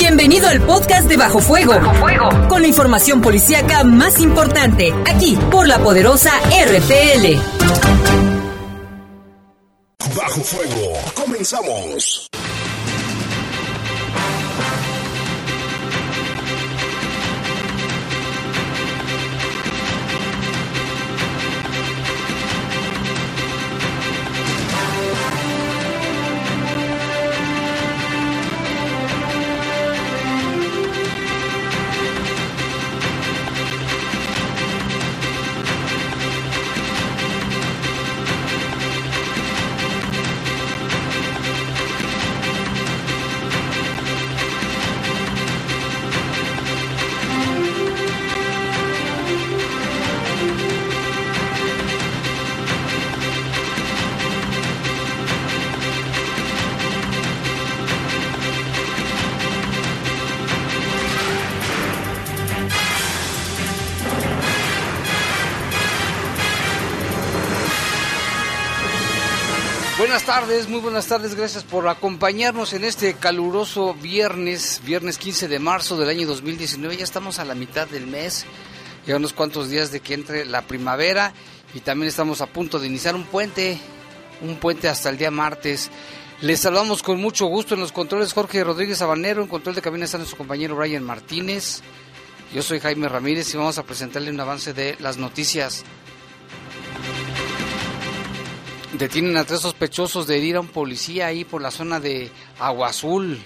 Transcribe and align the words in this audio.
Bienvenido 0.00 0.48
al 0.48 0.62
podcast 0.62 1.06
de 1.10 1.18
Bajo 1.18 1.40
Fuego. 1.40 1.74
Bajo 1.74 1.94
Fuego. 1.96 2.48
Con 2.48 2.62
la 2.62 2.68
información 2.68 3.20
policíaca 3.20 3.84
más 3.84 4.18
importante, 4.18 4.94
aquí 5.06 5.38
por 5.50 5.68
la 5.68 5.78
poderosa 5.78 6.32
RPL. 6.48 7.36
Bajo 10.16 10.40
Fuego. 10.40 10.98
Comenzamos. 11.14 12.30
Tardes, 70.40 70.70
muy 70.70 70.80
buenas 70.80 71.06
tardes, 71.06 71.34
gracias 71.34 71.64
por 71.64 71.86
acompañarnos 71.86 72.72
en 72.72 72.84
este 72.84 73.12
caluroso 73.12 73.92
viernes, 73.92 74.80
viernes 74.86 75.18
15 75.18 75.48
de 75.48 75.58
marzo 75.58 75.98
del 75.98 76.08
año 76.08 76.26
2019, 76.26 76.96
ya 76.96 77.04
estamos 77.04 77.38
a 77.38 77.44
la 77.44 77.54
mitad 77.54 77.86
del 77.86 78.06
mes, 78.06 78.46
ya 79.06 79.16
unos 79.16 79.34
cuantos 79.34 79.68
días 79.68 79.92
de 79.92 80.00
que 80.00 80.14
entre 80.14 80.46
la 80.46 80.62
primavera 80.62 81.34
y 81.74 81.80
también 81.80 82.08
estamos 82.08 82.40
a 82.40 82.46
punto 82.46 82.78
de 82.78 82.86
iniciar 82.86 83.14
un 83.16 83.24
puente, 83.24 83.78
un 84.40 84.56
puente 84.56 84.88
hasta 84.88 85.10
el 85.10 85.18
día 85.18 85.30
martes. 85.30 85.90
Les 86.40 86.60
saludamos 86.60 87.02
con 87.02 87.20
mucho 87.20 87.44
gusto 87.44 87.74
en 87.74 87.80
los 87.80 87.92
controles 87.92 88.32
Jorge 88.32 88.64
Rodríguez 88.64 89.02
Habanero, 89.02 89.42
en 89.42 89.48
control 89.48 89.74
de 89.74 89.82
cabina 89.82 90.06
está 90.06 90.16
nuestro 90.16 90.38
compañero 90.38 90.74
Brian 90.74 91.04
Martínez, 91.04 91.82
yo 92.54 92.62
soy 92.62 92.80
Jaime 92.80 93.10
Ramírez 93.10 93.52
y 93.52 93.58
vamos 93.58 93.76
a 93.76 93.82
presentarle 93.82 94.30
un 94.30 94.40
avance 94.40 94.72
de 94.72 94.96
las 95.00 95.18
noticias. 95.18 95.84
Detienen 98.92 99.36
a 99.36 99.44
tres 99.44 99.60
sospechosos 99.60 100.26
de 100.26 100.36
herir 100.36 100.56
a 100.56 100.60
un 100.60 100.68
policía 100.68 101.26
ahí 101.26 101.44
por 101.44 101.62
la 101.62 101.70
zona 101.70 102.00
de 102.00 102.30
Agua 102.58 102.88
Azul. 102.88 103.38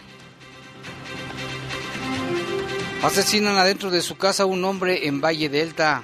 Asesinan 3.03 3.59
adentro 3.59 3.91
de 3.91 4.01
su 4.01 4.17
casa 4.17 4.45
a 4.45 4.47
un 4.47 4.64
hombre 4.64 5.06
en 5.06 5.20
Valle 5.20 5.51
Delta. 5.51 6.03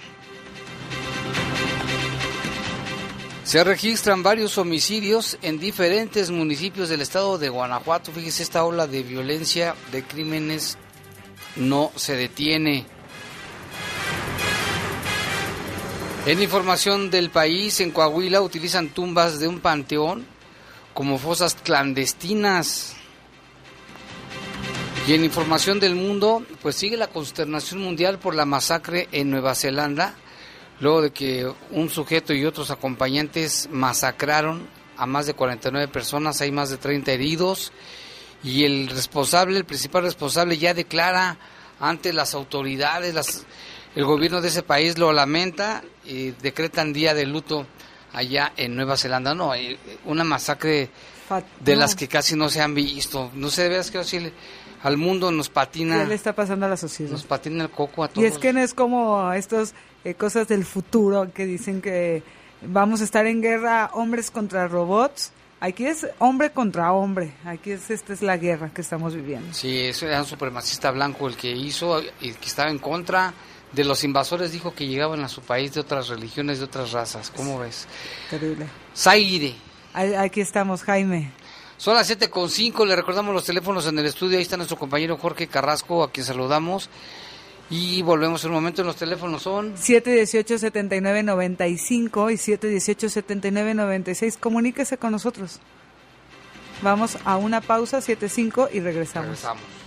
Se 3.42 3.64
registran 3.64 4.22
varios 4.22 4.58
homicidios 4.58 5.38
en 5.42 5.58
diferentes 5.58 6.30
municipios 6.30 6.90
del 6.90 7.00
estado 7.00 7.38
de 7.38 7.48
Guanajuato. 7.48 8.12
Fíjese, 8.12 8.42
esta 8.42 8.64
ola 8.64 8.86
de 8.86 9.02
violencia, 9.02 9.74
de 9.90 10.04
crímenes, 10.04 10.76
no 11.56 11.90
se 11.96 12.14
detiene. 12.14 12.86
En 16.26 16.42
información 16.42 17.10
del 17.10 17.30
país, 17.30 17.80
en 17.80 17.92
Coahuila 17.92 18.42
utilizan 18.42 18.90
tumbas 18.90 19.40
de 19.40 19.48
un 19.48 19.58
panteón 19.58 20.26
como 20.92 21.18
fosas 21.18 21.54
clandestinas. 21.54 22.94
Y 25.08 25.14
en 25.14 25.24
información 25.24 25.80
del 25.80 25.94
mundo, 25.94 26.44
pues 26.60 26.76
sigue 26.76 26.98
la 26.98 27.06
consternación 27.06 27.80
mundial 27.80 28.18
por 28.18 28.34
la 28.34 28.44
masacre 28.44 29.08
en 29.12 29.30
Nueva 29.30 29.54
Zelanda, 29.54 30.14
luego 30.78 31.00
de 31.00 31.10
que 31.10 31.50
un 31.70 31.88
sujeto 31.88 32.34
y 32.34 32.44
otros 32.44 32.70
acompañantes 32.70 33.70
masacraron 33.72 34.68
a 34.98 35.06
más 35.06 35.26
de 35.26 35.32
49 35.32 35.88
personas, 35.88 36.42
hay 36.42 36.52
más 36.52 36.68
de 36.68 36.76
30 36.76 37.12
heridos, 37.12 37.72
y 38.44 38.64
el 38.64 38.88
responsable, 38.88 39.56
el 39.56 39.64
principal 39.64 40.02
responsable 40.02 40.58
ya 40.58 40.74
declara 40.74 41.38
ante 41.80 42.12
las 42.12 42.34
autoridades, 42.34 43.46
el 43.96 44.04
gobierno 44.04 44.42
de 44.42 44.48
ese 44.48 44.62
país 44.62 44.98
lo 44.98 45.14
lamenta 45.14 45.82
decretan 46.04 46.92
día 46.92 47.14
de 47.14 47.26
luto 47.26 47.66
allá 48.12 48.52
en 48.56 48.76
Nueva 48.76 48.96
Zelanda. 48.96 49.34
No, 49.34 49.54
eh, 49.54 49.78
una 50.04 50.24
masacre 50.24 50.90
de 51.60 51.76
las 51.76 51.94
que 51.94 52.08
casi 52.08 52.36
no 52.36 52.48
se 52.48 52.60
han 52.60 52.74
visto. 52.74 53.30
No 53.34 53.50
sé, 53.50 53.64
de 53.64 53.68
veras 53.70 53.90
que 53.90 54.32
al 54.82 54.96
mundo 54.96 55.30
nos 55.30 55.48
patina. 55.48 55.98
¿Qué 56.02 56.08
le 56.08 56.14
está 56.14 56.34
pasando 56.34 56.66
a 56.66 56.68
la 56.68 56.76
sociedad? 56.76 57.12
Nos 57.12 57.24
patina 57.24 57.64
el 57.64 57.70
coco 57.70 58.04
a 58.04 58.08
todos. 58.08 58.22
Y 58.22 58.26
es 58.26 58.38
que 58.38 58.52
no 58.52 58.60
es 58.60 58.74
como 58.74 59.32
estas 59.32 59.74
eh, 60.04 60.14
cosas 60.14 60.48
del 60.48 60.64
futuro 60.64 61.30
que 61.32 61.46
dicen 61.46 61.80
que 61.80 62.22
vamos 62.62 63.00
a 63.00 63.04
estar 63.04 63.26
en 63.26 63.42
guerra 63.42 63.90
hombres 63.94 64.30
contra 64.30 64.66
robots. 64.68 65.32
Aquí 65.62 65.84
es 65.84 66.06
hombre 66.18 66.52
contra 66.52 66.92
hombre. 66.92 67.34
Aquí 67.44 67.72
es 67.72 67.90
esta 67.90 68.14
es 68.14 68.22
la 68.22 68.38
guerra 68.38 68.70
que 68.70 68.80
estamos 68.80 69.14
viviendo. 69.14 69.52
Sí, 69.52 69.80
eso 69.80 70.06
era 70.06 70.20
un 70.20 70.26
supremacista 70.26 70.90
blanco 70.90 71.28
el 71.28 71.36
que 71.36 71.50
hizo 71.50 72.00
y 72.20 72.32
que 72.32 72.46
estaba 72.46 72.70
en 72.70 72.78
contra 72.78 73.34
de 73.72 73.84
los 73.84 74.04
invasores 74.04 74.52
dijo 74.52 74.74
que 74.74 74.86
llegaban 74.86 75.24
a 75.24 75.28
su 75.28 75.42
país 75.42 75.74
de 75.74 75.80
otras 75.80 76.08
religiones, 76.08 76.58
de 76.58 76.64
otras 76.64 76.92
razas. 76.92 77.30
¿Cómo 77.34 77.58
ves? 77.58 77.86
Terrible. 78.28 78.66
Zaire. 78.96 79.54
Aquí 79.92 80.40
estamos, 80.40 80.82
Jaime. 80.82 81.32
Son 81.76 81.94
las 81.94 82.10
7.5, 82.10 82.86
le 82.86 82.94
recordamos 82.94 83.34
los 83.34 83.44
teléfonos 83.44 83.86
en 83.86 83.98
el 83.98 84.04
estudio, 84.04 84.36
ahí 84.36 84.42
está 84.42 84.58
nuestro 84.58 84.76
compañero 84.76 85.16
Jorge 85.16 85.46
Carrasco, 85.46 86.02
a 86.02 86.12
quien 86.12 86.26
saludamos. 86.26 86.90
Y 87.70 88.02
volvemos 88.02 88.44
en 88.44 88.50
un 88.50 88.56
momento, 88.56 88.82
los 88.82 88.96
teléfonos 88.96 89.42
son... 89.42 89.74
718-7995 89.76 92.32
y 92.32 92.36
718-7996, 92.36 94.36
comuníquese 94.38 94.98
con 94.98 95.12
nosotros. 95.12 95.60
Vamos 96.82 97.16
a 97.24 97.36
una 97.36 97.62
pausa, 97.62 98.00
7.5 98.00 98.70
y 98.72 98.80
regresamos. 98.80 99.28
Regresamos. 99.28 99.79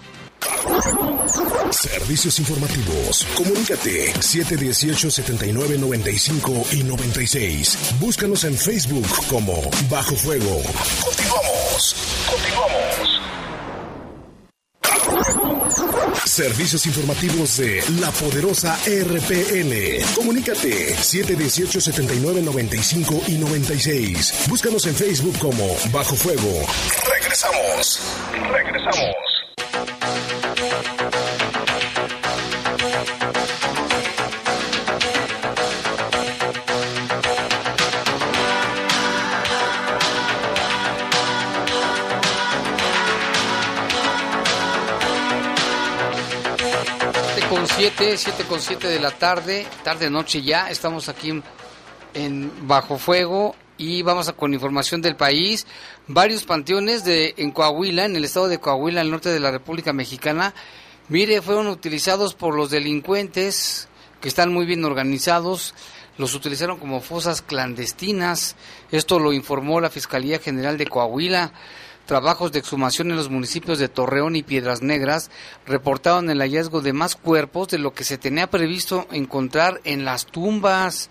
Servicios 1.71 2.39
informativos. 2.39 3.25
Comunícate 3.35 4.13
718-7995 4.13 6.73
y 6.73 6.83
96. 6.83 7.95
Búscanos 7.99 8.43
en 8.43 8.55
Facebook 8.57 9.07
como 9.27 9.61
Bajo 9.89 10.15
Fuego. 10.15 10.61
Continuamos. 11.03 11.95
Continuamos. 12.29 13.21
Servicios 16.25 16.85
informativos 16.85 17.57
de 17.57 17.83
la 17.99 18.11
poderosa 18.11 18.77
RPN. 18.85 20.05
Comunícate 20.15 20.95
718-7995 20.95 23.29
y 23.29 23.37
96. 23.37 24.45
Búscanos 24.49 24.85
en 24.87 24.95
Facebook 24.95 25.37
como 25.39 25.67
Bajo 25.91 26.15
Fuego. 26.15 26.65
Regresamos. 27.09 27.99
Regresamos. 28.51 29.32
7, 47.83 48.17
7 48.17 48.45
con 48.45 48.61
7 48.61 48.87
de 48.87 48.97
la 48.97 49.11
tarde, 49.11 49.67
tarde 49.83 50.09
noche 50.09 50.41
ya, 50.41 50.69
estamos 50.69 51.09
aquí 51.09 51.43
en, 52.13 52.51
Bajo 52.65 52.97
Fuego 52.97 53.57
y 53.77 54.03
vamos 54.03 54.29
a 54.29 54.31
con 54.31 54.53
información 54.53 55.01
del 55.01 55.17
país. 55.17 55.67
Varios 56.07 56.45
panteones 56.45 57.03
de 57.03 57.33
en 57.35 57.51
Coahuila, 57.51 58.05
en 58.05 58.15
el 58.15 58.23
estado 58.23 58.47
de 58.47 58.57
Coahuila, 58.57 59.01
al 59.01 59.11
norte 59.11 59.27
de 59.33 59.41
la 59.41 59.51
República 59.51 59.91
Mexicana, 59.91 60.53
mire, 61.09 61.41
fueron 61.41 61.67
utilizados 61.67 62.35
por 62.35 62.55
los 62.55 62.69
delincuentes 62.69 63.89
que 64.21 64.29
están 64.29 64.53
muy 64.53 64.65
bien 64.65 64.85
organizados, 64.85 65.75
los 66.17 66.35
utilizaron 66.35 66.79
como 66.79 67.01
fosas 67.01 67.41
clandestinas. 67.41 68.55
Esto 68.91 69.19
lo 69.19 69.33
informó 69.33 69.81
la 69.81 69.89
Fiscalía 69.89 70.39
General 70.39 70.77
de 70.77 70.87
Coahuila. 70.87 71.51
Trabajos 72.05 72.51
de 72.51 72.59
exhumación 72.59 73.09
en 73.09 73.15
los 73.15 73.29
municipios 73.29 73.79
de 73.79 73.87
Torreón 73.87 74.35
y 74.35 74.43
Piedras 74.43 74.81
Negras 74.81 75.31
reportaron 75.65 76.29
el 76.29 76.39
hallazgo 76.39 76.81
de 76.81 76.93
más 76.93 77.15
cuerpos 77.15 77.69
de 77.69 77.77
lo 77.77 77.93
que 77.93 78.03
se 78.03 78.17
tenía 78.17 78.47
previsto 78.47 79.07
encontrar 79.11 79.79
en 79.85 80.03
las 80.03 80.25
tumbas. 80.25 81.09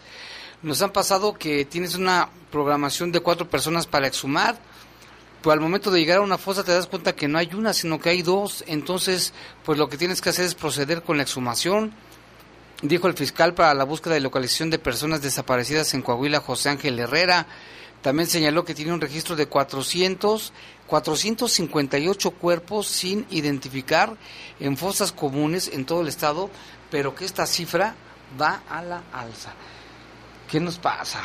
Nos 0.62 0.82
han 0.82 0.92
pasado 0.92 1.34
que 1.34 1.64
tienes 1.64 1.94
una 1.94 2.28
programación 2.50 3.10
de 3.10 3.20
cuatro 3.20 3.48
personas 3.48 3.86
para 3.86 4.06
exhumar 4.06 4.58
pues 5.42 5.54
al 5.54 5.60
momento 5.60 5.90
de 5.90 5.98
llegar 5.98 6.18
a 6.18 6.22
una 6.22 6.38
fosa 6.38 6.62
te 6.62 6.72
das 6.72 6.86
cuenta 6.86 7.16
que 7.16 7.26
no 7.26 7.36
hay 7.36 7.50
una, 7.52 7.72
sino 7.72 8.00
que 8.00 8.10
hay 8.10 8.22
dos. 8.22 8.62
Entonces, 8.68 9.34
pues 9.64 9.76
lo 9.76 9.88
que 9.88 9.96
tienes 9.96 10.20
que 10.20 10.30
hacer 10.30 10.44
es 10.44 10.54
proceder 10.54 11.02
con 11.02 11.16
la 11.16 11.24
exhumación. 11.24 11.92
Dijo 12.80 13.08
el 13.08 13.14
fiscal 13.14 13.52
para 13.52 13.74
la 13.74 13.84
búsqueda 13.84 14.16
y 14.16 14.20
localización 14.20 14.70
de 14.70 14.78
personas 14.78 15.20
desaparecidas 15.20 15.94
en 15.94 16.02
Coahuila, 16.02 16.40
José 16.40 16.68
Ángel 16.68 16.98
Herrera. 16.98 17.46
También 18.02 18.28
señaló 18.28 18.64
que 18.64 18.74
tiene 18.74 18.92
un 18.92 19.00
registro 19.00 19.34
de 19.34 19.46
400, 19.46 20.52
458 20.92 22.32
cuerpos 22.32 22.86
sin 22.86 23.24
identificar 23.30 24.14
en 24.60 24.76
fosas 24.76 25.10
comunes 25.10 25.70
en 25.72 25.86
todo 25.86 26.02
el 26.02 26.08
estado, 26.08 26.50
pero 26.90 27.14
que 27.14 27.24
esta 27.24 27.46
cifra 27.46 27.94
va 28.38 28.62
a 28.68 28.82
la 28.82 29.02
alza. 29.10 29.54
¿Qué 30.50 30.60
nos 30.60 30.76
pasa? 30.76 31.20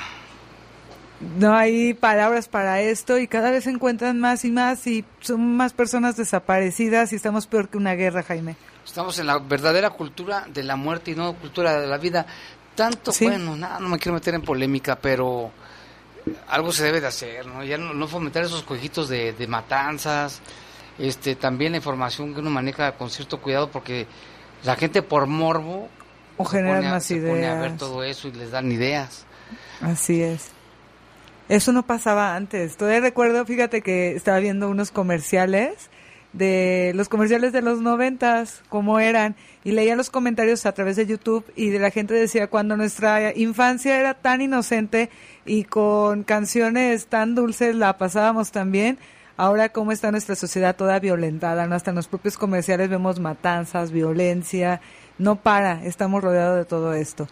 no 1.20 1.54
hay 1.54 1.96
palabras 1.96 2.48
para 2.48 2.80
esto 2.80 3.18
y 3.18 3.28
cada 3.28 3.52
vez 3.52 3.66
se 3.66 3.72
encuentran 3.72 4.20
más 4.20 4.46
y 4.46 4.52
más 4.52 4.88
y 4.88 5.04
son 5.20 5.58
más 5.58 5.74
personas 5.74 6.16
desaparecidas 6.16 7.12
y 7.12 7.18
estamos 7.18 7.46
peor 7.48 7.68
que 7.68 7.78
una 7.78 7.96
guerra, 7.96 8.24
Jaime. 8.24 8.56
Estamos 8.86 9.20
en 9.20 9.28
la 9.28 9.40
verdadera 9.40 9.90
cultura 9.90 10.46
de 10.48 10.64
la 10.64 10.78
muerte 10.78 11.12
y 11.12 11.16
no 11.16 11.34
cultura 11.34 11.82
de 11.82 11.88
la 11.88 11.98
vida. 11.98 12.26
Tanto, 12.74 13.12
bueno, 13.20 13.58
nada, 13.58 13.80
no 13.80 13.90
me 13.90 14.00
quiero 14.00 14.14
meter 14.14 14.36
en 14.36 14.44
polémica, 14.44 14.96
pero 14.96 15.52
algo 16.48 16.72
se 16.72 16.84
debe 16.84 17.02
de 17.02 17.08
hacer, 17.08 17.46
¿no? 17.46 17.64
Ya 17.64 17.78
no, 17.78 18.08
fomentar 18.08 18.44
esos 18.44 18.64
cojitos 18.64 19.10
de, 19.10 19.34
matanzas, 19.48 20.42
este, 21.00 21.36
también 21.36 21.72
la 21.72 21.78
información 21.78 22.34
que 22.34 22.40
uno 22.40 22.50
maneja 22.50 22.94
con 22.94 23.10
cierto 23.10 23.42
cuidado 23.42 23.70
porque 23.70 24.08
la 24.64 24.76
gente 24.76 25.02
por 25.02 25.28
morbo 25.28 25.90
o 26.38 26.46
generan 26.46 26.90
más 26.90 27.10
ideas. 27.12 27.36
Pone 27.36 27.48
a 27.48 27.60
ver 27.60 27.78
todo 27.78 28.04
eso 28.04 28.28
y 28.28 28.32
les 28.32 28.52
dan 28.52 28.72
ideas. 28.72 29.26
Así 29.82 30.22
es. 30.22 30.52
Eso 31.50 31.72
no 31.72 31.86
pasaba 31.86 32.36
antes. 32.36 32.78
Todavía 32.78 33.00
recuerdo, 33.00 33.46
fíjate 33.46 33.82
que 33.82 34.12
estaba 34.12 34.40
viendo 34.40 34.70
unos 34.70 34.92
comerciales 34.92 35.90
de 36.34 36.92
los 36.96 37.10
comerciales 37.10 37.54
de 37.54 37.62
los 37.62 37.82
noventas, 37.82 38.62
cómo 38.70 39.00
eran, 39.00 39.36
y 39.64 39.72
leía 39.72 39.96
los 39.96 40.10
comentarios 40.10 40.66
a 40.66 40.72
través 40.72 40.96
de 40.96 41.06
YouTube 41.06 41.46
y 41.56 41.70
de 41.70 41.80
la 41.80 41.92
gente 41.92 42.14
decía 42.14 42.48
cuando 42.48 42.78
nuestra 42.78 43.36
infancia 43.36 44.00
era 44.00 44.14
tan 44.14 44.42
inocente 44.42 45.10
y 45.46 45.64
con 45.64 46.24
canciones 46.24 47.08
tan 47.08 47.36
dulces 47.36 47.76
la 47.76 47.98
pasábamos 47.98 48.52
tan 48.52 48.72
bien, 48.72 48.98
ahora 49.36 49.70
cómo 49.70 49.92
está 49.92 50.12
nuestra 50.12 50.36
sociedad 50.36 50.76
toda 50.76 51.00
violentada, 51.00 51.68
¿no? 51.68 51.76
hasta 51.76 51.92
en 51.92 51.96
los 51.96 52.08
propios 52.08 52.38
comerciales 52.38 52.90
vemos 52.90 53.20
matanzas, 53.20 53.92
violencia, 53.92 54.82
no 55.18 55.38
para, 55.38 55.84
estamos 55.86 56.24
rodeados 56.24 56.58
de 56.58 56.66
todo 56.66 56.94
esto. 56.94 57.28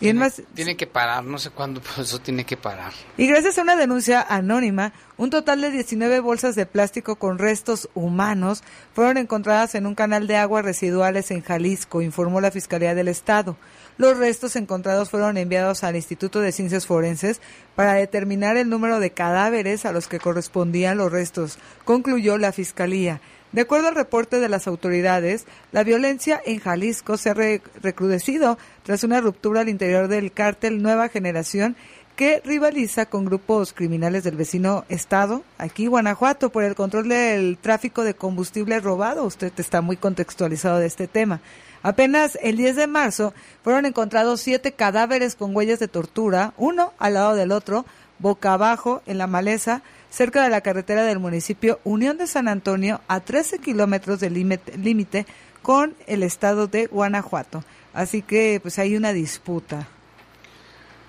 Tiene, 0.00 0.76
que 0.78 0.86
parar, 0.86 1.22
no 1.24 1.38
sé 1.38 1.50
cuándo, 1.50 1.82
pero 1.86 2.02
eso 2.02 2.18
tiene 2.18 2.44
que 2.44 2.56
parar. 2.56 2.92
Y 3.18 3.26
gracias 3.26 3.58
a 3.58 3.62
una 3.62 3.76
denuncia 3.76 4.24
anónima, 4.28 4.94
un 5.18 5.28
total 5.28 5.60
de 5.60 5.70
19 5.70 6.20
bolsas 6.20 6.54
de 6.54 6.64
plástico 6.64 7.16
con 7.16 7.38
restos 7.38 7.90
humanos 7.94 8.64
fueron 8.94 9.18
encontradas 9.18 9.74
en 9.74 9.84
un 9.86 9.94
canal 9.94 10.26
de 10.26 10.36
aguas 10.36 10.64
residuales 10.64 11.30
en 11.30 11.42
Jalisco, 11.42 12.00
informó 12.00 12.40
la 12.40 12.50
Fiscalía 12.50 12.94
del 12.94 13.08
Estado. 13.08 13.58
Los 13.98 14.16
restos 14.16 14.56
encontrados 14.56 15.10
fueron 15.10 15.36
enviados 15.36 15.84
al 15.84 15.96
Instituto 15.96 16.40
de 16.40 16.52
Ciencias 16.52 16.86
Forenses 16.86 17.42
para 17.76 17.92
determinar 17.92 18.56
el 18.56 18.70
número 18.70 19.00
de 19.00 19.10
cadáveres 19.10 19.84
a 19.84 19.92
los 19.92 20.08
que 20.08 20.18
correspondían 20.18 20.96
los 20.96 21.12
restos, 21.12 21.58
concluyó 21.84 22.38
la 22.38 22.52
Fiscalía. 22.52 23.20
De 23.52 23.62
acuerdo 23.62 23.88
al 23.88 23.96
reporte 23.96 24.38
de 24.38 24.48
las 24.48 24.68
autoridades, 24.68 25.44
la 25.72 25.82
violencia 25.82 26.40
en 26.44 26.60
Jalisco 26.60 27.16
se 27.16 27.30
ha 27.30 27.34
recrudecido 27.34 28.58
tras 28.84 29.02
una 29.02 29.20
ruptura 29.20 29.62
al 29.62 29.68
interior 29.68 30.06
del 30.06 30.30
cártel 30.30 30.82
Nueva 30.82 31.08
Generación 31.08 31.74
que 32.14 32.40
rivaliza 32.44 33.06
con 33.06 33.24
grupos 33.24 33.72
criminales 33.72 34.22
del 34.24 34.36
vecino 34.36 34.84
estado, 34.88 35.42
aquí 35.58 35.86
Guanajuato, 35.86 36.50
por 36.50 36.64
el 36.64 36.74
control 36.74 37.08
del 37.08 37.56
tráfico 37.58 38.04
de 38.04 38.14
combustible 38.14 38.78
robado. 38.78 39.24
Usted 39.24 39.52
está 39.56 39.80
muy 39.80 39.96
contextualizado 39.96 40.78
de 40.78 40.86
este 40.86 41.08
tema. 41.08 41.40
Apenas 41.82 42.38
el 42.42 42.56
10 42.56 42.76
de 42.76 42.86
marzo 42.86 43.32
fueron 43.64 43.86
encontrados 43.86 44.42
siete 44.42 44.72
cadáveres 44.72 45.34
con 45.34 45.56
huellas 45.56 45.78
de 45.78 45.88
tortura, 45.88 46.52
uno 46.58 46.92
al 46.98 47.14
lado 47.14 47.34
del 47.34 47.52
otro, 47.52 47.86
boca 48.18 48.52
abajo, 48.52 49.02
en 49.06 49.16
la 49.16 49.26
maleza, 49.26 49.82
cerca 50.10 50.42
de 50.42 50.50
la 50.50 50.60
carretera 50.60 51.04
del 51.04 51.18
municipio 51.18 51.80
Unión 51.84 52.18
de 52.18 52.26
San 52.26 52.48
Antonio, 52.48 53.00
a 53.08 53.20
13 53.20 53.58
kilómetros 53.58 54.20
del 54.20 54.34
límite 54.34 55.26
con 55.62 55.94
el 56.06 56.22
estado 56.22 56.66
de 56.66 56.86
Guanajuato. 56.86 57.64
Así 57.94 58.22
que 58.22 58.60
pues 58.62 58.78
hay 58.78 58.96
una 58.96 59.12
disputa. 59.12 59.88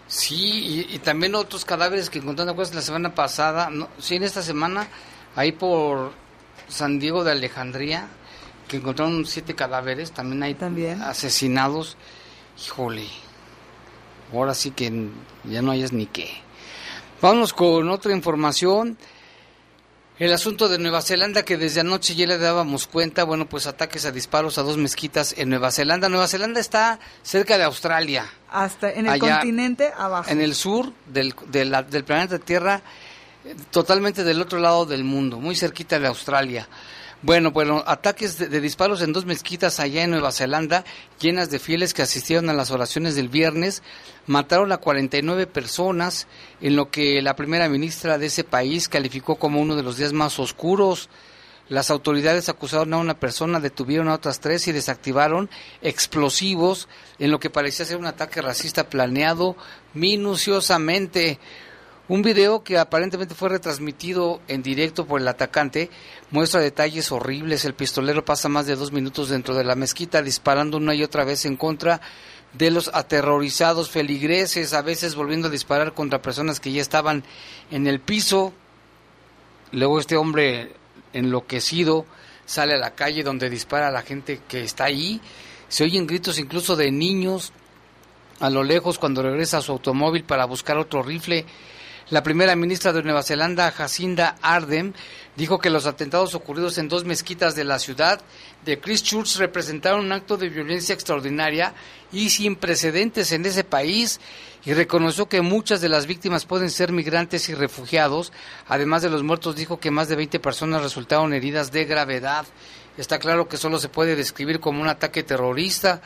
Sí, 0.08 0.86
y, 0.90 1.00
también 1.00 1.36
otros 1.36 1.64
cadáveres 1.64 2.10
que 2.10 2.20
encontraron 2.20 2.54
pues, 2.54 2.76
la 2.76 2.82
semana 2.82 3.16
pasada, 3.16 3.70
no, 3.70 3.88
sí, 3.98 4.16
en 4.16 4.24
esta 4.24 4.42
semana, 4.42 4.88
ahí 5.38 5.54
por 5.54 6.12
San 6.68 7.00
Diego 7.00 7.24
de 7.24 7.32
Alejandría, 7.32 8.08
que 8.68 8.78
encontraron 8.78 9.26
siete 9.26 9.56
cadáveres, 9.56 10.12
también 10.12 10.44
hay 10.44 10.54
¿También? 10.56 11.02
asesinados. 11.02 11.96
Híjole, 12.62 13.08
ahora 14.34 14.54
sí 14.54 14.72
que 14.72 15.10
ya 15.46 15.62
no 15.62 15.72
hayas 15.72 15.94
ni 15.94 16.08
qué. 16.08 16.30
Vamos 17.22 17.54
con 17.54 17.88
otra 17.90 18.14
información. 18.14 18.98
El 20.18 20.34
asunto 20.34 20.68
de 20.68 20.80
Nueva 20.80 21.04
Zelanda, 21.04 21.44
que 21.44 21.56
desde 21.56 21.82
anoche 21.82 22.16
ya 22.16 22.26
le 22.26 22.40
dábamos 22.40 22.88
cuenta, 22.88 23.24
bueno, 23.26 23.48
pues 23.48 23.68
ataques 23.68 24.06
a 24.06 24.12
disparos 24.12 24.58
a 24.58 24.64
dos 24.64 24.78
mezquitas 24.78 25.36
en 25.38 25.50
Nueva 25.50 25.72
Zelanda. 25.72 26.10
Nueva 26.10 26.28
Zelanda 26.28 26.60
está 26.60 27.00
cerca 27.22 27.60
de 27.60 27.64
Australia. 27.64 28.26
Hasta 28.50 28.92
en 28.92 29.06
el 29.06 29.20
continente 29.20 29.92
abajo. 29.96 30.32
En 30.32 30.42
el 30.42 30.56
sur 30.56 30.92
del, 31.06 31.36
del 31.52 32.04
planeta 32.04 32.40
Tierra, 32.40 32.82
totalmente 33.70 34.24
del 34.24 34.42
otro 34.42 34.58
lado 34.58 34.88
del 34.88 35.04
mundo, 35.04 35.40
muy 35.40 35.56
cerquita 35.56 36.00
de 36.00 36.08
Australia. 36.08 36.68
Bueno, 37.24 37.52
bueno, 37.52 37.84
ataques 37.86 38.40
de, 38.40 38.62
disparos 38.62 39.04
en 39.04 39.14
dos 39.14 39.26
mezquitas 39.26 39.80
allá 39.80 40.04
en 40.04 40.10
Nueva 40.10 40.32
Zelanda, 40.32 40.84
llenas 41.20 41.52
de 41.52 41.60
fieles 41.60 41.94
que 41.94 42.02
asistieron 42.02 42.50
a 42.50 42.54
las 42.54 42.72
oraciones 42.72 43.14
del 43.14 43.30
viernes, 43.30 43.84
mataron 44.26 44.72
a 44.72 44.78
49 44.78 45.46
personas, 45.46 46.26
en 46.62 46.76
lo 46.76 46.90
que 46.90 47.22
la 47.22 47.36
primera 47.36 47.70
ministra 47.70 48.18
de 48.18 48.26
ese 48.26 48.44
país 48.44 48.90
calificó 48.90 49.36
como 49.36 49.62
uno 49.62 49.76
de 49.76 49.84
los 49.84 49.98
días 49.98 50.14
más 50.14 50.40
oscuros. 50.40 51.10
Las 51.70 51.92
autoridades 51.92 52.50
acusaron 52.50 52.92
a 52.96 52.98
una 52.98 53.20
persona, 53.20 53.60
detuvieron 53.60 54.10
a 54.10 54.16
otras 54.16 54.40
tres 54.40 54.68
y 54.68 54.72
desactivaron 54.72 55.48
explosivos 55.84 56.88
en 57.20 57.30
lo 57.30 57.40
que 57.40 57.52
parecía 57.52 57.86
ser 57.86 57.98
un 57.98 58.08
ataque 58.08 58.42
racista 58.42 58.90
planeado 58.90 59.56
minuciosamente. 59.94 61.38
Un 62.12 62.24
video 62.24 62.62
que 62.62 62.78
aparentemente 62.78 63.36
fue 63.36 63.48
retransmitido 63.48 64.42
en 64.50 64.62
directo 64.62 65.08
por 65.08 65.22
el 65.22 65.28
atacante 65.30 65.90
muestra 66.30 66.60
detalles 66.60 67.10
horribles. 67.10 67.64
El 67.64 67.74
pistolero 67.74 68.26
pasa 68.26 68.50
más 68.50 68.66
de 68.66 68.76
dos 68.76 68.92
minutos 68.92 69.30
dentro 69.30 69.56
de 69.56 69.64
la 69.64 69.76
mezquita 69.76 70.22
disparando 70.22 70.76
una 70.76 70.94
y 70.94 71.04
otra 71.04 71.24
vez 71.24 71.46
en 71.46 71.56
contra 71.56 72.02
de 72.52 72.70
los 72.70 72.92
aterrorizados 72.94 73.90
feligreses, 73.90 74.74
a 74.74 74.82
veces 74.82 75.16
volviendo 75.16 75.48
a 75.48 75.52
disparar 75.52 75.94
contra 75.94 76.22
personas 76.22 76.60
que 76.60 76.74
ya 76.74 76.82
estaban 76.82 77.24
en 77.72 77.88
el 77.88 78.02
piso. 78.02 78.52
Luego 79.72 79.98
este 79.98 80.18
hombre 80.18 80.74
enloquecido 81.14 82.06
sale 82.46 82.74
a 82.74 82.78
la 82.78 82.94
calle 82.94 83.24
donde 83.24 83.50
dispara 83.50 83.88
a 83.88 83.92
la 83.92 84.02
gente 84.02 84.42
que 84.50 84.64
está 84.64 84.84
ahí. 84.84 85.22
Se 85.70 85.86
oyen 85.86 86.08
gritos 86.08 86.40
incluso 86.40 86.76
de 86.76 86.92
niños 86.92 87.54
a 88.42 88.50
lo 88.50 88.64
lejos 88.64 89.00
cuando 89.00 89.24
regresa 89.24 89.60
a 89.60 89.62
su 89.62 89.72
automóvil 89.72 90.26
para 90.26 90.44
buscar 90.44 90.78
otro 90.78 91.04
rifle. 91.04 91.46
La 92.12 92.24
primera 92.24 92.58
ministra 92.58 92.92
de 92.92 93.04
Nueva 93.04 93.24
Zelanda, 93.24 93.72
Jacinda 93.72 94.36
Ardern, 94.42 94.94
dijo 95.38 95.60
que 95.60 95.70
los 95.70 95.86
atentados 95.86 96.36
ocurridos 96.36 96.78
en 96.78 96.90
dos 96.90 97.06
mezquitas 97.06 97.56
de 97.56 97.64
la 97.64 97.80
ciudad 97.80 98.20
de 98.66 98.82
Christchurch 98.82 99.38
representaron 99.38 100.04
un 100.04 100.12
acto 100.12 100.36
de 100.36 100.50
violencia 100.50 100.94
extraordinaria 100.94 101.74
y 102.12 102.30
sin 102.30 102.58
precedentes 102.58 103.32
en 103.32 103.46
ese 103.46 103.64
país 103.64 104.20
y 104.66 104.74
reconoció 104.74 105.30
que 105.30 105.40
muchas 105.40 105.80
de 105.80 105.88
las 105.88 106.06
víctimas 106.06 106.46
pueden 106.46 106.70
ser 106.70 106.92
migrantes 106.92 107.48
y 107.48 107.54
refugiados. 107.54 108.34
Además 108.68 109.04
de 109.04 109.10
los 109.10 109.24
muertos, 109.24 109.56
dijo 109.56 109.80
que 109.80 109.90
más 109.90 110.10
de 110.10 110.18
20 110.18 110.42
personas 110.42 110.84
resultaron 110.84 111.34
heridas 111.34 111.72
de 111.72 111.86
gravedad. 111.86 112.46
Está 112.98 113.20
claro 113.20 113.48
que 113.48 113.56
solo 113.56 113.80
se 113.80 113.88
puede 113.88 114.18
describir 114.18 114.60
como 114.60 114.82
un 114.82 114.90
ataque 114.90 115.24
terrorista. 115.24 116.02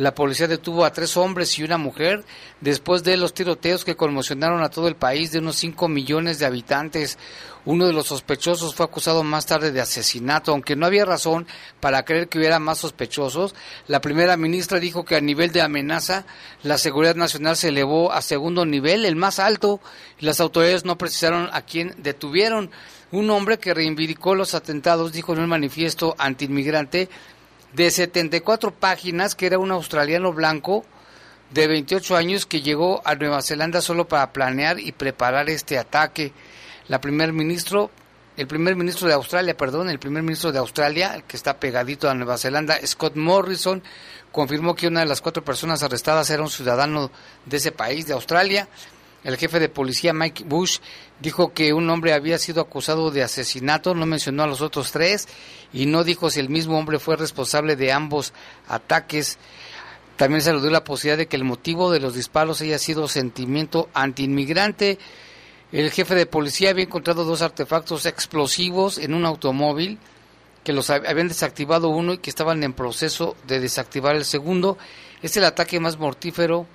La 0.00 0.14
policía 0.14 0.48
detuvo 0.48 0.86
a 0.86 0.94
tres 0.94 1.18
hombres 1.18 1.58
y 1.58 1.62
una 1.62 1.76
mujer 1.76 2.24
después 2.62 3.04
de 3.04 3.18
los 3.18 3.34
tiroteos 3.34 3.84
que 3.84 3.96
conmocionaron 3.96 4.62
a 4.62 4.70
todo 4.70 4.88
el 4.88 4.96
país 4.96 5.30
de 5.30 5.40
unos 5.40 5.56
5 5.56 5.88
millones 5.88 6.38
de 6.38 6.46
habitantes. 6.46 7.18
Uno 7.66 7.86
de 7.86 7.92
los 7.92 8.06
sospechosos 8.06 8.74
fue 8.74 8.86
acusado 8.86 9.22
más 9.22 9.44
tarde 9.44 9.72
de 9.72 9.80
asesinato, 9.82 10.52
aunque 10.52 10.74
no 10.74 10.86
había 10.86 11.04
razón 11.04 11.46
para 11.80 12.02
creer 12.06 12.30
que 12.30 12.38
hubiera 12.38 12.58
más 12.58 12.78
sospechosos. 12.78 13.54
La 13.88 14.00
primera 14.00 14.38
ministra 14.38 14.80
dijo 14.80 15.04
que 15.04 15.16
a 15.16 15.20
nivel 15.20 15.52
de 15.52 15.60
amenaza 15.60 16.24
la 16.62 16.78
seguridad 16.78 17.16
nacional 17.16 17.58
se 17.58 17.68
elevó 17.68 18.10
a 18.10 18.22
segundo 18.22 18.64
nivel, 18.64 19.04
el 19.04 19.16
más 19.16 19.38
alto, 19.38 19.80
las 20.18 20.40
autoridades 20.40 20.86
no 20.86 20.96
precisaron 20.96 21.50
a 21.52 21.60
quién 21.60 21.94
detuvieron. 21.98 22.70
Un 23.12 23.28
hombre 23.28 23.58
que 23.58 23.74
reivindicó 23.74 24.34
los 24.34 24.54
atentados 24.54 25.12
dijo 25.12 25.34
en 25.34 25.40
un 25.40 25.48
manifiesto 25.50 26.14
antiinmigrante 26.16 27.10
de 27.72 27.90
74 27.90 28.72
páginas 28.72 29.34
que 29.34 29.46
era 29.46 29.58
un 29.58 29.70
australiano 29.70 30.32
blanco 30.32 30.84
de 31.50 31.66
28 31.66 32.16
años 32.16 32.46
que 32.46 32.62
llegó 32.62 33.02
a 33.04 33.14
Nueva 33.14 33.42
Zelanda 33.42 33.80
solo 33.80 34.08
para 34.08 34.32
planear 34.32 34.78
y 34.78 34.92
preparar 34.92 35.50
este 35.50 35.78
ataque. 35.78 36.32
La 36.88 37.00
primer 37.00 37.32
ministro 37.32 37.90
el 38.36 38.46
primer 38.46 38.74
ministro 38.74 39.06
de 39.06 39.12
Australia, 39.12 39.54
perdón, 39.54 39.90
el 39.90 39.98
primer 39.98 40.22
ministro 40.22 40.50
de 40.50 40.58
Australia, 40.58 41.22
que 41.28 41.36
está 41.36 41.58
pegadito 41.58 42.08
a 42.08 42.14
Nueva 42.14 42.38
Zelanda, 42.38 42.78
Scott 42.86 43.14
Morrison, 43.16 43.82
confirmó 44.32 44.74
que 44.74 44.86
una 44.86 45.00
de 45.00 45.06
las 45.06 45.20
cuatro 45.20 45.44
personas 45.44 45.82
arrestadas 45.82 46.30
era 46.30 46.42
un 46.42 46.48
ciudadano 46.48 47.10
de 47.44 47.56
ese 47.58 47.70
país, 47.70 48.06
de 48.06 48.14
Australia. 48.14 48.66
El 49.22 49.36
jefe 49.36 49.60
de 49.60 49.68
policía 49.68 50.14
Mike 50.14 50.44
Bush 50.44 50.78
dijo 51.20 51.52
que 51.52 51.74
un 51.74 51.90
hombre 51.90 52.14
había 52.14 52.38
sido 52.38 52.62
acusado 52.62 53.10
de 53.10 53.22
asesinato, 53.22 53.94
no 53.94 54.06
mencionó 54.06 54.42
a 54.42 54.46
los 54.46 54.62
otros 54.62 54.92
tres 54.92 55.28
y 55.72 55.86
no 55.86 56.04
dijo 56.04 56.30
si 56.30 56.40
el 56.40 56.48
mismo 56.48 56.78
hombre 56.78 56.98
fue 56.98 57.16
responsable 57.16 57.76
de 57.76 57.92
ambos 57.92 58.32
ataques. 58.66 59.38
También 60.16 60.40
se 60.40 60.50
aludó 60.50 60.70
la 60.70 60.84
posibilidad 60.84 61.18
de 61.18 61.26
que 61.26 61.36
el 61.36 61.44
motivo 61.44 61.90
de 61.90 62.00
los 62.00 62.14
disparos 62.14 62.60
haya 62.62 62.78
sido 62.78 63.08
sentimiento 63.08 63.90
antiinmigrante. 63.92 64.98
El 65.70 65.90
jefe 65.90 66.14
de 66.14 66.26
policía 66.26 66.70
había 66.70 66.84
encontrado 66.84 67.24
dos 67.24 67.42
artefactos 67.42 68.06
explosivos 68.06 68.96
en 68.98 69.12
un 69.12 69.26
automóvil 69.26 69.98
que 70.64 70.72
los 70.72 70.90
habían 70.90 71.28
desactivado 71.28 71.88
uno 71.88 72.14
y 72.14 72.18
que 72.18 72.30
estaban 72.30 72.62
en 72.62 72.72
proceso 72.72 73.36
de 73.46 73.60
desactivar 73.60 74.16
el 74.16 74.24
segundo. 74.24 74.78
Es 75.22 75.36
el 75.36 75.44
ataque 75.44 75.78
más 75.78 75.98
mortífero 75.98 76.66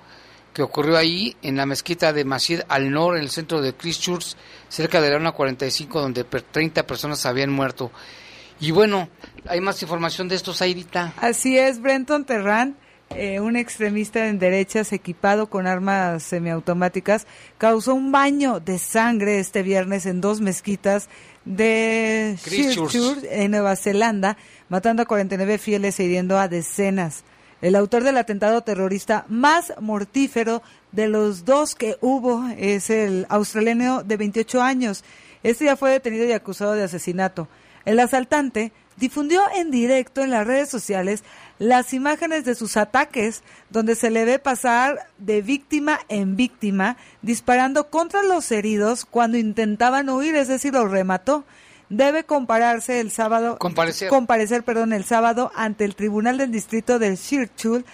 que 0.56 0.62
ocurrió 0.62 0.96
ahí 0.96 1.36
en 1.42 1.58
la 1.58 1.66
mezquita 1.66 2.14
de 2.14 2.24
Masjid 2.24 2.62
al-Nor, 2.68 3.18
en 3.18 3.24
el 3.24 3.28
centro 3.28 3.60
de 3.60 3.74
Christchurch, 3.74 4.36
cerca 4.70 5.02
de 5.02 5.10
la 5.10 5.18
1.45, 5.18 6.00
donde 6.00 6.24
30 6.24 6.86
personas 6.86 7.26
habían 7.26 7.52
muerto. 7.52 7.92
Y 8.58 8.70
bueno, 8.70 9.10
hay 9.46 9.60
más 9.60 9.82
información 9.82 10.28
de 10.28 10.36
estos, 10.36 10.62
Airita. 10.62 11.12
Así 11.20 11.58
es, 11.58 11.82
Brenton 11.82 12.24
Terran, 12.24 12.74
eh, 13.10 13.38
un 13.38 13.56
extremista 13.56 14.28
en 14.28 14.38
derechas 14.38 14.94
equipado 14.94 15.50
con 15.50 15.66
armas 15.66 16.22
semiautomáticas, 16.22 17.26
causó 17.58 17.92
un 17.92 18.10
baño 18.10 18.58
de 18.58 18.78
sangre 18.78 19.40
este 19.40 19.62
viernes 19.62 20.06
en 20.06 20.22
dos 20.22 20.40
mezquitas 20.40 21.10
de 21.44 22.38
Christchurch, 22.42 23.24
en 23.28 23.50
Nueva 23.50 23.76
Zelanda, 23.76 24.38
matando 24.70 25.02
a 25.02 25.04
49 25.04 25.58
fieles 25.58 26.00
e 26.00 26.04
hiriendo 26.04 26.38
a 26.38 26.48
decenas 26.48 27.24
el 27.62 27.74
autor 27.74 28.04
del 28.04 28.18
atentado 28.18 28.62
terrorista 28.62 29.24
más 29.28 29.72
mortífero 29.80 30.62
de 30.92 31.08
los 31.08 31.44
dos 31.44 31.74
que 31.74 31.96
hubo 32.00 32.46
es 32.56 32.90
el 32.90 33.26
australiano 33.28 34.02
de 34.02 34.16
28 34.16 34.62
años. 34.62 35.04
Este 35.42 35.66
ya 35.66 35.76
fue 35.76 35.90
detenido 35.90 36.24
y 36.26 36.32
acusado 36.32 36.72
de 36.72 36.84
asesinato. 36.84 37.48
El 37.84 38.00
asaltante 38.00 38.72
difundió 38.96 39.42
en 39.54 39.70
directo 39.70 40.22
en 40.22 40.30
las 40.30 40.46
redes 40.46 40.68
sociales 40.68 41.22
las 41.58 41.94
imágenes 41.94 42.44
de 42.44 42.54
sus 42.54 42.76
ataques, 42.76 43.42
donde 43.70 43.94
se 43.94 44.10
le 44.10 44.24
ve 44.24 44.38
pasar 44.38 45.06
de 45.18 45.42
víctima 45.42 46.00
en 46.08 46.36
víctima, 46.36 46.96
disparando 47.22 47.88
contra 47.88 48.22
los 48.22 48.50
heridos 48.50 49.04
cuando 49.04 49.38
intentaban 49.38 50.08
huir, 50.10 50.34
es 50.34 50.48
decir, 50.48 50.72
los 50.72 50.90
remató 50.90 51.44
debe 51.88 52.24
compararse 52.24 53.00
el 53.00 53.10
sábado 53.10 53.58
comparecer, 53.58 54.08
comparecer 54.08 54.64
perdón, 54.64 54.92
el 54.92 55.04
sábado 55.04 55.52
ante 55.54 55.84
el 55.84 55.94
Tribunal 55.94 56.38
del 56.38 56.50
Distrito 56.50 56.98
de 56.98 57.16
Shirchul. 57.16 57.84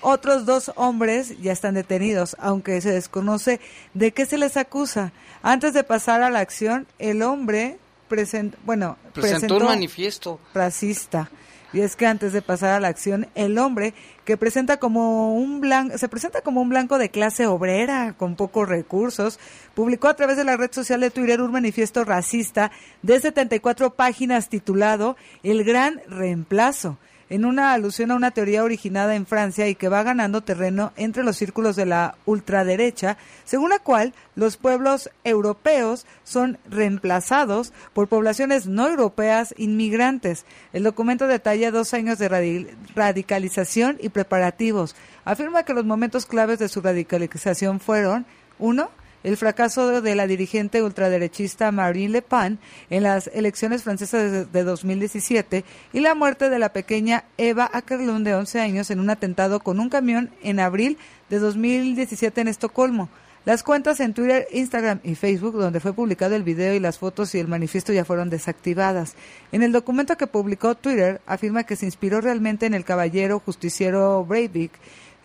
otros 0.00 0.46
dos 0.46 0.72
hombres 0.76 1.40
ya 1.40 1.52
están 1.52 1.74
detenidos, 1.74 2.36
aunque 2.38 2.80
se 2.80 2.92
desconoce 2.92 3.60
de 3.94 4.12
qué 4.12 4.26
se 4.26 4.38
les 4.38 4.56
acusa. 4.56 5.12
Antes 5.42 5.74
de 5.74 5.84
pasar 5.84 6.22
a 6.22 6.30
la 6.30 6.40
acción, 6.40 6.86
el 6.98 7.22
hombre 7.22 7.78
present, 8.08 8.54
bueno, 8.64 8.96
presentó, 9.12 9.56
un 9.56 9.64
manifiesto 9.64 10.40
racista. 10.54 11.30
Y 11.76 11.82
es 11.82 11.94
que 11.94 12.06
antes 12.06 12.32
de 12.32 12.40
pasar 12.40 12.70
a 12.70 12.80
la 12.80 12.88
acción, 12.88 13.28
el 13.34 13.58
hombre 13.58 13.92
que 14.24 14.38
presenta 14.38 14.78
como 14.78 15.34
un 15.34 15.60
se 15.96 16.08
presenta 16.08 16.40
como 16.40 16.62
un 16.62 16.70
blanco 16.70 16.96
de 16.96 17.10
clase 17.10 17.46
obrera 17.46 18.14
con 18.16 18.34
pocos 18.34 18.66
recursos, 18.66 19.38
publicó 19.74 20.08
a 20.08 20.16
través 20.16 20.38
de 20.38 20.44
la 20.44 20.56
red 20.56 20.72
social 20.72 21.00
de 21.00 21.10
Twitter 21.10 21.42
un 21.42 21.52
manifiesto 21.52 22.02
racista 22.02 22.70
de 23.02 23.20
74 23.20 23.92
páginas 23.92 24.48
titulado 24.48 25.18
El 25.42 25.64
Gran 25.64 26.00
Reemplazo 26.08 26.96
en 27.28 27.44
una 27.44 27.72
alusión 27.72 28.10
a 28.10 28.16
una 28.16 28.30
teoría 28.30 28.62
originada 28.62 29.14
en 29.14 29.26
Francia 29.26 29.68
y 29.68 29.74
que 29.74 29.88
va 29.88 30.02
ganando 30.02 30.42
terreno 30.42 30.92
entre 30.96 31.24
los 31.24 31.36
círculos 31.36 31.76
de 31.76 31.86
la 31.86 32.16
ultraderecha, 32.24 33.16
según 33.44 33.70
la 33.70 33.78
cual 33.78 34.14
los 34.34 34.56
pueblos 34.56 35.10
europeos 35.24 36.06
son 36.24 36.58
reemplazados 36.68 37.72
por 37.92 38.08
poblaciones 38.08 38.66
no 38.66 38.88
europeas 38.88 39.54
inmigrantes. 39.56 40.44
El 40.72 40.84
documento 40.84 41.26
detalla 41.26 41.70
dos 41.70 41.94
años 41.94 42.18
de 42.18 42.66
radicalización 42.94 43.98
y 44.00 44.08
preparativos. 44.10 44.94
Afirma 45.24 45.64
que 45.64 45.74
los 45.74 45.84
momentos 45.84 46.26
claves 46.26 46.58
de 46.58 46.68
su 46.68 46.80
radicalización 46.80 47.80
fueron, 47.80 48.26
uno, 48.58 48.90
el 49.26 49.36
fracaso 49.36 50.00
de 50.00 50.14
la 50.14 50.28
dirigente 50.28 50.84
ultraderechista 50.84 51.72
Marine 51.72 52.12
Le 52.12 52.22
Pen 52.22 52.60
en 52.90 53.02
las 53.02 53.26
elecciones 53.34 53.82
francesas 53.82 54.52
de 54.52 54.62
2017 54.62 55.64
y 55.92 55.98
la 55.98 56.14
muerte 56.14 56.48
de 56.48 56.60
la 56.60 56.72
pequeña 56.72 57.24
Eva 57.36 57.68
Ackerlund 57.72 58.24
de 58.24 58.36
11 58.36 58.60
años 58.60 58.88
en 58.92 59.00
un 59.00 59.10
atentado 59.10 59.58
con 59.58 59.80
un 59.80 59.88
camión 59.88 60.30
en 60.44 60.60
abril 60.60 60.96
de 61.28 61.40
2017 61.40 62.40
en 62.40 62.46
Estocolmo. 62.46 63.08
Las 63.44 63.64
cuentas 63.64 63.98
en 63.98 64.14
Twitter, 64.14 64.46
Instagram 64.52 65.00
y 65.02 65.16
Facebook, 65.16 65.54
donde 65.54 65.80
fue 65.80 65.92
publicado 65.92 66.36
el 66.36 66.44
video 66.44 66.74
y 66.74 66.80
las 66.80 66.98
fotos 66.98 67.34
y 67.34 67.40
el 67.40 67.48
manifiesto 67.48 67.92
ya 67.92 68.04
fueron 68.04 68.30
desactivadas. 68.30 69.16
En 69.50 69.64
el 69.64 69.72
documento 69.72 70.16
que 70.16 70.28
publicó 70.28 70.76
Twitter, 70.76 71.20
afirma 71.26 71.64
que 71.64 71.74
se 71.74 71.86
inspiró 71.86 72.20
realmente 72.20 72.66
en 72.66 72.74
el 72.74 72.84
caballero 72.84 73.40
justiciero 73.40 74.24
Breivik 74.24 74.70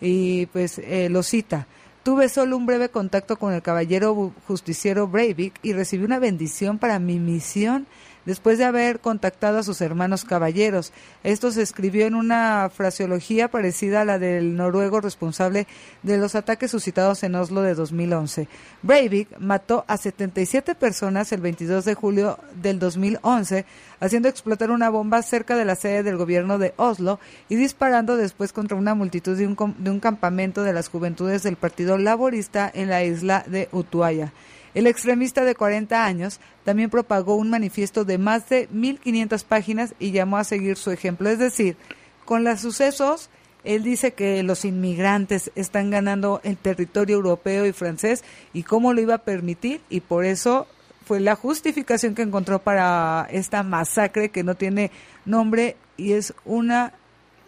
y 0.00 0.46
pues 0.46 0.80
eh, 0.80 1.08
lo 1.08 1.22
cita. 1.22 1.68
Tuve 2.02 2.28
solo 2.28 2.56
un 2.56 2.66
breve 2.66 2.88
contacto 2.88 3.38
con 3.38 3.52
el 3.52 3.62
caballero 3.62 4.32
justiciero 4.48 5.06
Breivik 5.06 5.54
y 5.62 5.72
recibí 5.72 6.04
una 6.04 6.18
bendición 6.18 6.78
para 6.78 6.98
mi 6.98 7.20
misión 7.20 7.86
después 8.24 8.58
de 8.58 8.64
haber 8.64 9.00
contactado 9.00 9.58
a 9.58 9.62
sus 9.62 9.80
hermanos 9.80 10.24
caballeros. 10.24 10.92
Esto 11.24 11.50
se 11.50 11.62
escribió 11.62 12.06
en 12.06 12.14
una 12.14 12.70
fraseología 12.74 13.48
parecida 13.48 14.02
a 14.02 14.04
la 14.04 14.18
del 14.18 14.56
noruego 14.56 15.00
responsable 15.00 15.66
de 16.02 16.18
los 16.18 16.34
ataques 16.34 16.70
suscitados 16.70 17.22
en 17.22 17.34
Oslo 17.34 17.62
de 17.62 17.74
2011. 17.74 18.48
Breivik 18.82 19.38
mató 19.38 19.84
a 19.88 19.96
77 19.96 20.74
personas 20.74 21.32
el 21.32 21.40
22 21.40 21.84
de 21.84 21.94
julio 21.94 22.38
del 22.60 22.78
2011, 22.78 23.64
haciendo 24.00 24.28
explotar 24.28 24.70
una 24.70 24.90
bomba 24.90 25.22
cerca 25.22 25.56
de 25.56 25.64
la 25.64 25.76
sede 25.76 26.02
del 26.02 26.16
gobierno 26.16 26.58
de 26.58 26.74
Oslo 26.76 27.20
y 27.48 27.56
disparando 27.56 28.16
después 28.16 28.52
contra 28.52 28.76
una 28.76 28.94
multitud 28.94 29.36
de 29.36 29.46
un, 29.46 29.56
de 29.78 29.90
un 29.90 30.00
campamento 30.00 30.62
de 30.62 30.72
las 30.72 30.88
juventudes 30.88 31.42
del 31.42 31.56
Partido 31.56 31.98
Laborista 31.98 32.70
en 32.72 32.88
la 32.88 33.04
isla 33.04 33.44
de 33.46 33.68
Utuaya. 33.72 34.32
El 34.74 34.86
extremista 34.86 35.44
de 35.44 35.54
40 35.54 36.04
años 36.04 36.40
también 36.64 36.90
propagó 36.90 37.34
un 37.34 37.50
manifiesto 37.50 38.04
de 38.04 38.18
más 38.18 38.48
de 38.48 38.68
1.500 38.70 39.44
páginas 39.44 39.94
y 39.98 40.12
llamó 40.12 40.38
a 40.38 40.44
seguir 40.44 40.76
su 40.76 40.90
ejemplo. 40.90 41.28
Es 41.28 41.38
decir, 41.38 41.76
con 42.24 42.44
los 42.44 42.60
sucesos, 42.60 43.28
él 43.64 43.82
dice 43.82 44.14
que 44.14 44.42
los 44.42 44.64
inmigrantes 44.64 45.52
están 45.54 45.90
ganando 45.90 46.40
el 46.42 46.56
territorio 46.56 47.16
europeo 47.16 47.66
y 47.66 47.72
francés 47.72 48.24
y 48.52 48.62
cómo 48.62 48.92
lo 48.92 49.00
iba 49.00 49.14
a 49.14 49.24
permitir 49.24 49.82
y 49.88 50.00
por 50.00 50.24
eso 50.24 50.66
fue 51.04 51.20
la 51.20 51.36
justificación 51.36 52.14
que 52.14 52.22
encontró 52.22 52.60
para 52.60 53.26
esta 53.30 53.62
masacre 53.62 54.30
que 54.30 54.44
no 54.44 54.54
tiene 54.54 54.90
nombre 55.24 55.76
y 55.96 56.12
es 56.12 56.34
una 56.44 56.94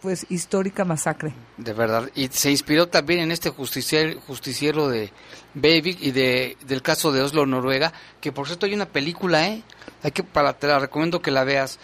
pues 0.05 0.27
histórica 0.29 0.85
masacre. 0.85 1.33
De 1.57 1.73
verdad, 1.73 2.11
y 2.15 2.29
se 2.29 2.51
inspiró 2.51 2.89
también 2.89 3.21
en 3.21 3.33
este 3.33 3.49
justiciero, 3.49 4.21
justiciero 4.21 4.87
de 4.87 5.11
Beivik 5.55 5.97
y 6.03 6.11
de, 6.11 6.59
del 6.67 6.83
caso 6.83 7.11
de 7.11 7.23
Oslo, 7.23 7.47
Noruega, 7.47 7.91
que 8.21 8.31
por 8.31 8.47
cierto 8.47 8.67
hay 8.67 8.75
una 8.75 8.85
película, 8.85 9.49
¿eh? 9.49 9.63
Hay 10.03 10.11
que, 10.11 10.23
para, 10.23 10.59
te 10.59 10.67
la 10.67 10.79
recomiendo 10.79 11.23
que 11.23 11.31
la 11.31 11.45
veas. 11.45 11.79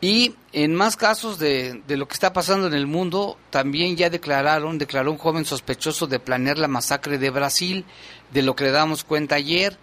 Y 0.00 0.34
en 0.52 0.74
más 0.74 0.96
casos 0.96 1.38
de, 1.38 1.82
de, 1.86 1.96
lo 1.96 2.08
que 2.08 2.14
está 2.14 2.32
pasando 2.32 2.66
en 2.66 2.74
el 2.74 2.88
mundo, 2.88 3.38
también 3.50 3.96
ya 3.96 4.10
declararon, 4.10 4.76
declaró 4.76 5.12
un 5.12 5.18
joven 5.18 5.44
sospechoso 5.44 6.08
de 6.08 6.18
planear 6.18 6.58
la 6.58 6.66
masacre 6.66 7.16
de 7.16 7.30
Brasil, 7.30 7.84
de 8.32 8.42
lo 8.42 8.56
que 8.56 8.64
le 8.64 8.72
damos 8.72 9.04
cuenta 9.04 9.36
ayer. 9.36 9.78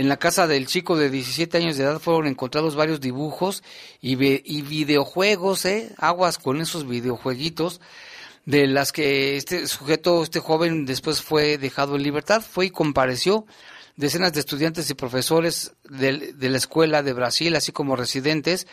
En 0.00 0.08
la 0.08 0.16
casa 0.16 0.46
del 0.46 0.66
chico 0.66 0.96
de 0.96 1.10
17 1.10 1.58
años 1.58 1.76
de 1.76 1.84
edad 1.84 2.00
fueron 2.00 2.26
encontrados 2.26 2.74
varios 2.74 3.02
dibujos 3.02 3.62
y, 4.00 4.12
y 4.12 4.62
videojuegos, 4.62 5.66
¿eh? 5.66 5.92
aguas 5.98 6.38
con 6.38 6.62
esos 6.62 6.88
videojueguitos, 6.88 7.82
de 8.46 8.66
las 8.66 8.92
que 8.92 9.36
este 9.36 9.66
sujeto, 9.66 10.22
este 10.22 10.40
joven, 10.40 10.86
después 10.86 11.20
fue 11.20 11.58
dejado 11.58 11.96
en 11.96 12.02
libertad, 12.02 12.40
fue 12.40 12.64
y 12.64 12.70
compareció. 12.70 13.44
Decenas 13.96 14.32
de 14.32 14.40
estudiantes 14.40 14.88
y 14.88 14.94
profesores 14.94 15.74
de, 15.84 16.32
de 16.32 16.48
la 16.48 16.56
escuela 16.56 17.02
de 17.02 17.12
Brasil, 17.12 17.54
así 17.54 17.70
como 17.70 17.94
residentes, 17.94 18.66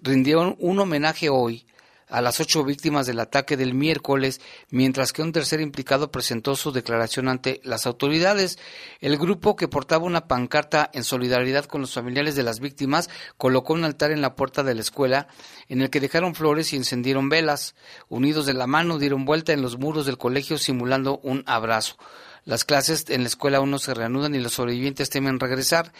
rindieron 0.00 0.56
un 0.58 0.78
homenaje 0.78 1.28
hoy 1.28 1.66
a 2.12 2.20
las 2.20 2.40
ocho 2.40 2.62
víctimas 2.62 3.06
del 3.06 3.20
ataque 3.20 3.56
del 3.56 3.72
miércoles, 3.72 4.42
mientras 4.68 5.14
que 5.14 5.22
un 5.22 5.32
tercer 5.32 5.62
implicado 5.62 6.10
presentó 6.10 6.54
su 6.56 6.70
declaración 6.70 7.26
ante 7.26 7.62
las 7.64 7.86
autoridades. 7.86 8.58
El 9.00 9.16
grupo 9.16 9.56
que 9.56 9.66
portaba 9.66 10.04
una 10.04 10.28
pancarta 10.28 10.90
en 10.92 11.04
solidaridad 11.04 11.64
con 11.64 11.80
los 11.80 11.94
familiares 11.94 12.36
de 12.36 12.42
las 12.42 12.60
víctimas 12.60 13.08
colocó 13.38 13.72
un 13.72 13.84
altar 13.84 14.10
en 14.10 14.20
la 14.20 14.36
puerta 14.36 14.62
de 14.62 14.74
la 14.74 14.82
escuela 14.82 15.26
en 15.70 15.80
el 15.80 15.88
que 15.88 16.00
dejaron 16.00 16.34
flores 16.34 16.74
y 16.74 16.76
encendieron 16.76 17.30
velas. 17.30 17.74
Unidos 18.10 18.44
de 18.44 18.52
la 18.52 18.66
mano 18.66 18.98
dieron 18.98 19.24
vuelta 19.24 19.54
en 19.54 19.62
los 19.62 19.78
muros 19.78 20.04
del 20.04 20.18
colegio 20.18 20.58
simulando 20.58 21.18
un 21.22 21.42
abrazo. 21.46 21.96
Las 22.44 22.64
clases 22.64 23.06
en 23.08 23.22
la 23.22 23.28
escuela 23.28 23.56
aún 23.56 23.70
no 23.70 23.78
se 23.78 23.94
reanudan 23.94 24.34
y 24.34 24.40
los 24.40 24.52
sobrevivientes 24.52 25.08
temen 25.08 25.40
regresar. 25.40 25.94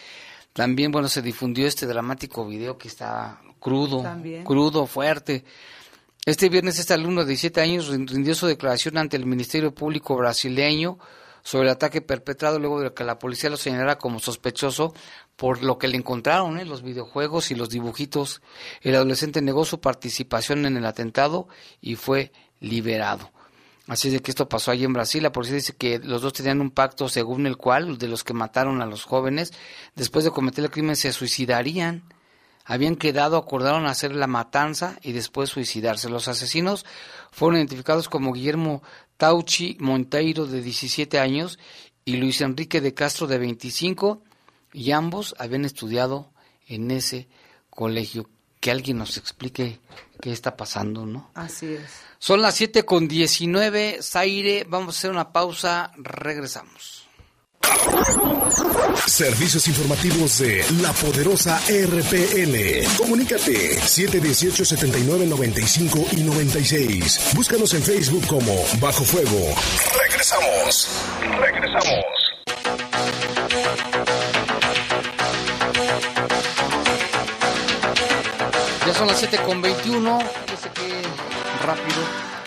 También, 0.53 0.91
bueno, 0.91 1.07
se 1.07 1.23
difundió 1.23 1.65
este 1.65 1.87
dramático 1.87 2.45
video 2.45 2.77
que 2.77 2.87
está 2.87 3.41
crudo, 3.59 4.03
crudo, 4.43 4.85
fuerte. 4.85 5.43
Este 6.25 6.47
viernes 6.47 6.79
este 6.79 6.93
alumno 6.93 7.21
de 7.21 7.31
17 7.31 7.59
años 7.59 7.89
rindió 7.89 8.33
su 8.33 8.47
declaración 8.47 8.97
ante 8.97 9.17
el 9.17 9.25
Ministerio 9.25 9.75
Público 9.75 10.15
brasileño 10.15 10.97
sobre 11.43 11.67
el 11.67 11.73
ataque 11.73 12.01
perpetrado 12.01 12.59
luego 12.59 12.79
de 12.79 12.93
que 12.93 13.03
la 13.03 13.19
policía 13.19 13.49
lo 13.49 13.57
señalara 13.57 13.97
como 13.97 14.21
sospechoso 14.21 14.93
por 15.35 15.63
lo 15.63 15.77
que 15.77 15.89
le 15.89 15.97
encontraron, 15.97 16.57
¿eh? 16.57 16.63
los 16.63 16.81
videojuegos 16.81 17.51
y 17.51 17.55
los 17.55 17.69
dibujitos. 17.69 18.41
El 18.79 18.95
adolescente 18.95 19.41
negó 19.41 19.65
su 19.65 19.81
participación 19.81 20.65
en 20.65 20.77
el 20.77 20.85
atentado 20.85 21.49
y 21.81 21.95
fue 21.95 22.31
liberado. 22.61 23.29
Así 23.87 24.09
de 24.09 24.21
que 24.21 24.31
esto 24.31 24.47
pasó 24.47 24.71
allí 24.71 24.85
en 24.85 24.93
Brasil. 24.93 25.23
La 25.23 25.33
policía 25.33 25.57
dice 25.57 25.75
que 25.75 25.99
los 25.99 26.21
dos 26.21 26.31
tenían 26.31 26.61
un 26.61 26.71
pacto 26.71 27.09
según 27.09 27.47
el 27.47 27.57
cual, 27.57 27.97
de 27.97 28.07
los 28.07 28.23
que 28.23 28.33
mataron 28.33 28.81
a 28.81 28.85
los 28.85 29.03
jóvenes, 29.03 29.51
después 29.93 30.23
de 30.23 30.31
cometer 30.31 30.63
el 30.63 30.71
crimen 30.71 30.95
se 30.95 31.11
suicidarían 31.11 32.05
habían 32.65 32.95
quedado, 32.95 33.37
acordaron 33.37 33.85
hacer 33.85 34.15
la 34.15 34.27
matanza 34.27 34.97
y 35.01 35.11
después 35.11 35.49
suicidarse. 35.49 36.09
Los 36.09 36.27
asesinos 36.27 36.85
fueron 37.31 37.57
identificados 37.57 38.09
como 38.09 38.33
Guillermo 38.33 38.81
Tauchi 39.17 39.77
Monteiro, 39.79 40.45
de 40.45 40.61
17 40.61 41.19
años, 41.19 41.59
y 42.05 42.17
Luis 42.17 42.41
Enrique 42.41 42.81
de 42.81 42.93
Castro, 42.93 43.27
de 43.27 43.37
25, 43.37 44.21
y 44.73 44.91
ambos 44.91 45.35
habían 45.37 45.65
estudiado 45.65 46.31
en 46.67 46.91
ese 46.91 47.27
colegio. 47.69 48.29
Que 48.59 48.71
alguien 48.71 48.97
nos 48.97 49.17
explique 49.17 49.81
qué 50.21 50.31
está 50.31 50.55
pasando, 50.55 51.05
¿no? 51.05 51.31
Así 51.33 51.73
es. 51.73 51.83
Son 52.17 52.41
las 52.41 52.55
7 52.55 52.85
con 52.85 53.09
19, 53.09 53.99
Zaire, 54.01 54.65
vamos 54.69 54.95
a 54.95 54.97
hacer 54.97 55.11
una 55.11 55.33
pausa, 55.33 55.91
regresamos. 55.97 57.02
Servicios 59.07 59.67
informativos 59.67 60.37
de 60.39 60.63
la 60.81 60.91
poderosa 60.93 61.59
RPN. 61.67 62.85
Comunícate 62.97 63.79
718-7995 63.79 66.17
y 66.17 66.23
96. 66.23 67.31
Búscanos 67.35 67.73
en 67.73 67.83
Facebook 67.83 68.25
como 68.27 68.55
Bajo 68.79 69.03
Fuego. 69.03 69.53
Regresamos. 70.01 70.87
Regresamos. 71.39 72.05
Ya 78.87 78.93
son 78.93 79.07
las 79.07 79.19
7 79.19 79.37
con 79.45 79.61
21. 79.61 80.19
Yo 80.19 80.57
sé 80.57 80.69
que 80.73 81.01
rápido. 81.65 81.97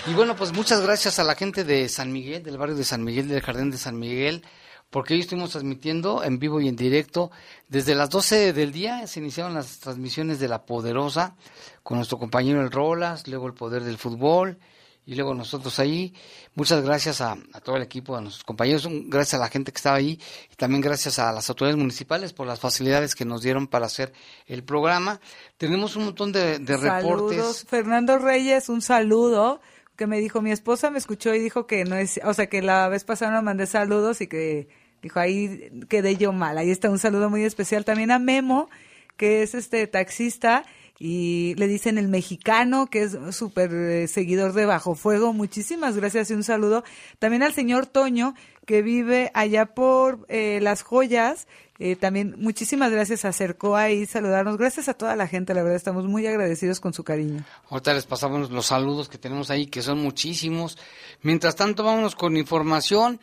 Y 0.09 0.15
bueno, 0.15 0.35
pues 0.37 0.53
muchas 0.53 0.81
gracias 0.81 1.19
a 1.19 1.25
la 1.25 1.35
gente 1.35 1.65
de 1.65 1.89
San 1.89 2.13
Miguel, 2.13 2.43
del 2.43 2.59
barrio 2.59 2.77
de 2.77 2.85
San 2.85 3.03
Miguel, 3.05 3.29
del 3.29 3.41
Jardín 3.41 3.71
de 3.71 3.79
San 3.79 3.99
Miguel 3.99 4.43
porque 4.91 5.15
hoy 5.15 5.21
estuvimos 5.21 5.51
transmitiendo 5.51 6.23
en 6.23 6.39
vivo 6.39 6.61
y 6.61 6.69
en 6.69 6.77
directo. 6.77 7.31
Desde 7.69 7.95
las 7.95 8.11
12 8.11 8.53
del 8.53 8.73
día 8.73 9.07
se 9.07 9.21
iniciaron 9.21 9.55
las 9.55 9.81
transmisiones 9.81 10.39
de 10.39 10.49
La 10.49 10.65
Poderosa 10.65 11.37
con 11.83 11.97
nuestro 11.99 12.19
compañero 12.19 12.61
El 12.63 12.71
Rolas, 12.71 13.27
luego 13.29 13.47
El 13.47 13.55
Poder 13.55 13.83
del 13.83 13.99
Fútbol 13.99 14.59
y 15.07 15.15
luego 15.15 15.35
nosotros 15.35 15.79
ahí. 15.79 16.13
Muchas 16.55 16.85
gracias 16.85 17.21
a, 17.21 17.37
todo 17.63 17.77
el 17.77 17.83
equipo, 17.83 18.17
a 18.17 18.21
nuestros 18.21 18.45
compañeros, 18.45 18.89
gracias 19.07 19.35
a 19.35 19.39
la 19.39 19.49
gente 19.49 19.71
que 19.71 19.77
estaba 19.77 19.97
ahí 19.97 20.21
y 20.51 20.57
también 20.57 20.81
gracias 20.81 21.19
a 21.19 21.33
las 21.33 21.49
autoridades 21.49 21.79
municipales 21.79 22.33
por 22.33 22.47
las 22.47 22.59
facilidades 22.59 23.15
que 23.15 23.25
nos 23.25 23.43
dieron 23.43 23.69
para 23.69 23.87
hacer 23.87 24.13
el 24.47 24.65
programa. 24.65 25.21
Tenemos 25.57 25.95
un 25.97 26.07
montón 26.07 26.33
de, 26.33 26.59
de 26.59 26.77
reportes. 26.77 27.65
Fernando 27.69 28.19
Reyes, 28.19 28.69
un 28.69 28.83
saludo 28.83 29.61
que 29.97 30.07
me 30.07 30.19
dijo, 30.19 30.43
mi 30.43 30.53
esposa 30.53 30.91
me 30.91 30.99
escuchó 30.99 31.35
y 31.35 31.39
dijo 31.39 31.67
que 31.67 31.85
no 31.85 31.97
es, 31.97 32.21
o 32.25 32.35
sea, 32.35 32.49
que 32.49 32.63
la 32.63 32.89
vez 32.89 33.05
pasada 33.05 33.33
me 33.33 33.43
mandé 33.43 33.67
saludos 33.67 34.21
y 34.21 34.27
que 34.27 34.69
dijo, 35.03 35.21
ahí 35.21 35.71
quedé 35.89 36.17
yo 36.17 36.33
mal. 36.33 36.59
Ahí 36.59 36.71
está 36.71 36.91
un 36.91 36.99
saludo 36.99 37.31
muy 37.31 37.45
especial 37.45 37.85
también 37.85 38.11
a 38.11 38.19
Memo, 38.19 38.69
que 39.17 39.43
es 39.43 39.55
este 39.55 39.87
taxista 39.87 40.65
y 40.99 41.55
le 41.57 41.69
dicen 41.69 41.99
el 41.99 42.09
mexicano, 42.09 42.87
que 42.87 43.03
es 43.03 43.17
súper 43.33 43.73
eh, 43.73 44.09
seguidor 44.09 44.53
de 44.55 44.65
Bajo 44.65 44.95
Fuego. 44.95 45.33
Muchísimas 45.33 45.97
gracias 45.97 46.31
y 46.31 46.35
un 46.35 46.43
saludo. 46.43 46.85
También 47.19 47.43
al 47.43 47.53
señor 47.53 47.87
Toño, 47.87 48.35
que 48.65 48.83
vive 48.83 49.31
allá 49.35 49.67
por 49.67 50.27
eh, 50.29 50.59
Las 50.63 50.83
Joyas. 50.83 51.47
Eh, 51.79 51.95
también 51.97 52.37
muchísimas 52.39 52.91
gracias, 52.91 53.27
acercó 53.27 53.77
ahí 53.77 54.07
saludarnos. 54.07 54.57
Gracias 54.57 54.89
a 54.89 54.95
toda 54.95 55.15
la 55.17 55.29
gente, 55.29 55.53
la 55.53 55.63
verdad 55.63 55.77
estamos 55.77 56.07
muy 56.07 56.27
agradecidos 56.27 56.81
con 56.81 56.95
su 56.95 57.05
cariño. 57.05 57.45
Ahorita 57.69 57.93
les 57.93 58.07
pasamos 58.07 58.51
los 58.51 58.67
saludos 58.67 59.11
que 59.11 59.19
tenemos 59.19 59.51
ahí, 59.51 59.67
que 59.67 59.83
son 59.83 59.99
muchísimos. 59.99 60.79
Mientras 61.21 61.55
tanto, 61.57 61.85
vámonos 61.85 62.17
con 62.17 62.39
información. 62.39 63.21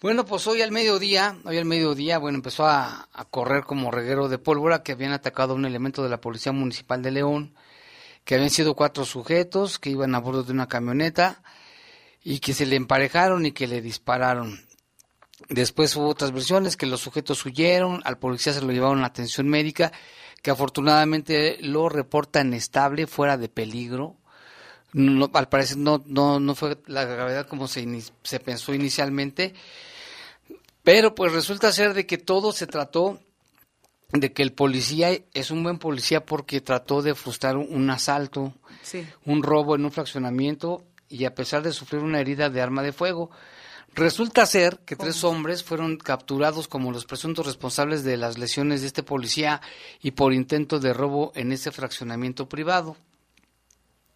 Bueno, 0.00 0.24
pues 0.24 0.46
hoy 0.46 0.62
al 0.62 0.70
mediodía, 0.70 1.36
hoy 1.44 1.58
al 1.58 1.64
mediodía, 1.64 2.18
bueno, 2.18 2.36
empezó 2.36 2.64
a, 2.68 3.08
correr 3.30 3.64
como 3.64 3.90
reguero 3.90 4.28
de 4.28 4.38
pólvora 4.38 4.84
que 4.84 4.92
habían 4.92 5.10
atacado 5.10 5.54
a 5.54 5.56
un 5.56 5.64
elemento 5.64 6.04
de 6.04 6.08
la 6.08 6.20
Policía 6.20 6.52
Municipal 6.52 7.02
de 7.02 7.10
León, 7.10 7.56
que 8.24 8.36
habían 8.36 8.50
sido 8.50 8.76
cuatro 8.76 9.04
sujetos 9.04 9.80
que 9.80 9.90
iban 9.90 10.14
a 10.14 10.20
bordo 10.20 10.44
de 10.44 10.52
una 10.52 10.68
camioneta 10.68 11.42
y 12.22 12.38
que 12.38 12.54
se 12.54 12.64
le 12.64 12.76
emparejaron 12.76 13.44
y 13.44 13.50
que 13.50 13.66
le 13.66 13.82
dispararon. 13.82 14.64
Después 15.48 15.96
hubo 15.96 16.06
otras 16.06 16.30
versiones 16.30 16.76
que 16.76 16.86
los 16.86 17.00
sujetos 17.00 17.44
huyeron, 17.44 18.00
al 18.04 18.18
policía 18.18 18.52
se 18.52 18.62
lo 18.62 18.70
llevaron 18.70 19.02
a 19.02 19.06
atención 19.06 19.48
médica, 19.48 19.90
que 20.42 20.52
afortunadamente 20.52 21.58
lo 21.60 21.88
reportan 21.88 22.54
estable, 22.54 23.08
fuera 23.08 23.36
de 23.36 23.48
peligro. 23.48 24.16
No, 24.92 25.30
al 25.34 25.48
parecer 25.48 25.76
no, 25.76 26.02
no, 26.06 26.40
no 26.40 26.54
fue 26.54 26.78
la 26.86 27.04
gravedad 27.04 27.46
como 27.46 27.68
se, 27.68 27.86
se 28.22 28.40
pensó 28.40 28.72
inicialmente, 28.72 29.54
pero 30.82 31.14
pues 31.14 31.32
resulta 31.32 31.72
ser 31.72 31.92
de 31.94 32.06
que 32.06 32.18
todo 32.18 32.52
se 32.52 32.66
trató 32.66 33.20
de 34.12 34.32
que 34.32 34.42
el 34.42 34.52
policía 34.52 35.10
es 35.34 35.50
un 35.50 35.62
buen 35.62 35.78
policía 35.78 36.24
porque 36.24 36.62
trató 36.62 37.02
de 37.02 37.14
frustrar 37.14 37.58
un, 37.58 37.90
asalto, 37.90 38.54
un 39.26 39.42
robo 39.42 39.74
en 39.74 39.84
un 39.84 39.92
fraccionamiento 39.92 40.84
y 41.10 41.26
a 41.26 41.34
pesar 41.34 41.62
de 41.62 41.72
sufrir 41.72 42.02
una 42.02 42.20
herida 42.20 42.48
de 42.48 42.62
arma 42.62 42.82
de 42.82 42.92
fuego, 42.92 43.30
Resulta 43.94 44.46
ser 44.46 44.78
que 44.86 44.94
tres 44.94 45.24
hombres 45.24 45.64
fueron 45.64 45.96
capturados 45.96 46.68
como 46.68 46.92
los 46.92 47.04
presuntos 47.04 47.46
responsables 47.46 48.04
de 48.04 48.16
las 48.16 48.38
lesiones 48.38 48.80
de 48.80 48.86
este 48.86 49.02
policía 49.02 49.60
y 50.00 50.12
por 50.12 50.32
intento 50.32 50.78
de 50.78 50.92
robo 50.92 51.32
en 51.34 51.50
ese 51.50 51.72
fraccionamiento 51.72 52.48
privado. 52.48 52.96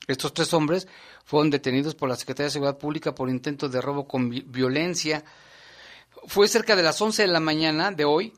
Estos 0.08 0.34
tres 0.34 0.52
hombres 0.52 0.88
fueron 1.24 1.50
detenidos 1.50 1.94
por 1.94 2.08
la 2.08 2.16
Secretaría 2.16 2.46
de 2.46 2.52
Seguridad 2.52 2.78
Pública 2.78 3.14
por 3.14 3.30
intento 3.30 3.68
de 3.68 3.80
robo 3.80 4.06
con 4.06 4.30
violencia. 4.30 5.24
Fue 6.26 6.48
cerca 6.48 6.76
de 6.76 6.82
las 6.82 7.00
11 7.00 7.22
de 7.22 7.28
la 7.28 7.40
mañana 7.40 7.92
de 7.92 8.04
hoy 8.04 8.32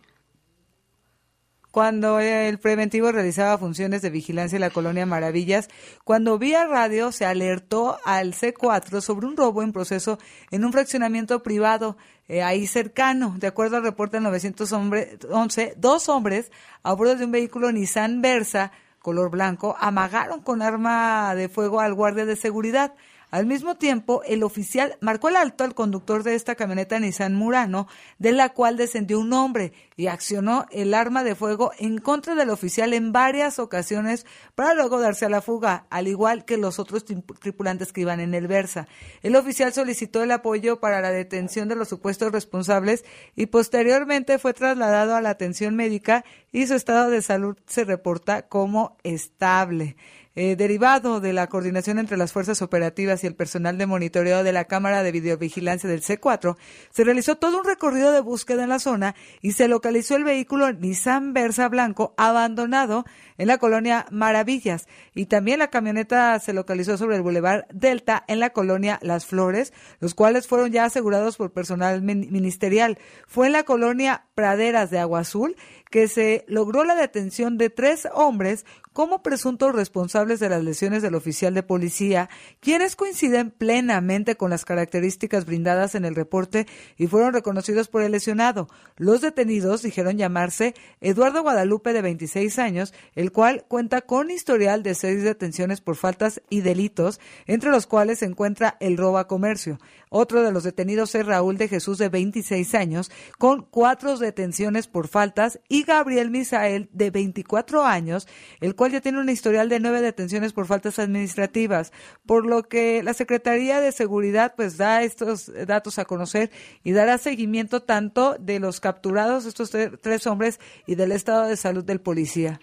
cuando 1.74 2.20
el 2.20 2.60
preventivo 2.60 3.10
realizaba 3.10 3.58
funciones 3.58 4.00
de 4.00 4.08
vigilancia 4.08 4.54
en 4.54 4.60
la 4.60 4.70
colonia 4.70 5.06
Maravillas, 5.06 5.68
cuando 6.04 6.38
vía 6.38 6.68
radio 6.68 7.10
se 7.10 7.24
alertó 7.24 7.98
al 8.04 8.32
C4 8.32 9.00
sobre 9.00 9.26
un 9.26 9.36
robo 9.36 9.60
en 9.60 9.72
proceso 9.72 10.20
en 10.52 10.64
un 10.64 10.72
fraccionamiento 10.72 11.42
privado 11.42 11.96
eh, 12.28 12.44
ahí 12.44 12.68
cercano. 12.68 13.34
De 13.40 13.48
acuerdo 13.48 13.76
al 13.76 13.82
reporte 13.82 14.18
del 14.18 14.22
911, 14.22 15.74
dos 15.76 16.08
hombres 16.08 16.52
a 16.84 16.92
bordo 16.92 17.16
de 17.16 17.24
un 17.24 17.32
vehículo 17.32 17.72
Nissan 17.72 18.22
Versa 18.22 18.70
color 19.04 19.30
blanco 19.30 19.76
amagaron 19.78 20.40
con 20.40 20.62
arma 20.62 21.34
de 21.34 21.50
fuego 21.50 21.80
al 21.80 21.92
guardia 21.92 22.24
de 22.24 22.36
seguridad. 22.36 22.94
Al 23.34 23.46
mismo 23.46 23.74
tiempo, 23.74 24.22
el 24.24 24.44
oficial 24.44 24.96
marcó 25.00 25.28
el 25.28 25.34
alto 25.34 25.64
al 25.64 25.74
conductor 25.74 26.22
de 26.22 26.36
esta 26.36 26.54
camioneta 26.54 27.00
Nissan 27.00 27.34
Murano, 27.34 27.88
de 28.20 28.30
la 28.30 28.50
cual 28.50 28.76
descendió 28.76 29.18
un 29.18 29.32
hombre 29.32 29.72
y 29.96 30.06
accionó 30.06 30.66
el 30.70 30.94
arma 30.94 31.24
de 31.24 31.34
fuego 31.34 31.72
en 31.80 31.98
contra 31.98 32.36
del 32.36 32.50
oficial 32.50 32.92
en 32.92 33.10
varias 33.10 33.58
ocasiones 33.58 34.24
para 34.54 34.74
luego 34.74 35.00
darse 35.00 35.26
a 35.26 35.30
la 35.30 35.42
fuga, 35.42 35.88
al 35.90 36.06
igual 36.06 36.44
que 36.44 36.56
los 36.58 36.78
otros 36.78 37.04
tripulantes 37.04 37.92
que 37.92 38.02
iban 38.02 38.20
en 38.20 38.34
el 38.34 38.46
Versa. 38.46 38.86
El 39.20 39.34
oficial 39.34 39.72
solicitó 39.72 40.22
el 40.22 40.30
apoyo 40.30 40.78
para 40.78 41.00
la 41.00 41.10
detención 41.10 41.66
de 41.66 41.74
los 41.74 41.88
supuestos 41.88 42.30
responsables 42.30 43.04
y 43.34 43.46
posteriormente 43.46 44.38
fue 44.38 44.54
trasladado 44.54 45.16
a 45.16 45.20
la 45.20 45.30
atención 45.30 45.74
médica 45.74 46.24
y 46.52 46.68
su 46.68 46.74
estado 46.74 47.10
de 47.10 47.20
salud 47.20 47.56
se 47.66 47.82
reporta 47.82 48.42
como 48.42 48.96
estable. 49.02 49.96
Eh, 50.36 50.56
derivado 50.56 51.20
de 51.20 51.32
la 51.32 51.46
coordinación 51.46 52.00
entre 52.00 52.16
las 52.16 52.32
fuerzas 52.32 52.60
operativas 52.60 53.22
y 53.22 53.28
el 53.28 53.36
personal 53.36 53.78
de 53.78 53.86
monitoreo 53.86 54.42
de 54.42 54.52
la 54.52 54.64
Cámara 54.64 55.04
de 55.04 55.12
Videovigilancia 55.12 55.88
del 55.88 56.02
C4, 56.02 56.56
se 56.90 57.04
realizó 57.04 57.36
todo 57.36 57.60
un 57.60 57.64
recorrido 57.64 58.10
de 58.10 58.20
búsqueda 58.20 58.64
en 58.64 58.70
la 58.70 58.80
zona 58.80 59.14
y 59.42 59.52
se 59.52 59.68
localizó 59.68 60.16
el 60.16 60.24
vehículo 60.24 60.72
Nissan 60.72 61.34
Versa 61.34 61.68
blanco 61.68 62.14
abandonado 62.16 63.04
en 63.38 63.46
la 63.46 63.58
colonia 63.58 64.06
Maravillas 64.10 64.88
y 65.14 65.26
también 65.26 65.60
la 65.60 65.70
camioneta 65.70 66.36
se 66.40 66.52
localizó 66.52 66.96
sobre 66.96 67.14
el 67.14 67.22
Boulevard 67.22 67.66
Delta 67.72 68.24
en 68.26 68.40
la 68.40 68.50
colonia 68.50 68.98
Las 69.02 69.26
Flores, 69.26 69.72
los 70.00 70.14
cuales 70.14 70.48
fueron 70.48 70.72
ya 70.72 70.84
asegurados 70.84 71.36
por 71.36 71.52
personal 71.52 72.02
ministerial. 72.02 72.98
Fue 73.28 73.46
en 73.46 73.52
la 73.52 73.62
colonia 73.62 74.26
Praderas 74.34 74.90
de 74.90 74.98
Agua 74.98 75.20
Azul 75.20 75.54
que 75.94 76.08
se 76.08 76.44
logró 76.48 76.82
la 76.82 76.96
detención 76.96 77.56
de 77.56 77.70
tres 77.70 78.08
hombres 78.14 78.66
como 78.94 79.22
presuntos 79.22 79.74
responsables 79.74 80.40
de 80.40 80.48
las 80.48 80.64
lesiones 80.64 81.02
del 81.02 81.16
oficial 81.16 81.52
de 81.52 81.62
policía, 81.62 82.30
quienes 82.60 82.96
coinciden 82.96 83.50
plenamente 83.50 84.36
con 84.36 84.48
las 84.48 84.64
características 84.64 85.44
brindadas 85.44 85.96
en 85.96 86.06
el 86.06 86.14
reporte 86.14 86.66
y 86.96 87.08
fueron 87.08 87.34
reconocidos 87.34 87.88
por 87.88 88.02
el 88.02 88.12
lesionado. 88.12 88.68
Los 88.96 89.20
detenidos 89.20 89.82
dijeron 89.82 90.16
llamarse 90.16 90.74
Eduardo 91.00 91.42
Guadalupe 91.42 91.92
de 91.92 92.02
26 92.02 92.58
años, 92.58 92.94
el 93.16 93.32
cual 93.32 93.64
cuenta 93.66 94.00
con 94.00 94.30
historial 94.30 94.84
de 94.84 94.94
seis 94.94 95.22
detenciones 95.24 95.80
por 95.80 95.96
faltas 95.96 96.40
y 96.48 96.60
delitos, 96.60 97.20
entre 97.46 97.70
los 97.70 97.86
cuales 97.86 98.20
se 98.20 98.26
encuentra 98.26 98.76
el 98.78 98.96
robo 98.96 99.18
a 99.18 99.26
comercio. 99.26 99.78
Otro 100.08 100.44
de 100.44 100.52
los 100.52 100.62
detenidos 100.62 101.12
es 101.16 101.26
Raúl 101.26 101.58
de 101.58 101.66
Jesús 101.66 101.98
de 101.98 102.08
26 102.08 102.76
años, 102.76 103.10
con 103.36 103.62
cuatro 103.62 104.16
detenciones 104.16 104.86
por 104.86 105.08
faltas, 105.08 105.58
y 105.68 105.82
Gabriel 105.82 106.30
Misael 106.30 106.88
de 106.92 107.10
24 107.10 107.84
años, 107.84 108.28
el 108.60 108.76
cual 108.76 108.83
ya 108.86 109.00
tiene 109.00 109.20
un 109.20 109.28
historial 109.28 109.68
de 109.68 109.80
nueve 109.80 110.00
detenciones 110.00 110.52
por 110.52 110.66
faltas 110.66 110.98
administrativas, 110.98 111.92
por 112.26 112.46
lo 112.46 112.64
que 112.64 113.02
la 113.02 113.14
Secretaría 113.14 113.80
de 113.80 113.92
Seguridad 113.92 114.54
pues 114.56 114.76
da 114.76 115.02
estos 115.02 115.50
datos 115.66 115.98
a 115.98 116.04
conocer 116.04 116.50
y 116.82 116.92
dará 116.92 117.18
seguimiento 117.18 117.82
tanto 117.82 118.36
de 118.38 118.60
los 118.60 118.80
capturados, 118.80 119.46
estos 119.46 119.70
tres 120.00 120.26
hombres, 120.26 120.60
y 120.86 120.94
del 120.94 121.12
estado 121.12 121.46
de 121.46 121.56
salud 121.56 121.84
del 121.84 122.00
policía. 122.00 122.60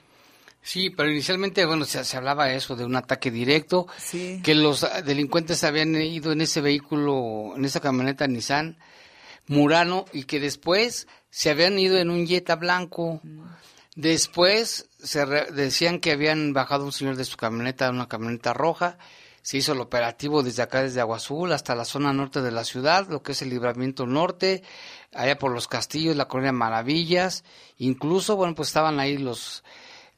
Sí, 0.63 0.91
pero 0.91 1.09
inicialmente, 1.09 1.65
bueno, 1.65 1.85
se, 1.85 2.03
se 2.03 2.17
hablaba 2.17 2.53
eso 2.53 2.75
de 2.75 2.85
un 2.85 2.95
ataque 2.95 3.31
directo, 3.31 3.87
que 4.43 4.53
los 4.53 4.85
delincuentes 5.03 5.63
habían 5.63 5.95
ido 5.95 6.31
en 6.31 6.41
ese 6.41 6.61
vehículo, 6.61 7.53
en 7.55 7.65
esa 7.65 7.79
camioneta 7.79 8.27
Nissan 8.27 8.77
Murano, 9.47 10.05
y 10.13 10.25
que 10.25 10.39
después 10.39 11.07
se 11.31 11.49
habían 11.49 11.79
ido 11.79 11.97
en 11.97 12.11
un 12.11 12.27
Jetta 12.27 12.55
blanco. 12.55 13.21
Después 13.95 14.89
se 15.01 15.25
decían 15.25 15.99
que 15.99 16.11
habían 16.11 16.53
bajado 16.53 16.85
un 16.85 16.91
señor 16.91 17.17
de 17.17 17.25
su 17.25 17.37
camioneta, 17.37 17.89
una 17.89 18.07
camioneta 18.07 18.53
roja. 18.53 18.97
Se 19.41 19.57
hizo 19.57 19.73
el 19.73 19.81
operativo 19.81 20.43
desde 20.43 20.61
acá, 20.61 20.83
desde 20.83 21.01
Agua 21.01 21.17
Azul, 21.17 21.51
hasta 21.51 21.75
la 21.75 21.83
zona 21.83 22.13
norte 22.13 22.41
de 22.41 22.51
la 22.51 22.63
ciudad, 22.63 23.07
lo 23.09 23.23
que 23.23 23.31
es 23.31 23.41
el 23.41 23.49
libramiento 23.49 24.05
norte, 24.05 24.63
allá 25.13 25.37
por 25.37 25.51
los 25.51 25.67
castillos, 25.67 26.15
la 26.15 26.27
colonia 26.27 26.51
Maravillas. 26.51 27.43
Incluso, 27.77 28.35
bueno, 28.35 28.55
pues 28.55 28.69
estaban 28.69 28.99
ahí 28.99 29.17
los 29.17 29.63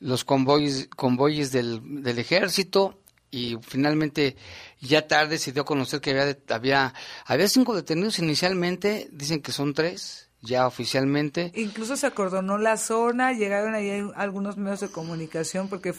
los 0.03 0.25
convoyes, 0.25 0.89
convoyes 0.95 1.51
del, 1.51 2.03
del 2.03 2.19
ejército 2.19 2.99
y 3.31 3.57
finalmente 3.61 4.35
ya 4.81 5.07
tarde 5.07 5.37
se 5.37 5.53
dio 5.53 5.61
a 5.61 5.65
conocer 5.65 6.01
que 6.01 6.11
había, 6.11 6.37
había, 6.49 6.93
había 7.25 7.47
cinco 7.47 7.73
detenidos 7.73 8.19
inicialmente, 8.19 9.07
dicen 9.11 9.41
que 9.41 9.53
son 9.53 9.73
tres, 9.73 10.29
ya 10.43 10.67
oficialmente. 10.67 11.51
Incluso 11.55 11.95
se 11.95 12.05
acordonó 12.05 12.57
la 12.57 12.77
zona, 12.77 13.33
llegaron 13.33 13.73
ahí 13.73 14.07
algunos 14.15 14.57
medios 14.57 14.81
de 14.81 14.89
comunicación 14.89 15.69
porque 15.69 15.93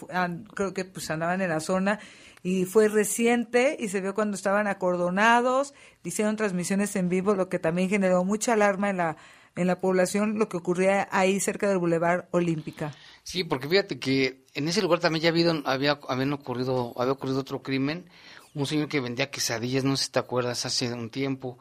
creo 0.54 0.74
que 0.74 0.84
pues 0.84 1.10
andaban 1.10 1.40
en 1.40 1.48
la 1.48 1.60
zona 1.60 1.98
y 2.42 2.66
fue 2.66 2.88
reciente 2.88 3.76
y 3.80 3.88
se 3.88 4.00
vio 4.00 4.14
cuando 4.14 4.36
estaban 4.36 4.66
acordonados, 4.66 5.74
hicieron 6.04 6.36
transmisiones 6.36 6.94
en 6.94 7.08
vivo, 7.08 7.34
lo 7.34 7.48
que 7.48 7.58
también 7.58 7.88
generó 7.88 8.22
mucha 8.22 8.52
alarma 8.52 8.90
en 8.90 8.98
la 8.98 9.16
en 9.56 9.66
la 9.66 9.80
población 9.80 10.38
lo 10.38 10.48
que 10.48 10.56
ocurría 10.56 11.08
ahí 11.12 11.38
cerca 11.40 11.68
del 11.68 11.78
Boulevard 11.78 12.26
Olímpica. 12.32 12.94
Sí, 13.22 13.44
porque 13.44 13.68
fíjate 13.68 13.98
que 13.98 14.44
en 14.54 14.68
ese 14.68 14.82
lugar 14.82 15.00
también 15.00 15.22
ya 15.22 15.28
habido, 15.30 15.62
había, 15.64 15.98
habían 16.08 16.32
ocurrido, 16.32 16.92
había 16.96 17.12
ocurrido 17.12 17.40
otro 17.40 17.62
crimen. 17.62 18.06
Un 18.54 18.66
señor 18.66 18.88
que 18.88 19.00
vendía 19.00 19.30
quesadillas, 19.30 19.84
no 19.84 19.96
sé 19.96 20.04
si 20.04 20.10
te 20.12 20.18
acuerdas, 20.20 20.64
hace 20.64 20.92
un 20.92 21.10
tiempo. 21.10 21.58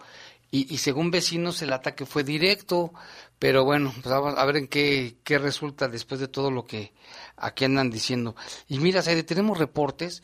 Y, 0.53 0.71
y 0.71 0.77
según 0.77 1.09
vecinos 1.09 1.63
el 1.63 1.73
ataque 1.73 2.05
fue 2.05 2.23
directo, 2.23 2.93
pero 3.39 3.65
bueno, 3.65 3.91
pues 4.03 4.13
a, 4.13 4.45
ver 4.45 4.57
en 4.57 4.67
qué, 4.67 5.15
qué 5.23 5.39
resulta 5.39 5.87
después 5.87 6.21
de 6.21 6.27
todo 6.27 6.51
lo 6.51 6.63
que 6.63 6.93
aquí 7.37 7.65
andan 7.65 7.89
diciendo. 7.89 8.35
Y 8.67 8.77
mira, 8.77 9.01
Saide, 9.01 9.23
tenemos 9.23 9.57
reportes 9.57 10.21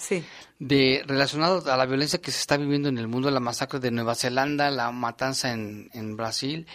de 0.59 1.03
relacionados 1.07 1.65
a 1.65 1.75
la 1.77 1.87
violencia 1.87 2.21
que 2.21 2.29
se 2.29 2.41
está 2.41 2.57
viviendo 2.57 2.89
en 2.89 2.99
el 2.99 3.07
mundo, 3.07 3.31
la 3.31 3.39
masacre 3.39 3.79
de 3.79 3.89
Nueva 3.89 4.13
Zelanda, 4.13 4.69
la 4.69 4.91
matanza 4.91 5.51
en, 5.51 5.89
en 5.93 6.15
Brasil, 6.15 6.67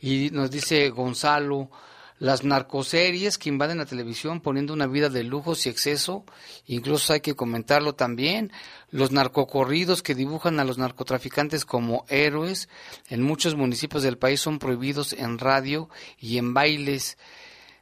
y 0.00 0.30
nos 0.30 0.50
dice 0.50 0.88
Gonzalo, 0.88 1.70
las 2.18 2.44
narcoseries 2.44 3.38
que 3.38 3.48
invaden 3.48 3.78
la 3.78 3.86
televisión 3.86 4.40
poniendo 4.40 4.72
una 4.72 4.86
vida 4.86 5.08
de 5.08 5.24
lujos 5.24 5.66
y 5.66 5.68
exceso, 5.68 6.24
incluso 6.66 7.12
hay 7.12 7.20
que 7.20 7.34
comentarlo 7.34 7.94
también, 7.94 8.52
los 8.90 9.10
narcocorridos 9.10 10.02
que 10.02 10.14
dibujan 10.14 10.60
a 10.60 10.64
los 10.64 10.78
narcotraficantes 10.78 11.64
como 11.64 12.04
héroes 12.08 12.68
en 13.08 13.22
muchos 13.22 13.54
municipios 13.56 14.02
del 14.02 14.18
país 14.18 14.40
son 14.40 14.58
prohibidos 14.58 15.12
en 15.12 15.38
radio 15.38 15.88
y 16.18 16.38
en 16.38 16.54
bailes. 16.54 17.18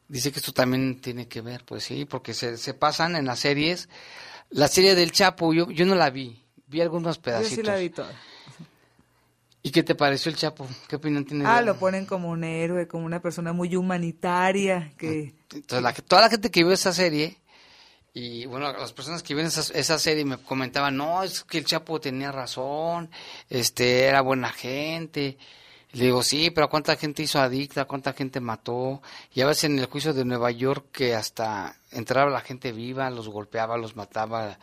Dice 0.09 0.33
que 0.33 0.39
esto 0.39 0.53
también 0.53 1.01
tiene 1.01 1.29
que 1.29 1.41
ver, 1.41 1.65
pues 1.65 1.85
sí, 1.85 2.05
porque 2.05 2.35
se, 2.35 2.57
se 2.57 2.75
pasan 2.75 3.17
en 3.17 3.27
las 3.27 3.41
series. 3.41 3.89
La 4.49 4.69
serie 4.69 4.95
del 4.95 5.13
Chapo, 5.13 5.53
yo, 5.53 5.71
yo 5.71 5.87
no 5.87 5.95
la 5.95 6.11
vi, 6.11 6.43
vi 6.67 6.81
algunos 6.81 7.19
pedacitos. 7.19 7.57
Yo 7.57 7.63
sí 7.63 7.63
la 7.63 7.77
vi 7.77 7.91
toda. 7.91 8.13
¿Y 9.63 9.71
qué 9.71 9.83
te 9.83 9.95
pareció 9.95 10.31
el 10.31 10.37
Chapo? 10.37 10.67
¿Qué 10.89 10.97
opinión 10.97 11.25
tienes? 11.25 11.47
Ah, 11.47 11.61
lo 11.61 11.77
ponen 11.77 12.07
como 12.07 12.31
un 12.31 12.45
héroe, 12.45 12.89
como 12.89 13.05
una 13.05 13.21
persona 13.21 13.53
muy 13.53 13.77
humanitaria. 13.77 14.93
que 14.97 15.35
Entonces, 15.53 16.05
toda 16.07 16.23
la 16.23 16.31
gente 16.31 16.51
que 16.51 16.65
vio 16.65 16.73
esa 16.73 16.95
serie, 16.95 17.37
y 18.13 18.47
bueno, 18.47 18.73
las 18.73 18.93
personas 18.93 19.23
que 19.23 19.35
vieron 19.35 19.49
esa, 19.49 19.73
esa, 19.79 19.99
serie 19.99 20.25
me 20.25 20.39
comentaban, 20.39 20.97
no, 20.97 21.23
es 21.23 21.45
que 21.45 21.59
el 21.59 21.65
Chapo 21.65 22.01
tenía 22.01 22.33
razón, 22.33 23.11
este, 23.49 24.05
era 24.05 24.21
buena 24.21 24.51
gente. 24.51 25.39
le 25.93 26.05
digo, 26.07 26.23
sí, 26.23 26.51
pero 26.51 26.69
¿cuánta 26.69 26.97
gente 26.97 27.23
hizo 27.23 27.39
adicta? 27.39 27.85
¿Cuánta 27.85 28.13
gente 28.13 28.41
mató? 28.41 29.01
Y 29.33 29.43
a 29.43 29.47
veces 29.47 29.65
en 29.65 29.79
el 29.79 29.87
juicio 29.87 30.13
de 30.13 30.25
Nueva 30.25 30.51
York 30.51 30.87
que 30.91 31.15
hasta 31.15 31.77
entraba 31.93 32.31
la 32.31 32.41
gente 32.41 32.73
viva, 32.73 33.11
los 33.11 33.29
golpeaba, 33.29 33.77
los 33.77 33.95
mataba 33.95 34.59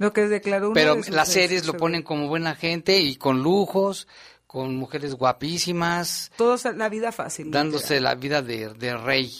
lo 0.00 0.14
que 0.14 0.26
declaró 0.28 0.72
Pero 0.72 0.98
las 1.10 1.30
series 1.30 1.66
lo 1.66 1.74
ponen 1.74 2.02
como 2.02 2.26
buena 2.26 2.54
gente 2.54 2.98
y 3.00 3.16
con 3.16 3.42
lujos, 3.42 4.08
con 4.46 4.74
mujeres 4.74 5.14
guapísimas. 5.14 6.32
Todos 6.38 6.64
la 6.64 6.88
vida 6.88 7.12
fácil. 7.12 7.50
Dándose 7.50 8.00
la 8.00 8.14
vida 8.14 8.40
de, 8.40 8.72
de, 8.72 8.96
rey. 8.96 9.30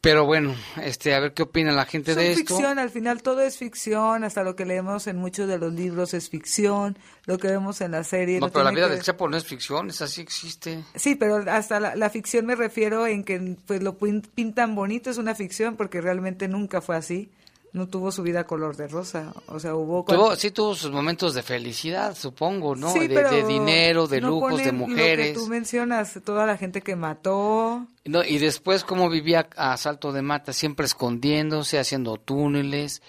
Pero 0.00 0.24
bueno, 0.24 0.56
este, 0.82 1.14
a 1.14 1.20
ver 1.20 1.34
qué 1.34 1.42
opina 1.42 1.72
la 1.72 1.84
gente 1.84 2.14
de 2.14 2.32
esto. 2.32 2.54
ficción, 2.54 2.78
al 2.78 2.88
final 2.88 3.22
todo 3.22 3.42
es 3.42 3.58
ficción, 3.58 4.24
hasta 4.24 4.42
lo 4.44 4.56
que 4.56 4.64
leemos 4.64 5.06
en 5.08 5.18
muchos 5.18 5.46
de 5.46 5.58
los 5.58 5.74
libros 5.74 6.14
es 6.14 6.30
ficción, 6.30 6.96
lo 7.26 7.36
que 7.36 7.48
vemos 7.48 7.82
en 7.82 7.90
la 7.90 8.02
serie. 8.02 8.40
No, 8.40 8.48
pero 8.48 8.64
la 8.64 8.70
vida 8.70 8.88
del 8.88 9.02
Chapo 9.02 9.28
no 9.28 9.36
es 9.36 9.44
ficción, 9.44 9.90
esa 9.90 10.08
sí 10.08 10.22
existe. 10.22 10.82
Sí, 10.94 11.16
pero 11.16 11.44
hasta 11.50 11.80
la, 11.80 11.94
la, 11.96 12.08
ficción 12.08 12.46
me 12.46 12.56
refiero 12.56 13.06
en 13.06 13.24
que 13.24 13.58
pues 13.66 13.82
lo 13.82 13.98
pintan 13.98 14.74
bonito, 14.74 15.10
es 15.10 15.18
una 15.18 15.34
ficción, 15.34 15.76
porque 15.76 16.00
realmente 16.00 16.48
nunca 16.48 16.80
fue 16.80 16.96
así 16.96 17.30
no 17.74 17.88
tuvo 17.88 18.12
su 18.12 18.22
vida 18.22 18.44
color 18.44 18.76
de 18.76 18.86
rosa. 18.86 19.34
O 19.48 19.58
sea, 19.58 19.74
hubo... 19.74 20.06
sí 20.36 20.52
tuvo 20.52 20.76
sus 20.76 20.92
momentos 20.92 21.34
de 21.34 21.42
felicidad, 21.42 22.16
supongo, 22.16 22.76
¿no? 22.76 22.94
de, 22.94 23.44
dinero, 23.48 24.06
de 24.06 24.20
lujos, 24.20 24.62
de 24.62 24.70
mujeres. 24.70 25.34
Lo 25.34 25.40
que 25.40 25.44
tú 25.44 25.50
mencionas, 25.50 26.20
toda 26.24 26.46
la 26.46 26.56
gente 26.56 26.82
que 26.82 26.94
mató. 26.94 27.84
No, 28.04 28.22
y 28.22 28.38
después 28.38 28.84
cómo 28.84 29.10
vivía 29.10 29.48
a 29.56 29.76
salto 29.76 30.12
de 30.12 30.22
mata, 30.22 30.52
siempre 30.52 30.86
escondiéndose, 30.86 31.80
haciendo 31.80 32.16
túneles. 32.16 33.02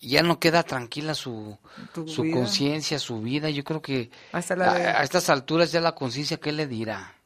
Ya 0.00 0.22
no 0.22 0.40
queda 0.40 0.62
tranquila 0.62 1.12
su, 1.12 1.58
su 2.06 2.30
conciencia, 2.30 2.98
su 2.98 3.20
vida. 3.20 3.50
Yo 3.50 3.62
creo 3.62 3.82
que 3.82 4.10
a, 4.32 4.38
a, 4.38 5.02
estas 5.02 5.28
alturas 5.28 5.70
ya 5.70 5.82
la 5.82 5.94
conciencia, 5.94 6.38
¿qué 6.38 6.52
le 6.52 6.66
dirá? 6.66 7.17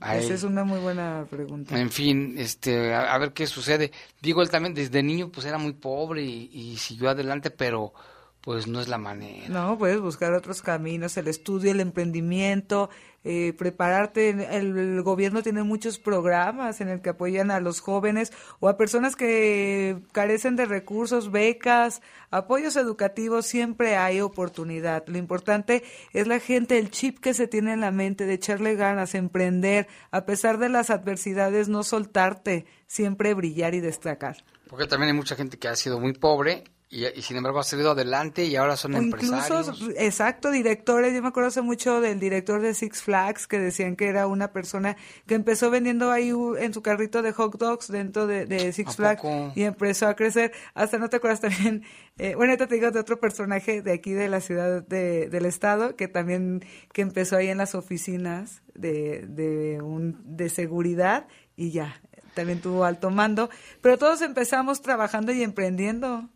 Esa 0.00 0.34
es 0.34 0.42
una 0.44 0.64
muy 0.64 0.80
buena 0.80 1.26
pregunta. 1.28 1.78
En 1.78 1.90
fin, 1.90 2.34
este, 2.38 2.94
a, 2.94 3.16
ver 3.18 3.32
qué 3.32 3.46
sucede. 3.46 3.92
Digo, 4.22 4.42
él 4.42 4.50
también 4.50 4.74
desde 4.74 5.02
niño 5.02 5.30
pues 5.30 5.46
era 5.46 5.58
muy 5.58 5.74
pobre 5.74 6.22
y, 6.22 6.50
y 6.52 6.76
siguió 6.78 7.10
adelante, 7.10 7.50
pero 7.50 7.92
pues 8.40 8.66
no 8.66 8.80
es 8.80 8.88
la 8.88 8.98
manera. 8.98 9.48
No, 9.48 9.76
puedes 9.76 10.00
buscar 10.00 10.32
otros 10.32 10.62
caminos, 10.62 11.16
el 11.16 11.28
estudio, 11.28 11.72
el 11.72 11.80
emprendimiento, 11.80 12.88
eh, 13.22 13.52
prepararte. 13.56 14.30
El, 14.30 15.02
gobierno 15.02 15.42
tiene 15.42 15.62
muchos 15.62 15.98
programas 15.98 16.80
en 16.80 16.88
el 16.88 17.00
que 17.02 17.10
apoyan 17.10 17.50
a 17.50 17.60
los 17.60 17.80
jóvenes 17.80 18.32
o 18.60 18.68
a 18.68 18.76
personas 18.76 19.16
que 19.16 19.98
carecen 20.12 20.56
de 20.56 20.66
recursos, 20.66 21.30
becas, 21.30 22.00
apoyos 22.30 22.76
educativos. 22.76 23.46
Siempre 23.46 23.96
hay 23.96 24.20
oportunidad. 24.20 25.06
Lo 25.06 25.18
importante 25.18 25.82
es 26.12 26.26
la 26.26 26.40
gente, 26.40 26.78
el 26.78 26.90
chip 26.90 27.18
que 27.18 27.34
se 27.34 27.46
tiene 27.46 27.72
en 27.72 27.80
la 27.80 27.90
mente 27.90 28.26
de 28.26 28.34
echarle 28.34 28.74
ganas, 28.74 29.14
emprender, 29.14 29.88
a 30.10 30.24
pesar 30.24 30.58
de 30.58 30.68
las 30.68 30.90
adversidades, 30.90 31.68
no 31.68 31.82
soltarte, 31.82 32.66
siempre 32.86 33.34
brillar 33.34 33.74
y 33.74 33.80
destacar. 33.80 34.44
Porque 34.68 34.86
también 34.86 35.08
hay 35.08 35.16
mucha 35.16 35.36
gente 35.36 35.58
que 35.58 35.68
ha 35.68 35.76
sido 35.76 36.00
muy 36.00 36.12
pobre 36.12 36.64
y, 36.92 37.22
sin 37.22 37.36
embargo 37.36 37.60
ha 37.60 37.62
salido 37.62 37.92
adelante 37.92 38.44
y 38.46 38.56
ahora 38.56 38.76
son 38.76 38.96
empresarios. 38.96 39.68
Incluso, 39.68 39.92
exacto, 39.96 40.50
directores. 40.50 41.14
Yo 41.14 41.22
me 41.22 41.28
acuerdo 41.28 41.48
hace 41.48 41.62
mucho 41.62 42.00
del 42.00 42.18
director 42.18 42.60
de 42.60 42.74
Six 42.74 43.02
Flags 43.02 43.46
que 43.46 43.60
decían 43.60 43.94
que 43.94 44.08
era 44.08 44.26
una 44.26 44.52
persona 44.52 44.96
que 45.26 45.36
empezó 45.36 45.70
vendiendo 45.70 46.10
ahí 46.10 46.32
en 46.58 46.74
su 46.74 46.82
carrito 46.82 47.22
de 47.22 47.32
hot 47.32 47.56
dogs 47.58 47.86
dentro 47.86 48.26
de, 48.26 48.72
Six 48.72 48.96
Flags 48.96 49.22
y 49.54 49.62
empezó 49.62 50.08
a 50.08 50.16
crecer. 50.16 50.52
Hasta 50.74 50.98
no 50.98 51.08
te 51.08 51.18
acuerdas 51.18 51.40
también, 51.40 51.84
eh, 52.18 52.34
bueno, 52.34 52.50
ahorita 52.50 52.66
te 52.66 52.74
digo 52.74 52.90
de 52.90 52.98
otro 52.98 53.20
personaje 53.20 53.82
de 53.82 53.92
aquí 53.92 54.12
de 54.12 54.28
la 54.28 54.40
ciudad 54.40 54.82
de, 54.82 55.28
del 55.28 55.46
estado 55.46 55.94
que 55.94 56.08
también 56.08 56.64
que 56.92 57.02
empezó 57.02 57.36
ahí 57.36 57.48
en 57.48 57.58
las 57.58 57.76
oficinas 57.76 58.62
de, 58.74 59.26
de, 59.28 59.80
un, 59.80 60.20
de 60.24 60.48
seguridad 60.48 61.28
y 61.54 61.70
ya 61.70 62.00
también 62.34 62.60
tuvo 62.60 62.84
alto 62.84 63.10
mando, 63.10 63.50
pero 63.80 63.98
todos 63.98 64.22
empezamos 64.22 64.82
trabajando 64.82 65.32
y 65.32 65.42
emprendiendo. 65.42 66.28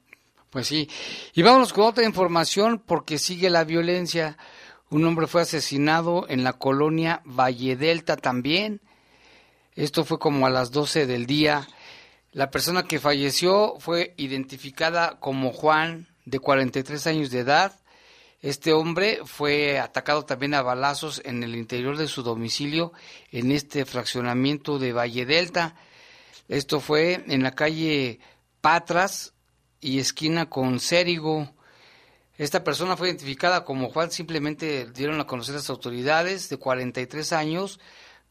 Pues 0.54 0.68
sí. 0.68 0.88
Y 1.32 1.42
vámonos 1.42 1.72
con 1.72 1.82
otra 1.82 2.04
información 2.04 2.78
porque 2.78 3.18
sigue 3.18 3.50
la 3.50 3.64
violencia. 3.64 4.38
Un 4.88 5.04
hombre 5.04 5.26
fue 5.26 5.42
asesinado 5.42 6.26
en 6.28 6.44
la 6.44 6.52
colonia 6.52 7.22
Valle 7.24 7.74
Delta 7.74 8.16
también. 8.16 8.80
Esto 9.74 10.04
fue 10.04 10.20
como 10.20 10.46
a 10.46 10.50
las 10.50 10.70
12 10.70 11.06
del 11.06 11.26
día. 11.26 11.66
La 12.30 12.52
persona 12.52 12.84
que 12.84 13.00
falleció 13.00 13.74
fue 13.80 14.14
identificada 14.16 15.18
como 15.18 15.52
Juan, 15.52 16.06
de 16.24 16.38
43 16.38 17.04
años 17.08 17.32
de 17.32 17.40
edad. 17.40 17.72
Este 18.40 18.72
hombre 18.72 19.22
fue 19.24 19.80
atacado 19.80 20.24
también 20.24 20.54
a 20.54 20.62
balazos 20.62 21.20
en 21.24 21.42
el 21.42 21.56
interior 21.56 21.96
de 21.96 22.06
su 22.06 22.22
domicilio 22.22 22.92
en 23.32 23.50
este 23.50 23.84
fraccionamiento 23.84 24.78
de 24.78 24.92
Valle 24.92 25.26
Delta. 25.26 25.74
Esto 26.46 26.78
fue 26.78 27.24
en 27.26 27.42
la 27.42 27.56
calle 27.56 28.20
Patras 28.60 29.33
y 29.84 29.98
esquina 29.98 30.48
con 30.48 30.80
Cérigo. 30.80 31.52
Esta 32.38 32.64
persona 32.64 32.96
fue 32.96 33.08
identificada 33.08 33.64
como 33.64 33.90
Juan, 33.90 34.10
simplemente 34.10 34.90
dieron 34.90 35.20
a 35.20 35.26
conocer 35.26 35.54
las 35.54 35.68
autoridades, 35.70 36.48
de 36.48 36.56
43 36.56 37.32
años, 37.34 37.78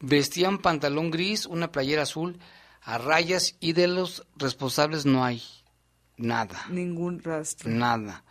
vestían 0.00 0.58
pantalón 0.58 1.10
gris, 1.10 1.46
una 1.46 1.70
playera 1.70 2.02
azul, 2.02 2.38
a 2.82 2.98
rayas 2.98 3.56
y 3.60 3.72
de 3.72 3.86
los 3.86 4.26
responsables 4.36 5.06
no 5.06 5.24
hay 5.24 5.42
nada. 6.16 6.66
Ningún 6.68 7.22
rastro. 7.22 7.70
Nada. 7.70 8.24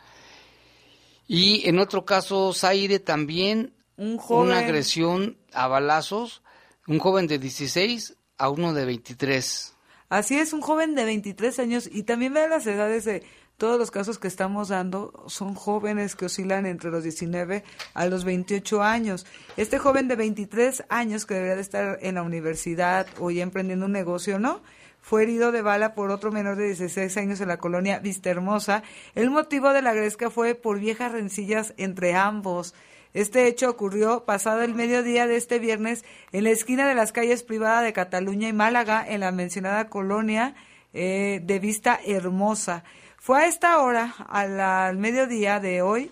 Y 1.27 1.67
en 1.67 1.79
otro 1.79 2.05
caso, 2.05 2.53
Zaire 2.53 2.99
también, 2.99 3.73
Un 3.95 4.17
joven. 4.17 4.49
una 4.49 4.59
agresión 4.59 5.37
a 5.53 5.67
balazos, 5.67 6.43
un 6.87 6.99
joven 6.99 7.27
de 7.27 7.39
16 7.39 8.15
a 8.37 8.49
uno 8.49 8.73
de 8.73 8.85
23. 8.85 9.73
Así 10.09 10.37
es, 10.37 10.53
un 10.53 10.61
joven 10.61 10.95
de 10.95 11.05
23 11.05 11.59
años 11.59 11.89
y 11.91 12.03
también 12.03 12.33
vean 12.33 12.49
las 12.49 12.67
edades 12.67 13.05
de 13.05 13.23
todos 13.57 13.79
los 13.79 13.91
casos 13.91 14.19
que 14.19 14.27
estamos 14.27 14.69
dando, 14.69 15.23
son 15.27 15.53
jóvenes 15.53 16.15
que 16.15 16.25
oscilan 16.25 16.65
entre 16.65 16.89
los 16.89 17.03
19 17.03 17.63
a 17.93 18.05
los 18.07 18.25
28 18.25 18.81
años. 18.81 19.25
Este 19.57 19.79
joven 19.79 20.07
de 20.07 20.15
23 20.15 20.85
años 20.89 21.25
que 21.25 21.35
debería 21.35 21.55
de 21.55 21.61
estar 21.61 21.99
en 22.01 22.15
la 22.15 22.23
universidad 22.23 23.07
o 23.19 23.31
ya 23.31 23.43
emprendiendo 23.43 23.85
un 23.85 23.91
negocio, 23.91 24.39
¿no? 24.39 24.61
Fue 25.01 25.23
herido 25.23 25.51
de 25.51 25.61
bala 25.61 25.95
por 25.95 26.11
otro 26.11 26.31
menor 26.31 26.55
de 26.55 26.67
16 26.67 27.15
años 27.17 27.41
en 27.41 27.49
la 27.49 27.57
colonia 27.57 27.99
Vista 27.99 28.29
Hermosa. 28.29 28.83
El 29.15 29.29
motivo 29.29 29.71
de 29.73 29.81
la 29.81 29.93
gresca 29.93 30.29
fue 30.29 30.55
por 30.55 30.79
viejas 30.79 31.11
rencillas 31.11 31.73
entre 31.77 32.15
ambos. 32.15 32.73
Este 33.13 33.47
hecho 33.47 33.69
ocurrió 33.69 34.25
pasado 34.25 34.63
el 34.63 34.73
mediodía 34.73 35.27
de 35.27 35.35
este 35.35 35.59
viernes 35.59 36.03
en 36.31 36.45
la 36.45 36.49
esquina 36.49 36.87
de 36.87 36.95
las 36.95 37.11
calles 37.11 37.43
privada 37.43 37.81
de 37.81 37.93
Cataluña 37.93 38.47
y 38.47 38.53
Málaga, 38.53 39.05
en 39.07 39.19
la 39.19 39.31
mencionada 39.31 39.89
colonia 39.89 40.55
eh, 40.93 41.39
de 41.43 41.59
Vista 41.59 41.99
Hermosa. 42.05 42.83
Fue 43.17 43.43
a 43.43 43.47
esta 43.47 43.79
hora, 43.79 44.15
al, 44.27 44.59
al 44.59 44.97
mediodía 44.97 45.59
de 45.59 45.81
hoy, 45.81 46.11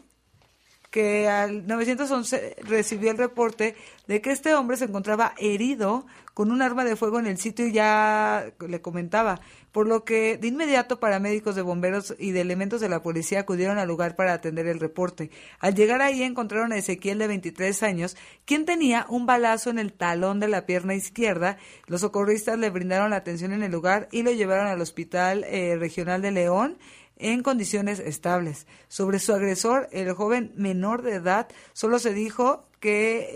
que 0.92 1.28
al 1.28 1.66
911 1.66 2.58
recibió 2.64 3.12
el 3.12 3.18
reporte 3.18 3.76
de 4.08 4.22
que 4.22 4.32
este 4.32 4.54
hombre 4.54 4.78
se 4.78 4.86
encontraba 4.86 5.34
herido 5.38 6.06
con 6.34 6.52
un 6.52 6.62
arma 6.62 6.84
de 6.84 6.96
fuego 6.96 7.20
en 7.20 7.28
el 7.28 7.38
sitio 7.38 7.68
y 7.68 7.74
ya 7.74 8.52
le 8.68 8.82
comentaba, 8.82 9.42
por 9.72 9.88
lo 9.88 10.04
que 10.04 10.38
de 10.38 10.48
inmediato 10.48 11.00
paramédicos 11.00 11.56
de 11.56 11.62
bomberos 11.62 12.16
y 12.20 12.32
de 12.32 12.42
elementos 12.42 12.82
de 12.82 12.90
la 12.90 13.02
policía 13.02 13.42
acudieron 13.42 13.78
al 13.78 13.88
lugar 13.88 14.16
para 14.16 14.34
atender 14.34 14.68
el 14.68 14.80
reporte. 14.80 15.30
Al 15.60 15.76
llegar 15.76 16.02
ahí 16.02 16.24
encontraron 16.24 16.72
a 16.72 16.78
Ezequiel 16.78 17.20
de 17.20 17.28
23 17.28 17.84
años, 17.84 18.18
quien 18.46 18.66
tenía 18.66 19.06
un 19.10 19.26
balazo 19.26 19.70
en 19.70 19.80
el 19.80 19.94
talón 19.94 20.40
de 20.40 20.48
la 20.48 20.66
pierna 20.66 20.96
izquierda. 20.96 21.58
Los 21.88 22.02
socorristas 22.02 22.58
le 22.58 22.70
brindaron 22.70 23.12
la 23.12 23.18
atención 23.18 23.54
en 23.54 23.64
el 23.64 23.72
lugar 23.72 24.08
y 24.12 24.24
lo 24.24 24.32
llevaron 24.32 24.68
al 24.68 24.82
Hospital 24.82 25.44
eh, 25.46 25.76
Regional 25.78 26.22
de 26.22 26.32
León 26.32 26.78
en 27.18 27.44
condiciones 27.44 28.00
estables. 28.00 28.66
Sobre 28.88 29.20
su 29.20 29.34
agresor, 29.34 29.88
el 29.92 30.12
joven 30.14 30.52
menor 30.56 31.04
de 31.04 31.16
edad, 31.16 31.48
solo 31.74 32.00
se 32.00 32.14
dijo 32.14 32.66
que 32.82 33.30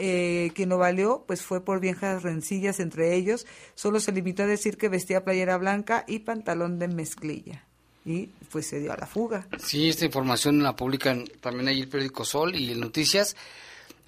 eh, 0.47 0.51
quien 0.53 0.69
lo 0.69 0.77
valió 0.77 1.23
pues 1.25 1.43
fue 1.43 1.63
por 1.63 1.79
viejas 1.79 2.23
rencillas 2.23 2.81
entre 2.81 3.15
ellos. 3.15 3.45
Solo 3.75 4.01
se 4.01 4.11
limitó 4.11 4.43
a 4.43 4.47
decir 4.47 4.75
que 4.75 4.89
vestía 4.89 5.23
playera 5.23 5.55
blanca 5.55 6.03
y 6.07 6.19
pantalón 6.19 6.79
de 6.79 6.89
mezclilla. 6.89 7.63
Y 8.03 8.27
pues 8.51 8.67
se 8.67 8.79
dio 8.79 8.91
a 8.91 8.97
la 8.97 9.07
fuga. 9.07 9.47
Sí, 9.57 9.87
esta 9.87 10.05
información 10.05 10.61
la 10.61 10.75
publican 10.75 11.25
también 11.39 11.69
ahí 11.69 11.79
el 11.79 11.87
periódico 11.87 12.25
Sol 12.25 12.55
y 12.55 12.71
el 12.71 12.79
Noticias 12.79 13.37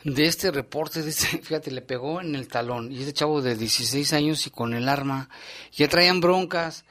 de 0.03 0.25
este 0.25 0.51
reporte, 0.51 1.01
de 1.01 1.11
este, 1.11 1.37
fíjate, 1.43 1.71
le 1.71 1.81
pegó 1.81 2.19
en 2.19 2.35
el 2.35 2.47
talón. 2.47 2.91
Y 2.91 2.99
este 2.99 3.13
chavo 3.13 3.41
de 3.41 3.55
16 3.55 4.11
años 4.13 4.45
y 4.47 4.49
con 4.49 4.73
el 4.73 4.89
arma, 4.89 5.29
ya 5.71 5.87
traían 5.87 6.19
broncas. 6.19 6.83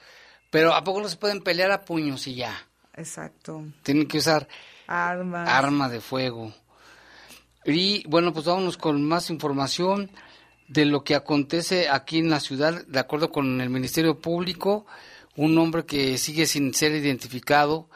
Pero 0.51 0.73
¿a 0.73 0.85
poco 0.85 1.01
no 1.01 1.09
se 1.09 1.17
pueden 1.17 1.43
pelear 1.43 1.73
a 1.73 1.85
puños 1.85 2.27
y 2.29 2.37
ya? 2.37 2.57
Exacto. 2.95 3.65
Tienen 3.83 4.07
que 4.07 4.19
usar 4.19 4.49
Armas. 4.87 5.49
arma 5.49 5.89
de 5.89 6.01
fuego. 6.01 6.55
Y 7.67 8.07
bueno, 8.07 8.33
pues 8.33 8.47
vámonos 8.47 8.77
con 8.77 9.03
más 9.03 9.29
información 9.29 10.11
de 10.69 10.85
lo 10.85 11.03
que 11.03 11.17
acontece 11.17 11.89
aquí 11.89 12.19
en 12.19 12.31
la 12.31 12.41
ciudad, 12.41 12.87
de 12.87 12.99
acuerdo 12.99 13.31
con 13.31 13.61
el 13.61 13.71
Ministerio 13.71 14.21
Público, 14.21 14.87
un 15.35 15.59
hombre 15.59 15.85
que 15.85 16.17
sigue 16.17 16.47
sin 16.47 16.73
ser 16.75 16.93
identificado 16.93 17.89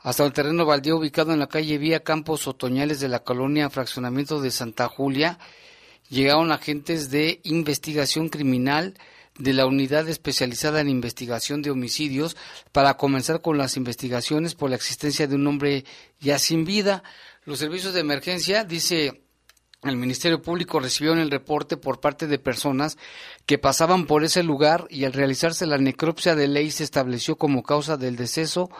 hasta 0.00 0.24
el 0.24 0.32
terreno 0.32 0.64
baldío 0.64 0.96
ubicado 0.96 1.32
en 1.32 1.38
la 1.38 1.48
calle 1.48 1.76
Vía 1.76 2.02
Campos 2.02 2.46
Otoñales 2.48 3.00
de 3.00 3.08
la 3.08 3.22
colonia 3.22 3.68
Fraccionamiento 3.68 4.40
de 4.40 4.50
Santa 4.50 4.88
Julia, 4.88 5.38
llegaron 6.08 6.50
agentes 6.50 7.10
de 7.10 7.40
investigación 7.44 8.30
criminal 8.30 8.94
de 9.38 9.52
la 9.52 9.66
Unidad 9.66 10.08
Especializada 10.08 10.80
en 10.80 10.88
Investigación 10.88 11.62
de 11.62 11.70
Homicidios 11.70 12.36
para 12.72 12.94
comenzar 12.94 13.42
con 13.42 13.58
las 13.58 13.76
investigaciones 13.76 14.54
por 14.54 14.70
la 14.70 14.76
existencia 14.76 15.26
de 15.26 15.34
un 15.34 15.46
hombre 15.46 15.84
ya 16.20 16.38
sin 16.38 16.64
vida. 16.64 17.02
Los 17.44 17.58
servicios 17.58 17.94
de 17.94 18.00
emergencia, 18.00 18.64
dice 18.64 19.22
el 19.82 19.96
Ministerio 19.96 20.42
Público, 20.42 20.78
recibieron 20.78 21.18
el 21.18 21.30
reporte 21.30 21.76
por 21.78 22.00
parte 22.00 22.26
de 22.26 22.38
personas 22.38 22.98
que 23.46 23.56
pasaban 23.58 24.06
por 24.06 24.24
ese 24.24 24.42
lugar 24.42 24.86
y 24.90 25.04
al 25.04 25.14
realizarse 25.14 25.64
la 25.64 25.78
necropsia 25.78 26.34
de 26.34 26.48
ley 26.48 26.70
se 26.70 26.84
estableció 26.84 27.36
como 27.36 27.62
causa 27.62 27.96
del 27.96 28.16
deceso 28.16 28.70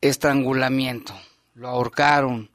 estrangulamiento. 0.00 1.14
Lo 1.54 1.68
ahorcaron, 1.68 2.50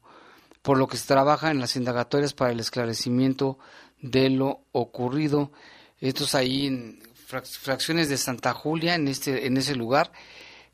por 0.61 0.77
lo 0.77 0.87
que 0.87 0.97
se 0.97 1.07
trabaja 1.07 1.51
en 1.51 1.59
las 1.59 1.75
indagatorias 1.75 2.33
para 2.33 2.51
el 2.51 2.59
esclarecimiento 2.59 3.59
de 4.01 4.29
lo 4.29 4.61
ocurrido. 4.71 5.51
Estos 5.99 6.33
ahí 6.33 6.65
en 6.67 6.99
frac- 7.29 7.45
fracciones 7.59 8.09
de 8.09 8.17
Santa 8.17 8.53
Julia, 8.53 8.95
en 8.95 9.07
este, 9.07 9.45
en 9.45 9.57
ese 9.57 9.75
lugar, 9.75 10.11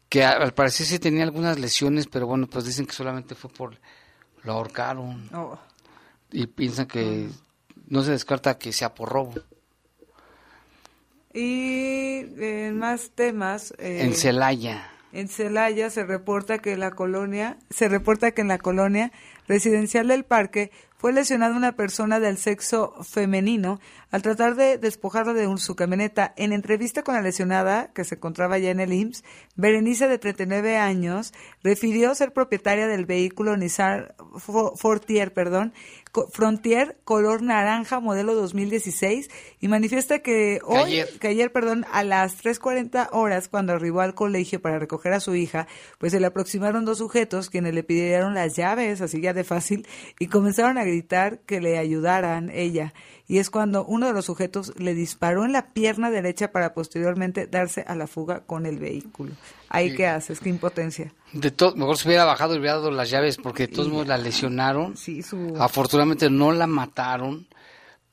que 0.07 0.23
al 0.23 0.53
parecer 0.53 0.85
sí 0.85 0.99
tenía 0.99 1.23
algunas 1.23 1.59
lesiones, 1.59 2.07
pero 2.07 2.27
bueno, 2.27 2.47
pues 2.47 2.63
dicen 2.65 2.85
que 2.85 2.93
solamente 2.93 3.35
fue 3.35 3.49
por 3.49 3.77
lo 4.47 4.53
ahorcaron 4.53 5.29
Oh. 5.33 5.59
y 6.31 6.47
piensan 6.47 6.87
que 6.87 7.27
no 7.87 8.01
se 8.01 8.11
descarta 8.11 8.57
que 8.57 8.71
sea 8.73 8.95
por 8.95 9.09
robo. 9.09 9.33
Y 11.33 12.19
en 12.39 12.77
más 12.79 13.11
temas. 13.13 13.73
eh, 13.77 14.01
En 14.03 14.13
Celaya. 14.15 14.89
En 15.13 15.27
Celaya 15.29 15.89
se 15.89 16.03
reporta 16.05 16.59
que 16.59 16.75
la 16.77 16.91
colonia, 16.91 17.57
se 17.69 17.87
reporta 17.87 18.31
que 18.31 18.41
en 18.41 18.47
la 18.49 18.57
colonia 18.57 19.11
residencial 19.47 20.07
del 20.07 20.25
parque 20.25 20.71
fue 20.99 21.13
lesionada 21.13 21.55
una 21.55 21.75
persona 21.75 22.19
del 22.19 22.37
sexo 22.39 22.95
femenino 23.03 23.79
al 24.09 24.23
tratar 24.23 24.55
de 24.55 24.79
despojarla 24.79 25.33
de 25.33 25.45
un- 25.45 25.59
su 25.59 25.75
camioneta. 25.75 26.33
En 26.37 26.53
entrevista 26.53 27.03
con 27.03 27.13
la 27.13 27.21
lesionada, 27.21 27.91
que 27.93 28.03
se 28.03 28.15
encontraba 28.15 28.57
ya 28.57 28.71
en 28.71 28.79
el 28.79 28.91
IMSS, 28.93 29.23
Berenice, 29.55 30.07
de 30.07 30.17
39 30.17 30.77
años, 30.77 31.33
refirió 31.61 32.15
ser 32.15 32.33
propietaria 32.33 32.87
del 32.87 33.05
vehículo 33.05 33.55
Nissan 33.57 34.07
Fo- 34.17 34.75
Fortier, 34.75 35.33
perdón, 35.33 35.71
Frontier 36.31 36.97
color 37.03 37.43
naranja 37.43 37.99
modelo 37.99 38.33
2016 38.33 39.29
y 39.59 39.67
manifiesta 39.67 40.19
que 40.19 40.59
hoy 40.63 40.77
ayer. 40.79 41.09
que 41.19 41.27
ayer, 41.27 41.51
perdón, 41.51 41.85
a 41.91 42.03
las 42.03 42.37
3.40 42.41 43.09
horas, 43.11 43.49
cuando 43.49 43.73
arribó 43.73 44.01
al 44.01 44.15
colegio 44.15 44.59
para 44.61 44.79
recoger 44.79 45.13
a 45.13 45.19
su 45.19 45.35
hija, 45.35 45.67
pues 45.99 46.13
se 46.13 46.19
le 46.19 46.25
aproximaron 46.27 46.85
dos 46.85 46.97
sujetos 46.97 47.51
quienes 47.51 47.75
le 47.75 47.83
pidieron 47.83 48.33
las 48.33 48.55
llaves, 48.55 49.01
así 49.01 49.21
ya 49.21 49.33
de 49.37 49.45
fácil, 49.45 49.87
y 50.19 50.27
comenzaron 50.27 50.77
a 50.77 50.83
gritar 50.83 51.39
que 51.39 51.61
le 51.61 51.77
ayudaran 51.77 52.49
ella. 52.49 52.93
Y 53.27 53.39
es 53.39 53.49
cuando 53.49 53.85
uno 53.85 54.07
de 54.07 54.13
los 54.13 54.25
sujetos 54.25 54.73
le 54.77 54.93
disparó 54.93 55.45
en 55.45 55.51
la 55.51 55.73
pierna 55.73 56.09
derecha 56.09 56.51
para 56.51 56.73
posteriormente 56.73 57.45
darse 57.47 57.83
a 57.87 57.95
la 57.95 58.07
fuga 58.07 58.41
con 58.45 58.65
el 58.65 58.79
vehículo. 58.79 59.33
Ahí, 59.69 59.95
¿qué 59.95 60.07
haces? 60.07 60.39
¿Qué 60.39 60.49
impotencia? 60.49 61.13
De 61.33 61.51
todo, 61.51 61.75
mejor 61.75 61.97
se 61.97 62.07
hubiera 62.07 62.23
bajado 62.23 62.55
y 62.55 62.59
hubiera 62.59 62.75
dado 62.75 62.89
las 62.89 63.09
llaves 63.09 63.37
porque 63.37 63.67
de 63.67 63.73
todos 63.73 63.89
modos 63.89 64.07
la 64.07 64.17
lesionaron. 64.17 64.95
Sí, 64.95 65.21
su... 65.23 65.55
Afortunadamente 65.59 66.29
no 66.29 66.53
la 66.53 66.67
mataron, 66.67 67.47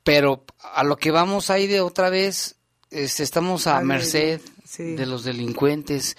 pero 0.03 0.45
a 0.61 0.83
lo 0.83 0.97
que 0.97 1.13
vamos 1.13 1.49
ahí 1.51 1.69
de 1.69 1.81
otra 1.81 2.11
vez, 2.11 2.57
este, 2.91 3.23
estamos 3.23 3.69
a 3.69 3.81
merced 3.83 4.41
sí. 4.65 4.97
de 4.97 5.07
los 5.07 5.23
delincuentes. 5.23 6.17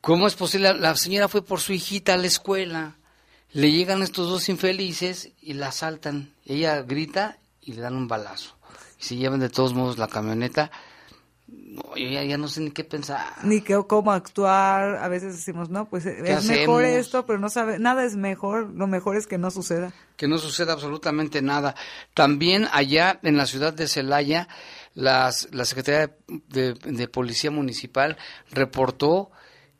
¿Cómo 0.00 0.26
es 0.28 0.34
posible? 0.34 0.74
La 0.74 0.94
señora 0.96 1.28
fue 1.28 1.44
por 1.44 1.60
su 1.60 1.72
hijita 1.72 2.14
a 2.14 2.18
la 2.18 2.26
escuela, 2.26 2.98
le 3.54 3.70
llegan 3.70 4.02
estos 4.02 4.28
dos 4.28 4.48
infelices 4.48 5.30
y 5.40 5.54
la 5.54 5.68
asaltan. 5.68 6.34
Ella 6.44 6.82
grita 6.82 7.38
y 7.62 7.72
le 7.72 7.82
dan 7.82 7.94
un 7.94 8.08
balazo. 8.08 8.56
Y 9.00 9.04
se 9.04 9.16
llevan 9.16 9.40
de 9.40 9.48
todos 9.48 9.74
modos 9.74 9.96
la 9.96 10.08
camioneta. 10.08 10.72
no, 11.46 11.96
yo 11.96 12.08
ya, 12.08 12.36
no 12.36 12.48
sé 12.48 12.62
ni 12.62 12.72
qué 12.72 12.82
pensar. 12.82 13.24
Ni 13.44 13.60
qué, 13.60 13.80
cómo 13.86 14.10
actuar. 14.10 14.96
A 14.96 15.06
veces 15.06 15.36
decimos, 15.36 15.70
no, 15.70 15.88
pues 15.88 16.04
es 16.04 16.44
mejor 16.46 16.84
esto, 16.84 17.26
pero 17.26 17.38
no 17.38 17.48
sabe, 17.48 17.78
nada 17.78 18.04
es 18.04 18.16
mejor. 18.16 18.70
Lo 18.74 18.88
mejor 18.88 19.16
es 19.16 19.28
que 19.28 19.38
no 19.38 19.52
suceda. 19.52 19.92
Que 20.16 20.26
no 20.26 20.38
suceda 20.38 20.72
absolutamente 20.72 21.40
nada. 21.40 21.76
También 22.12 22.66
allá 22.72 23.20
en 23.22 23.36
la 23.36 23.46
ciudad 23.46 23.72
de 23.72 23.86
Celaya, 23.86 24.48
las, 24.94 25.48
la 25.52 25.64
Secretaría 25.64 26.16
de, 26.48 26.74
de 26.74 27.06
Policía 27.08 27.52
Municipal 27.52 28.16
reportó 28.50 29.30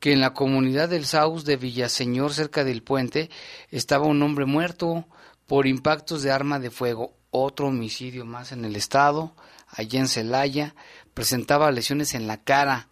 que 0.05 0.12
en 0.12 0.21
la 0.21 0.35
comunidad 0.35 0.90
del 0.90 1.07
Saus 1.07 1.47
de 1.47 1.57
Villaseñor, 1.57 2.35
cerca 2.35 2.62
del 2.62 2.83
puente, 2.83 3.31
estaba 3.71 4.05
un 4.05 4.23
hombre 4.23 4.45
muerto 4.45 5.07
por 5.47 5.67
impactos 5.67 6.23
de 6.23 6.31
arma 6.31 6.59
de 6.59 6.71
fuego. 6.71 7.14
Otro 7.31 7.69
homicidio 7.69 8.27
más 8.27 8.53
en 8.53 8.67
el 8.67 8.77
estado, 8.77 9.35
allá 9.67 10.01
en 10.01 10.09
Celaya, 10.09 10.75
presentaba 11.14 11.73
lesiones 11.73 12.12
en 12.12 12.27
la 12.27 12.37
cara. 12.37 12.90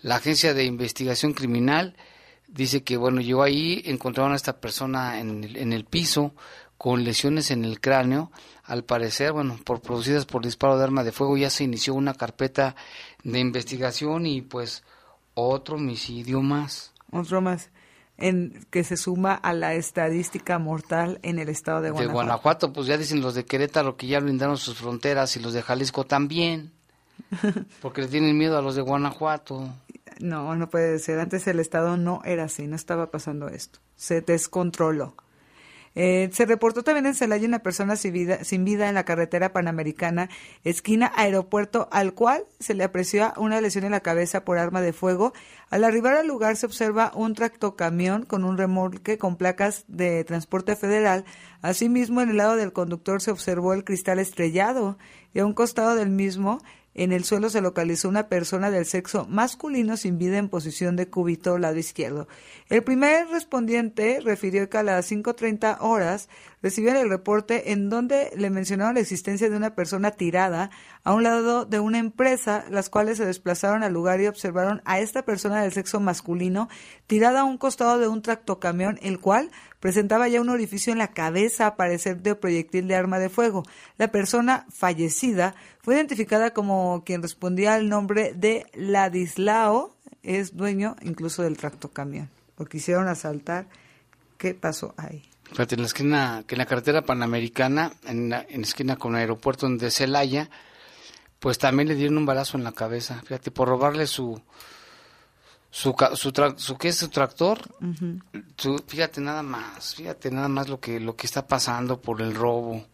La 0.00 0.14
agencia 0.14 0.54
de 0.54 0.64
investigación 0.64 1.34
criminal 1.34 1.94
dice 2.48 2.82
que, 2.82 2.96
bueno, 2.96 3.20
llegó 3.20 3.42
ahí, 3.42 3.82
encontraron 3.84 4.32
a 4.32 4.36
esta 4.36 4.58
persona 4.58 5.20
en 5.20 5.44
el, 5.44 5.58
en 5.58 5.74
el 5.74 5.84
piso 5.84 6.34
con 6.78 7.04
lesiones 7.04 7.50
en 7.50 7.66
el 7.66 7.82
cráneo. 7.82 8.32
Al 8.64 8.82
parecer, 8.82 9.32
bueno, 9.32 9.60
por 9.62 9.82
producidas 9.82 10.24
por 10.24 10.42
disparo 10.42 10.78
de 10.78 10.84
arma 10.84 11.04
de 11.04 11.12
fuego, 11.12 11.36
ya 11.36 11.50
se 11.50 11.64
inició 11.64 11.92
una 11.92 12.14
carpeta 12.14 12.76
de 13.24 13.40
investigación 13.40 14.24
y 14.24 14.40
pues 14.40 14.84
otro 15.36 15.76
homicidio 15.76 16.42
más. 16.42 16.92
Otro 17.12 17.40
más 17.40 17.70
en, 18.18 18.66
que 18.70 18.84
se 18.84 18.96
suma 18.96 19.34
a 19.34 19.52
la 19.52 19.74
estadística 19.74 20.58
mortal 20.58 21.18
en 21.22 21.38
el 21.38 21.48
estado 21.48 21.80
de 21.80 21.90
Guanajuato. 21.90 22.08
De 22.08 22.12
Guanajuato, 22.12 22.72
pues 22.72 22.86
ya 22.86 22.96
dicen 22.96 23.20
los 23.20 23.34
de 23.34 23.44
Querétaro 23.44 23.96
que 23.96 24.06
ya 24.06 24.20
blindaron 24.20 24.56
sus 24.56 24.78
fronteras 24.78 25.36
y 25.36 25.40
los 25.40 25.52
de 25.52 25.62
Jalisco 25.62 26.04
también, 26.04 26.72
porque 27.82 28.02
le 28.02 28.08
tienen 28.08 28.36
miedo 28.36 28.58
a 28.58 28.62
los 28.62 28.74
de 28.74 28.82
Guanajuato. 28.82 29.68
No, 30.18 30.54
no 30.56 30.70
puede 30.70 30.98
ser. 30.98 31.20
Antes 31.20 31.46
el 31.46 31.60
estado 31.60 31.96
no 31.96 32.22
era 32.24 32.44
así, 32.44 32.66
no 32.66 32.76
estaba 32.76 33.10
pasando 33.10 33.48
esto. 33.48 33.80
Se 33.96 34.22
descontroló. 34.22 35.14
Eh, 35.98 36.28
se 36.32 36.44
reportó 36.44 36.82
también 36.82 37.06
en 37.06 37.14
Celaya 37.14 37.48
una 37.48 37.60
persona 37.60 37.96
sin 37.96 38.12
vida, 38.12 38.44
sin 38.44 38.66
vida 38.66 38.90
en 38.90 38.94
la 38.94 39.06
carretera 39.06 39.54
panamericana, 39.54 40.28
esquina 40.62 41.10
aeropuerto, 41.16 41.88
al 41.90 42.12
cual 42.12 42.44
se 42.60 42.74
le 42.74 42.84
apreció 42.84 43.32
una 43.38 43.62
lesión 43.62 43.84
en 43.84 43.92
la 43.92 44.00
cabeza 44.00 44.44
por 44.44 44.58
arma 44.58 44.82
de 44.82 44.92
fuego. 44.92 45.32
Al 45.70 45.84
arribar 45.84 46.14
al 46.14 46.26
lugar 46.26 46.56
se 46.56 46.66
observa 46.66 47.12
un 47.14 47.34
tractocamión 47.34 48.26
con 48.26 48.44
un 48.44 48.58
remolque 48.58 49.16
con 49.16 49.36
placas 49.36 49.84
de 49.88 50.22
transporte 50.24 50.76
federal. 50.76 51.24
Asimismo, 51.62 52.20
en 52.20 52.28
el 52.28 52.36
lado 52.36 52.56
del 52.56 52.74
conductor 52.74 53.22
se 53.22 53.30
observó 53.30 53.72
el 53.72 53.82
cristal 53.82 54.18
estrellado 54.18 54.98
y 55.32 55.38
a 55.38 55.46
un 55.46 55.54
costado 55.54 55.94
del 55.96 56.10
mismo 56.10 56.60
en 56.96 57.12
el 57.12 57.24
suelo 57.24 57.50
se 57.50 57.60
localizó 57.60 58.08
una 58.08 58.28
persona 58.28 58.70
del 58.70 58.86
sexo 58.86 59.26
masculino 59.28 59.98
sin 59.98 60.16
vida 60.16 60.38
en 60.38 60.48
posición 60.48 60.96
de 60.96 61.08
cúbito 61.08 61.58
lado 61.58 61.76
izquierdo. 61.76 62.26
El 62.70 62.82
primer 62.82 63.28
respondiente 63.28 64.20
refirió 64.20 64.70
que 64.70 64.78
a 64.78 64.82
las 64.82 65.12
5.30 65.12 65.76
horas 65.80 66.30
recibieron 66.66 67.00
el 67.00 67.08
reporte 67.08 67.70
en 67.70 67.88
donde 67.88 68.32
le 68.34 68.50
mencionaron 68.50 68.96
la 68.96 69.00
existencia 69.00 69.48
de 69.48 69.56
una 69.56 69.76
persona 69.76 70.10
tirada 70.10 70.70
a 71.04 71.14
un 71.14 71.22
lado 71.22 71.64
de 71.64 71.78
una 71.78 71.98
empresa, 71.98 72.64
las 72.70 72.90
cuales 72.90 73.18
se 73.18 73.24
desplazaron 73.24 73.84
al 73.84 73.92
lugar 73.92 74.20
y 74.20 74.26
observaron 74.26 74.82
a 74.84 74.98
esta 74.98 75.24
persona 75.24 75.62
del 75.62 75.70
sexo 75.70 76.00
masculino 76.00 76.68
tirada 77.06 77.42
a 77.42 77.44
un 77.44 77.56
costado 77.56 78.00
de 78.00 78.08
un 78.08 78.20
tractocamión, 78.20 78.98
el 79.00 79.20
cual 79.20 79.52
presentaba 79.78 80.26
ya 80.26 80.40
un 80.40 80.48
orificio 80.48 80.92
en 80.92 80.98
la 80.98 81.12
cabeza 81.12 81.68
a 81.68 81.76
parecer 81.76 82.20
de 82.20 82.34
proyectil 82.34 82.88
de 82.88 82.96
arma 82.96 83.20
de 83.20 83.28
fuego. 83.28 83.62
La 83.96 84.08
persona 84.08 84.66
fallecida 84.68 85.54
fue 85.82 85.94
identificada 85.94 86.52
como 86.52 87.04
quien 87.06 87.22
respondía 87.22 87.74
al 87.74 87.88
nombre 87.88 88.34
de 88.34 88.66
Ladislao, 88.74 89.94
es 90.24 90.56
dueño 90.56 90.96
incluso 91.02 91.44
del 91.44 91.58
tractocamión. 91.58 92.28
Lo 92.58 92.64
quisieron 92.64 93.06
asaltar. 93.06 93.68
¿Qué 94.36 94.52
pasó 94.52 94.94
ahí? 94.96 95.22
Fíjate, 95.50 95.76
en 95.76 95.80
la 95.82 95.86
esquina, 95.86 96.44
que 96.46 96.54
en 96.54 96.58
la 96.58 96.66
carretera 96.66 97.02
panamericana, 97.02 97.92
en 98.04 98.30
la, 98.30 98.44
en 98.48 98.62
esquina 98.62 98.96
con 98.96 99.14
el 99.14 99.20
aeropuerto 99.20 99.68
de 99.68 99.90
Celaya, 99.90 100.50
pues 101.38 101.58
también 101.58 101.88
le 101.88 101.94
dieron 101.94 102.18
un 102.18 102.26
balazo 102.26 102.56
en 102.56 102.64
la 102.64 102.72
cabeza, 102.72 103.22
fíjate, 103.22 103.50
por 103.50 103.68
robarle 103.68 104.06
su, 104.06 104.40
su, 105.70 105.94
su, 106.14 106.32
su 106.56 106.76
¿qué 106.76 106.88
es 106.88 106.96
su 106.96 107.08
tractor? 107.08 107.60
fíjate 108.86 109.20
nada 109.20 109.42
más, 109.42 109.94
fíjate 109.94 110.30
nada 110.30 110.48
más 110.48 110.68
lo 110.68 110.80
que, 110.80 110.98
lo 110.98 111.14
que 111.14 111.26
está 111.26 111.46
pasando 111.46 112.00
por 112.00 112.20
el 112.20 112.34
robo. 112.34 112.84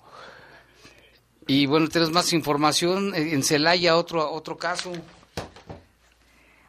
Y 1.46 1.66
bueno, 1.66 1.88
tenemos 1.88 2.12
más 2.12 2.32
información 2.32 3.14
en 3.14 3.42
Celaya, 3.42 3.96
otro, 3.96 4.30
otro 4.30 4.56
caso. 4.56 4.92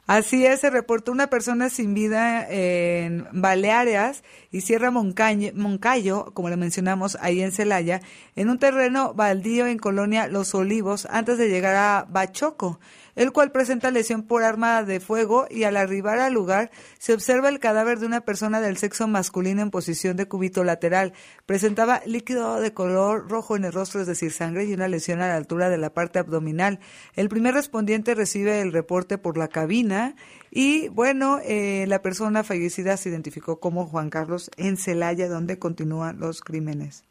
Así 0.05 0.45
es, 0.45 0.59
se 0.59 0.69
reportó 0.69 1.13
una 1.13 1.27
persona 1.27 1.69
sin 1.69 1.93
vida 1.93 2.45
en 2.49 3.25
Baleares 3.31 4.25
y 4.51 4.59
Sierra 4.59 4.91
Moncayo, 4.91 6.25
como 6.33 6.49
le 6.49 6.57
mencionamos 6.57 7.17
ahí 7.21 7.41
en 7.41 7.53
Celaya, 7.53 8.01
en 8.35 8.49
un 8.49 8.59
terreno 8.59 9.13
baldío 9.13 9.65
en 9.65 9.77
Colonia 9.77 10.27
Los 10.27 10.53
Olivos 10.55 11.07
antes 11.09 11.37
de 11.37 11.47
llegar 11.47 11.75
a 11.75 12.05
Bachoco 12.09 12.81
el 13.15 13.31
cual 13.31 13.51
presenta 13.51 13.91
lesión 13.91 14.23
por 14.23 14.43
arma 14.43 14.83
de 14.83 14.99
fuego 14.99 15.47
y 15.49 15.63
al 15.63 15.77
arribar 15.77 16.19
al 16.19 16.33
lugar 16.33 16.71
se 16.97 17.13
observa 17.13 17.49
el 17.49 17.59
cadáver 17.59 17.99
de 17.99 18.05
una 18.05 18.21
persona 18.21 18.61
del 18.61 18.77
sexo 18.77 19.07
masculino 19.07 19.61
en 19.61 19.71
posición 19.71 20.17
de 20.17 20.27
cúbito 20.27 20.63
lateral. 20.63 21.13
Presentaba 21.45 22.01
líquido 22.05 22.59
de 22.59 22.73
color 22.73 23.29
rojo 23.29 23.55
en 23.55 23.65
el 23.65 23.73
rostro, 23.73 24.01
es 24.01 24.07
decir, 24.07 24.31
sangre 24.31 24.65
y 24.65 24.73
una 24.73 24.87
lesión 24.87 25.21
a 25.21 25.27
la 25.27 25.35
altura 25.35 25.69
de 25.69 25.77
la 25.77 25.93
parte 25.93 26.19
abdominal. 26.19 26.79
El 27.15 27.29
primer 27.29 27.53
respondiente 27.53 28.15
recibe 28.15 28.61
el 28.61 28.71
reporte 28.71 29.17
por 29.17 29.37
la 29.37 29.47
cabina 29.47 30.15
y 30.51 30.87
bueno, 30.89 31.39
eh, 31.43 31.85
la 31.87 32.01
persona 32.01 32.43
fallecida 32.43 32.97
se 32.97 33.09
identificó 33.09 33.59
como 33.59 33.85
Juan 33.87 34.09
Carlos 34.09 34.51
en 34.57 34.77
Celaya, 34.77 35.27
donde 35.27 35.59
continúan 35.59 36.19
los 36.19 36.41
crímenes. 36.41 37.03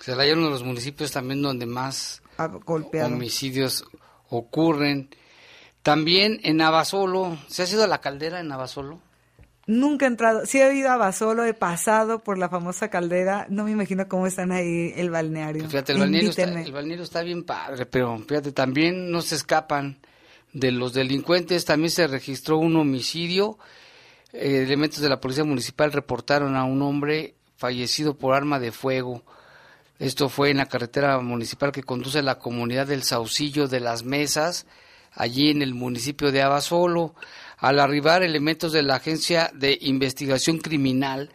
Celaya 0.00 0.32
es 0.32 0.36
uno 0.36 0.46
de 0.46 0.52
los 0.52 0.64
municipios 0.64 1.10
también 1.10 1.42
donde 1.42 1.66
más 1.66 2.22
homicidios 3.04 3.84
ocurren. 4.28 5.10
También 5.88 6.38
en 6.42 6.58
Navasolo, 6.58 7.38
¿se 7.46 7.62
ha 7.62 7.66
ido 7.66 7.82
a 7.82 7.86
la 7.86 8.02
caldera 8.02 8.40
en 8.40 8.48
Navasolo? 8.48 9.00
Nunca 9.66 10.04
he 10.04 10.08
entrado, 10.08 10.44
sí 10.44 10.60
he 10.60 10.74
ido 10.74 10.88
a 10.88 10.98
Navasolo, 10.98 11.46
he 11.46 11.54
pasado 11.54 12.18
por 12.18 12.36
la 12.36 12.50
famosa 12.50 12.90
caldera, 12.90 13.46
no 13.48 13.64
me 13.64 13.70
imagino 13.70 14.06
cómo 14.06 14.26
están 14.26 14.52
ahí 14.52 14.92
el 14.96 15.08
balneario. 15.08 15.66
Fíjate, 15.66 15.92
el 15.92 16.00
balneario, 16.00 16.28
está, 16.28 16.42
el 16.42 16.72
balneario 16.72 17.04
está 17.04 17.22
bien 17.22 17.42
padre, 17.42 17.86
pero 17.86 18.18
fíjate, 18.18 18.52
también 18.52 19.10
no 19.10 19.22
se 19.22 19.36
escapan 19.36 19.96
de 20.52 20.72
los 20.72 20.92
delincuentes, 20.92 21.64
también 21.64 21.90
se 21.90 22.06
registró 22.06 22.58
un 22.58 22.76
homicidio, 22.76 23.58
eh, 24.34 24.64
elementos 24.66 25.00
de 25.00 25.08
la 25.08 25.22
policía 25.22 25.44
municipal 25.44 25.90
reportaron 25.90 26.54
a 26.54 26.64
un 26.64 26.82
hombre 26.82 27.34
fallecido 27.56 28.12
por 28.12 28.34
arma 28.34 28.60
de 28.60 28.72
fuego. 28.72 29.22
Esto 29.98 30.28
fue 30.28 30.50
en 30.50 30.58
la 30.58 30.66
carretera 30.66 31.18
municipal 31.20 31.72
que 31.72 31.82
conduce 31.82 32.18
a 32.18 32.22
la 32.22 32.38
comunidad 32.38 32.86
del 32.86 33.04
Saucillo 33.04 33.68
de 33.68 33.80
las 33.80 34.04
Mesas, 34.04 34.66
allí 35.12 35.50
en 35.50 35.62
el 35.62 35.74
municipio 35.74 36.32
de 36.32 36.42
Abasolo. 36.42 37.14
Al 37.56 37.80
arribar 37.80 38.22
elementos 38.22 38.72
de 38.72 38.82
la 38.82 38.96
Agencia 38.96 39.50
de 39.54 39.76
Investigación 39.80 40.58
Criminal 40.58 41.30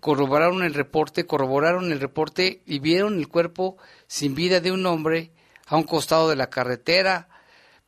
corroboraron 0.00 0.62
el 0.62 0.74
reporte, 0.74 1.26
corroboraron 1.26 1.90
el 1.90 2.00
reporte 2.00 2.62
y 2.66 2.78
vieron 2.78 3.18
el 3.18 3.28
cuerpo 3.28 3.76
sin 4.06 4.34
vida 4.34 4.60
de 4.60 4.70
un 4.70 4.84
hombre 4.86 5.32
a 5.66 5.76
un 5.76 5.84
costado 5.84 6.28
de 6.28 6.36
la 6.36 6.50
carretera. 6.50 7.28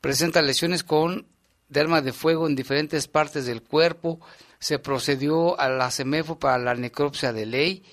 Presenta 0.01 0.42
lesiones 0.42 0.83
con 0.83 1.27
de 1.68 1.81
arma 1.81 2.01
de 2.01 2.12
fuego 2.12 2.46
en 2.46 2.57
diferentes 2.57 3.09
partes 3.09 3.46
del 3.46 3.62
cuerpo. 3.62 4.20
Se 4.59 4.79
procedió 4.79 5.59
a 5.61 5.68
la 5.68 5.90
CEMEFO 5.90 6.38
para 6.38 6.59
la 6.59 6.75
necropsia 6.75 7.33
de 7.33 7.46
ley 7.46 7.85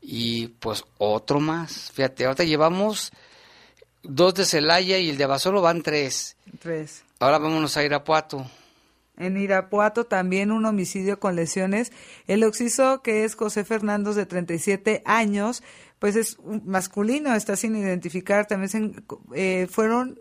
y 0.00 0.48
pues 0.48 0.84
otro 0.98 1.40
más. 1.40 1.90
Fíjate, 1.92 2.24
ahorita 2.24 2.44
llevamos 2.44 3.10
dos 4.02 4.34
de 4.34 4.44
Celaya 4.44 4.98
y 4.98 5.10
el 5.10 5.18
de 5.18 5.24
Abasolo 5.24 5.62
van 5.62 5.82
tres. 5.82 6.36
Tres. 6.58 7.04
Ahora 7.18 7.38
vámonos 7.38 7.76
a 7.76 7.84
Irapuato. 7.84 8.46
En 9.16 9.36
Irapuato 9.36 10.04
también 10.04 10.52
un 10.52 10.64
homicidio 10.64 11.18
con 11.18 11.34
lesiones. 11.34 11.92
El 12.28 12.44
occiso, 12.44 13.02
que 13.02 13.24
es 13.24 13.34
José 13.34 13.64
Fernández 13.64 14.14
de 14.14 14.26
37 14.26 15.02
años, 15.04 15.64
pues 15.98 16.14
es 16.14 16.38
masculino, 16.64 17.34
está 17.34 17.56
sin 17.56 17.74
identificar. 17.74 18.46
También 18.46 19.04
eh, 19.34 19.66
fueron 19.68 20.20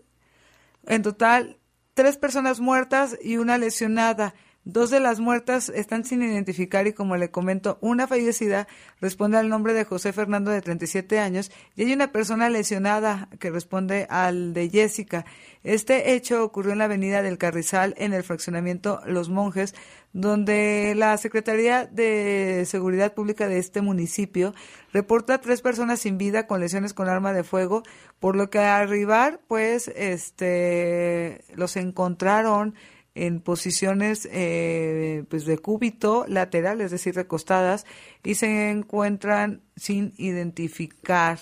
en 0.87 1.03
total 1.03 1.57
tres 1.93 2.17
personas 2.17 2.59
muertas 2.59 3.17
y 3.21 3.37
una 3.37 3.59
lesionada. 3.59 4.33
Dos 4.69 4.89
de 4.89 4.99
las 4.99 5.21
muertas 5.21 5.69
están 5.69 6.03
sin 6.03 6.21
identificar 6.21 6.87
y 6.87 6.91
como 6.91 7.15
le 7.15 7.31
comento, 7.31 7.77
una 7.79 8.05
fallecida 8.05 8.67
responde 8.99 9.37
al 9.37 9.47
nombre 9.47 9.71
de 9.73 9.85
José 9.85 10.11
Fernando 10.11 10.51
de 10.51 10.61
37 10.61 11.19
años 11.19 11.53
y 11.77 11.83
hay 11.83 11.93
una 11.93 12.11
persona 12.11 12.49
lesionada 12.49 13.29
que 13.39 13.49
responde 13.49 14.07
al 14.09 14.53
de 14.53 14.69
Jessica. 14.69 15.23
Este 15.63 16.15
hecho 16.15 16.43
ocurrió 16.43 16.73
en 16.73 16.79
la 16.79 16.83
avenida 16.83 17.21
del 17.21 17.37
Carrizal 17.37 17.93
en 17.97 18.11
el 18.11 18.23
fraccionamiento 18.23 18.99
Los 19.05 19.29
Monjes, 19.29 19.73
donde 20.11 20.95
la 20.97 21.17
Secretaría 21.17 21.85
de 21.85 22.65
Seguridad 22.65 23.13
Pública 23.13 23.47
de 23.47 23.59
este 23.59 23.81
municipio 23.81 24.53
reporta 24.91 25.39
tres 25.39 25.61
personas 25.61 26.01
sin 26.01 26.17
vida 26.17 26.45
con 26.45 26.59
lesiones 26.59 26.93
con 26.93 27.07
arma 27.07 27.31
de 27.31 27.45
fuego, 27.45 27.83
por 28.19 28.35
lo 28.35 28.49
que 28.49 28.59
al 28.59 28.81
arribar, 28.81 29.39
pues, 29.47 29.87
este, 29.95 31.45
los 31.55 31.77
encontraron 31.77 32.75
en 33.17 33.41
posiciones 33.41 34.27
eh, 34.31 35.23
pues 35.29 35.45
de 35.45 35.57
cúbito 35.57 36.25
lateral, 36.27 36.81
es 36.81 36.91
decir, 36.91 37.15
recostadas, 37.15 37.85
y 38.23 38.35
se 38.35 38.69
encuentran 38.69 39.61
sin 39.75 40.13
identificar. 40.17 41.39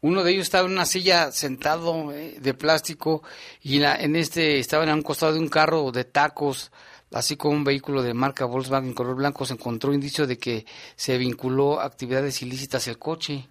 Uno 0.00 0.22
de 0.22 0.32
ellos 0.32 0.44
estaba 0.44 0.66
en 0.66 0.72
una 0.72 0.86
silla 0.86 1.32
sentado 1.32 2.12
eh, 2.12 2.38
de 2.40 2.54
plástico 2.54 3.22
y 3.62 3.78
la, 3.78 3.96
en 3.96 4.16
este 4.16 4.58
estaba 4.58 4.84
en 4.84 4.90
un 4.90 5.02
costado 5.02 5.34
de 5.34 5.40
un 5.40 5.48
carro 5.48 5.92
de 5.92 6.04
tacos, 6.04 6.72
así 7.12 7.36
como 7.36 7.54
un 7.54 7.64
vehículo 7.64 8.02
de 8.02 8.14
marca 8.14 8.46
Volkswagen 8.46 8.94
color 8.94 9.16
blanco. 9.16 9.44
Se 9.44 9.54
encontró 9.54 9.92
indicio 9.92 10.26
de 10.26 10.38
que 10.38 10.64
se 10.96 11.18
vinculó 11.18 11.80
a 11.80 11.86
actividades 11.86 12.40
ilícitas 12.42 12.86
el 12.88 12.98
coche. 12.98 13.48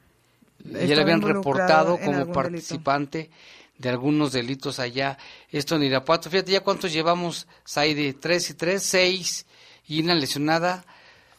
ya 0.64 0.96
le 0.96 1.02
habían 1.02 1.22
reportado 1.22 2.00
como 2.00 2.32
participante 2.32 3.30
de 3.78 3.90
algunos 3.90 4.32
delitos 4.32 4.80
allá. 4.80 5.18
Esto 5.50 5.76
en 5.76 5.84
Irapuato. 5.84 6.30
Fíjate 6.30 6.52
ya 6.52 6.62
cuántos 6.62 6.92
llevamos, 6.92 7.48
Saide, 7.64 8.14
tres 8.14 8.50
y 8.50 8.54
tres, 8.56 8.84
seis 8.84 9.46
y 9.88 10.02
una 10.02 10.16
lesionada. 10.16 10.86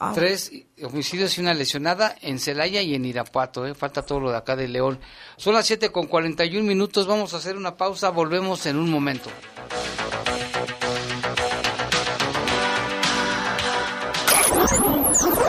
Ah. 0.00 0.12
Tres 0.14 0.52
homicidios 0.84 1.36
y 1.36 1.40
una 1.40 1.54
lesionada 1.54 2.14
en 2.22 2.38
Celaya 2.38 2.80
y 2.82 2.94
en 2.94 3.04
Irapuato. 3.04 3.66
¿eh? 3.66 3.74
Falta 3.74 4.02
todo 4.02 4.20
lo 4.20 4.30
de 4.30 4.36
acá 4.36 4.54
de 4.54 4.68
León. 4.68 5.00
Son 5.36 5.54
las 5.54 5.66
siete 5.66 5.90
con 5.90 6.06
41 6.06 6.64
minutos. 6.66 7.08
Vamos 7.08 7.34
a 7.34 7.38
hacer 7.38 7.56
una 7.56 7.76
pausa. 7.76 8.10
Volvemos 8.10 8.64
en 8.66 8.76
un 8.76 8.90
momento. 8.90 9.28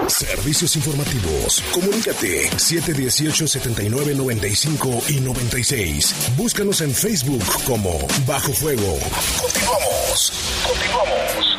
Servicios 0.10 0.76
informativos. 0.76 1.64
Comunícate 1.72 2.50
718-7995 2.52 5.10
y 5.10 5.22
96. 5.22 6.14
Búscanos 6.36 6.82
en 6.82 6.94
Facebook 6.94 7.46
como 7.66 7.98
Bajo 8.26 8.52
Fuego. 8.52 9.00
Continuamos. 9.40 10.34
Continuamos. 10.68 11.58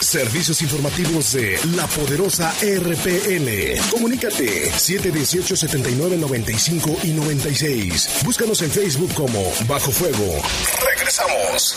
Servicios 0.00 0.62
informativos 0.62 1.32
de 1.32 1.58
la 1.76 1.86
poderosa 1.88 2.54
RPN. 2.62 3.76
Comunícate 3.90 4.70
718-7995 4.70 7.04
y 7.04 7.12
96. 7.12 8.20
Búscanos 8.24 8.62
en 8.62 8.70
Facebook 8.70 9.12
como 9.14 9.42
Bajo 9.66 9.90
Fuego. 9.90 10.40
Regresamos. 10.86 11.74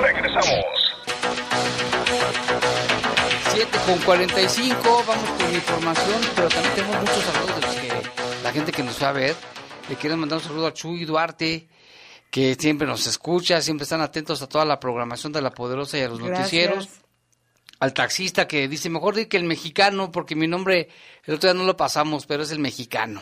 Regresamos. 0.00 0.81
7 3.52 3.78
con 3.84 3.98
45, 3.98 5.04
vamos 5.06 5.30
con 5.30 5.54
información, 5.54 6.20
pero 6.34 6.48
también 6.48 6.74
tenemos 6.74 6.96
muchos 7.00 7.22
saludos 7.22 7.54
de 7.54 7.60
los 7.60 7.74
que 7.74 8.42
la 8.42 8.52
gente 8.52 8.72
que 8.72 8.82
nos 8.82 9.02
va 9.02 9.08
a 9.10 9.12
ver. 9.12 9.36
Le 9.90 9.96
quiero 9.96 10.16
mandar 10.16 10.38
un 10.38 10.44
saludo 10.44 10.68
a 10.68 10.72
Chuy 10.72 11.04
Duarte, 11.04 11.68
que 12.30 12.54
siempre 12.54 12.86
nos 12.86 13.06
escucha, 13.06 13.60
siempre 13.60 13.82
están 13.82 14.00
atentos 14.00 14.40
a 14.40 14.48
toda 14.48 14.64
la 14.64 14.80
programación 14.80 15.32
de 15.32 15.42
La 15.42 15.50
Poderosa 15.50 15.98
y 15.98 16.00
a 16.00 16.08
los 16.08 16.18
noticieros. 16.18 16.88
Al 17.78 17.92
taxista 17.92 18.48
que 18.48 18.68
dice, 18.68 18.88
mejor 18.88 19.16
di 19.16 19.26
que 19.26 19.36
el 19.36 19.44
mexicano, 19.44 20.10
porque 20.10 20.34
mi 20.34 20.46
nombre 20.46 20.88
el 21.24 21.34
otro 21.34 21.52
día 21.52 21.58
no 21.58 21.66
lo 21.66 21.76
pasamos, 21.76 22.24
pero 22.24 22.44
es 22.44 22.52
el 22.52 22.58
mexicano. 22.58 23.20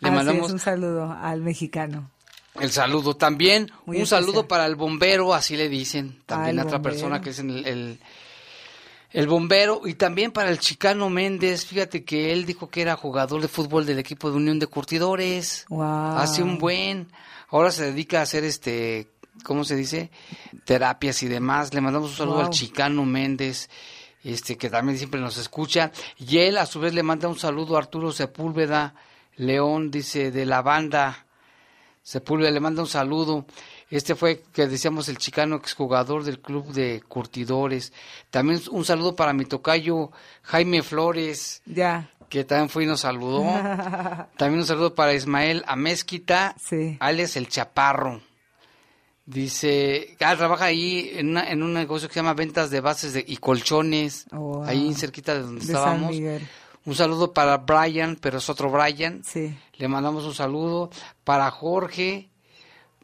Le 0.00 0.10
mandamos 0.10 0.52
un 0.52 0.58
saludo 0.58 1.16
al 1.18 1.40
mexicano. 1.40 2.10
El 2.60 2.72
saludo 2.72 3.16
también, 3.16 3.70
un 3.86 4.06
saludo 4.06 4.46
para 4.46 4.66
el 4.66 4.74
bombero, 4.74 5.32
así 5.32 5.56
le 5.56 5.70
dicen, 5.70 6.20
también 6.26 6.58
a 6.58 6.64
otra 6.64 6.82
persona 6.82 7.22
que 7.22 7.30
es 7.30 7.38
el 7.38 7.64
el 7.64 8.00
bombero 9.26 9.82
y 9.84 9.94
también 9.94 10.30
para 10.30 10.50
el 10.50 10.58
chicano 10.58 11.10
Méndez, 11.10 11.66
fíjate 11.66 12.04
que 12.04 12.32
él 12.32 12.46
dijo 12.46 12.68
que 12.68 12.82
era 12.82 12.96
jugador 12.96 13.42
de 13.42 13.48
fútbol 13.48 13.84
del 13.84 13.98
equipo 13.98 14.30
de 14.30 14.36
Unión 14.36 14.58
de 14.58 14.68
Curtidores. 14.68 15.66
Hace 15.70 16.42
un 16.42 16.58
buen, 16.58 17.10
ahora 17.48 17.72
se 17.72 17.86
dedica 17.86 18.20
a 18.20 18.22
hacer 18.22 18.44
este, 18.44 19.08
¿cómo 19.42 19.64
se 19.64 19.74
dice? 19.74 20.10
Terapias 20.64 21.22
y 21.22 21.28
demás. 21.28 21.74
Le 21.74 21.80
mandamos 21.80 22.10
un 22.10 22.16
saludo 22.16 22.40
al 22.40 22.50
chicano 22.50 23.04
Méndez, 23.04 23.68
este 24.22 24.56
que 24.56 24.70
también 24.70 24.96
siempre 24.96 25.20
nos 25.20 25.38
escucha 25.38 25.90
y 26.18 26.38
él 26.38 26.58
a 26.58 26.66
su 26.66 26.78
vez 26.78 26.94
le 26.94 27.02
manda 27.02 27.28
un 27.28 27.38
saludo 27.38 27.76
a 27.76 27.80
Arturo 27.80 28.12
Sepúlveda 28.12 28.94
León, 29.36 29.90
dice 29.90 30.30
de 30.30 30.46
la 30.46 30.62
banda 30.62 31.26
Sepúlveda 32.02 32.50
le 32.50 32.60
manda 32.60 32.82
un 32.82 32.88
saludo. 32.88 33.46
Este 33.90 34.14
fue, 34.14 34.42
que 34.52 34.68
decíamos, 34.68 35.08
el 35.08 35.18
chicano 35.18 35.56
exjugador 35.56 36.22
del 36.22 36.40
club 36.40 36.72
de 36.72 37.02
curtidores. 37.08 37.92
También 38.30 38.60
un 38.70 38.84
saludo 38.84 39.16
para 39.16 39.32
mi 39.32 39.44
tocayo 39.44 40.12
Jaime 40.42 40.82
Flores. 40.82 41.60
Ya. 41.66 42.08
Que 42.28 42.44
también 42.44 42.68
fue 42.68 42.84
y 42.84 42.86
nos 42.86 43.00
saludó. 43.00 43.42
también 44.36 44.60
un 44.60 44.66
saludo 44.66 44.94
para 44.94 45.12
Ismael 45.12 45.64
Amezquita, 45.66 46.54
sí. 46.58 46.96
alias 47.00 47.34
El 47.34 47.48
Chaparro. 47.48 48.20
Dice, 49.26 50.16
ah, 50.20 50.36
trabaja 50.36 50.66
ahí 50.66 51.10
en, 51.14 51.36
en, 51.36 51.62
un 51.62 51.72
negocio 51.72 52.08
que 52.08 52.14
se 52.14 52.20
llama 52.20 52.34
Ventas 52.34 52.70
de 52.70 52.80
Bases 52.80 53.12
de, 53.12 53.24
y 53.26 53.36
Colchones, 53.36 54.26
oh, 54.32 54.64
ahí 54.64 54.92
cerquita 54.94 55.34
de 55.34 55.42
donde 55.42 55.60
estábamos. 55.60 56.16
Un 56.84 56.94
saludo 56.94 57.32
para 57.32 57.58
Brian, 57.58 58.16
pero 58.20 58.38
es 58.38 58.48
otro 58.48 58.70
Brian. 58.70 59.22
Sí. 59.22 59.54
Le 59.74 59.88
mandamos 59.88 60.24
un 60.24 60.34
saludo 60.34 60.90
para 61.22 61.50
Jorge, 61.50 62.29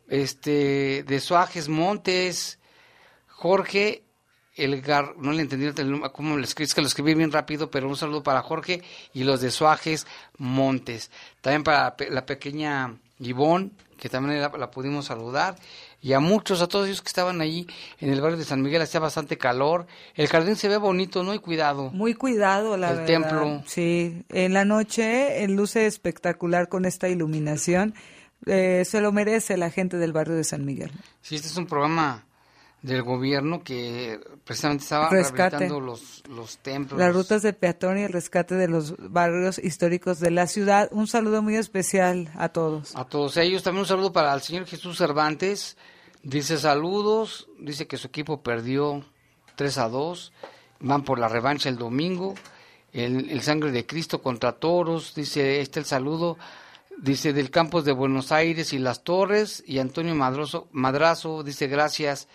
este, 0.08 1.02
de 1.02 1.20
Suajes 1.20 1.68
Montes, 1.68 2.58
Jorge 3.28 4.02
Elgar, 4.56 5.14
no 5.18 5.32
le 5.32 5.42
entendí 5.42 5.70
cómo 6.12 6.36
lo 6.36 6.42
escribí, 6.42 6.64
es 6.64 6.74
que 6.74 6.80
lo 6.80 6.86
escribí 6.86 7.14
bien 7.14 7.30
rápido, 7.30 7.70
pero 7.70 7.88
un 7.88 7.96
saludo 7.96 8.22
para 8.22 8.42
Jorge 8.42 8.82
y 9.12 9.24
los 9.24 9.40
de 9.40 9.50
Suajes 9.50 10.06
Montes. 10.38 11.10
También 11.42 11.62
para 11.62 11.94
la 12.10 12.24
pequeña 12.24 12.96
Ivonne, 13.18 13.70
que 13.98 14.08
también 14.08 14.40
la, 14.40 14.70
pudimos 14.70 15.06
saludar, 15.06 15.56
y 16.00 16.12
a 16.12 16.20
muchos, 16.20 16.62
a 16.62 16.68
todos 16.68 16.86
ellos 16.86 17.02
que 17.02 17.08
estaban 17.08 17.40
ahí 17.40 17.66
en 18.00 18.10
el 18.10 18.20
barrio 18.20 18.38
de 18.38 18.44
San 18.44 18.62
Miguel, 18.62 18.80
hacía 18.80 19.00
bastante 19.00 19.36
calor. 19.36 19.86
El 20.14 20.28
jardín 20.28 20.56
se 20.56 20.68
ve 20.68 20.76
bonito, 20.76 21.22
¿no? 21.22 21.34
Y 21.34 21.38
cuidado. 21.38 21.90
Muy 21.90 22.14
cuidado, 22.14 22.76
la 22.76 22.90
verdad. 22.90 23.02
El 23.02 23.06
templo. 23.06 23.62
Sí, 23.66 24.24
en 24.28 24.52
la 24.52 24.64
noche 24.64 25.46
luce 25.48 25.86
espectacular 25.86 26.68
con 26.68 26.84
esta 26.84 27.08
iluminación 27.08 27.94
eh, 28.44 28.84
se 28.84 29.00
lo 29.00 29.12
merece 29.12 29.56
la 29.56 29.70
gente 29.70 29.96
del 29.96 30.12
barrio 30.12 30.36
de 30.36 30.44
San 30.44 30.64
Miguel. 30.64 30.92
Sí, 31.22 31.36
este 31.36 31.48
es 31.48 31.56
un 31.56 31.66
programa 31.66 32.26
del 32.82 33.02
gobierno 33.02 33.62
que 33.64 34.20
precisamente 34.44 34.84
estaba 34.84 35.08
rehabilitando 35.08 35.80
los, 35.80 36.22
los 36.28 36.58
templos. 36.58 37.00
Las 37.00 37.12
rutas 37.12 37.42
de 37.42 37.52
peatón 37.52 37.98
y 37.98 38.02
el 38.02 38.12
rescate 38.12 38.54
de 38.54 38.68
los 38.68 38.94
barrios 38.98 39.58
históricos 39.58 40.20
de 40.20 40.30
la 40.30 40.46
ciudad. 40.46 40.88
Un 40.92 41.08
saludo 41.08 41.42
muy 41.42 41.56
especial 41.56 42.30
a 42.36 42.50
todos. 42.50 42.94
A 42.94 43.04
todos 43.04 43.36
ellos. 43.38 43.62
También 43.62 43.80
un 43.80 43.88
saludo 43.88 44.12
para 44.12 44.32
el 44.32 44.40
señor 44.40 44.66
Jesús 44.66 44.98
Cervantes. 44.98 45.76
Dice 46.22 46.58
saludos, 46.58 47.48
dice 47.58 47.86
que 47.86 47.96
su 47.96 48.08
equipo 48.08 48.42
perdió 48.42 49.04
3 49.56 49.78
a 49.78 49.88
2. 49.88 50.32
Van 50.80 51.02
por 51.02 51.18
la 51.18 51.28
revancha 51.28 51.68
el 51.68 51.78
domingo. 51.78 52.34
El, 52.92 53.30
el 53.30 53.42
sangre 53.42 53.72
de 53.72 53.84
Cristo 53.84 54.22
contra 54.22 54.52
toros. 54.52 55.14
Dice, 55.14 55.60
este 55.60 55.80
el 55.80 55.86
saludo 55.86 56.38
dice 56.98 57.32
del 57.32 57.50
campus 57.50 57.84
de 57.84 57.92
Buenos 57.92 58.32
Aires 58.32 58.72
y 58.72 58.78
las 58.78 59.04
Torres, 59.04 59.62
y 59.66 59.78
Antonio 59.78 60.14
Madrazo, 60.14 60.68
Madrazo 60.72 61.42
dice 61.42 61.66
gracias, 61.66 62.28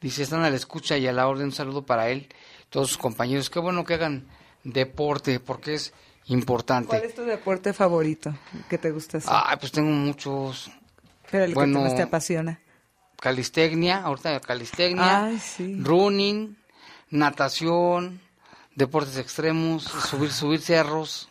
dice 0.00 0.22
están 0.22 0.44
a 0.44 0.50
la 0.50 0.56
escucha 0.56 0.96
y 0.96 1.06
a 1.06 1.12
la 1.12 1.28
orden, 1.28 1.46
un 1.46 1.52
saludo 1.52 1.84
para 1.86 2.10
él, 2.10 2.28
todos 2.70 2.88
sus 2.88 2.98
compañeros, 2.98 3.50
qué 3.50 3.58
bueno 3.58 3.84
que 3.84 3.94
hagan 3.94 4.26
deporte, 4.64 5.40
porque 5.40 5.74
es 5.74 5.92
importante. 6.26 6.88
¿Cuál 6.88 7.04
es 7.04 7.14
tu 7.14 7.22
deporte 7.22 7.72
favorito 7.72 8.34
que 8.68 8.78
te 8.78 8.90
gusta 8.90 9.18
hacer? 9.18 9.30
Ah, 9.32 9.56
pues 9.58 9.72
tengo 9.72 9.90
muchos. 9.90 10.70
Pero 11.30 11.44
el 11.44 11.54
bueno, 11.54 11.78
que 11.78 11.84
más 11.84 11.96
te 11.96 12.02
apasiona. 12.02 12.60
Calistecnia, 13.20 14.02
ahorita 14.02 14.40
calistecnia, 14.40 15.32
running, 15.58 16.56
natación, 17.10 18.20
deportes 18.74 19.18
extremos, 19.18 19.82
subir, 20.08 20.30
subir 20.30 20.60
cerros, 20.60 21.28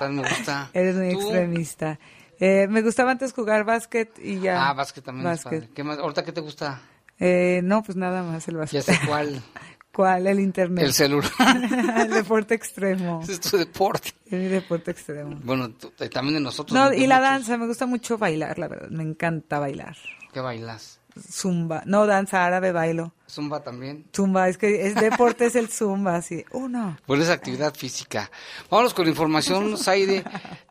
me 0.00 0.22
gusta. 0.22 0.70
Eres 0.72 0.96
muy 0.96 1.10
extremista. 1.10 1.98
Eh, 2.40 2.68
me 2.68 2.82
gustaba 2.82 3.10
antes 3.10 3.32
jugar 3.32 3.64
básquet 3.64 4.18
y 4.18 4.40
ya. 4.40 4.68
Ah, 4.68 4.72
básquet 4.72 5.04
también 5.04 5.36
¿Qué 5.74 5.84
más? 5.84 5.98
¿Ahorita 5.98 6.24
qué 6.24 6.32
te 6.32 6.40
gusta? 6.40 6.80
Eh, 7.18 7.60
no, 7.64 7.82
pues 7.82 7.96
nada 7.96 8.22
más 8.22 8.46
el 8.48 8.56
básquet. 8.56 8.84
Ya 8.84 8.94
sé 8.94 9.06
cuál. 9.06 9.42
¿Cuál? 9.92 10.28
El 10.28 10.38
internet. 10.38 10.84
El 10.84 10.92
celular. 10.92 11.32
el 11.96 12.10
deporte 12.10 12.54
extremo. 12.54 13.20
Es 13.28 13.40
tu 13.40 13.56
deporte. 13.56 14.12
Es 14.26 14.32
mi 14.32 14.46
deporte 14.46 14.92
extremo. 14.92 15.36
Bueno, 15.42 15.72
también 16.12 16.34
de 16.34 16.40
nosotros. 16.40 16.78
No, 16.78 16.92
y 16.92 17.08
la 17.08 17.18
danza, 17.18 17.56
me 17.56 17.66
gusta 17.66 17.86
mucho 17.86 18.16
bailar, 18.16 18.58
la 18.60 18.68
verdad. 18.68 18.90
Me 18.90 19.02
encanta 19.02 19.58
bailar. 19.58 19.96
¿Qué 20.32 20.40
bailas? 20.40 20.97
Zumba. 21.18 21.82
No, 21.86 22.06
danza 22.06 22.44
árabe, 22.44 22.72
bailo. 22.72 23.12
Zumba 23.28 23.62
también. 23.62 24.06
Zumba, 24.14 24.48
es 24.48 24.56
que 24.56 24.86
es 24.86 24.94
deporte 24.94 25.46
es 25.46 25.56
el 25.56 25.68
zumba, 25.68 26.22
sí. 26.22 26.44
Uno. 26.52 26.98
Pues 27.06 27.20
es 27.20 27.28
actividad 27.28 27.74
física. 27.74 28.30
Vámonos 28.70 28.94
con 28.94 29.04
la 29.04 29.10
información, 29.10 29.76
Zaide. 29.76 30.24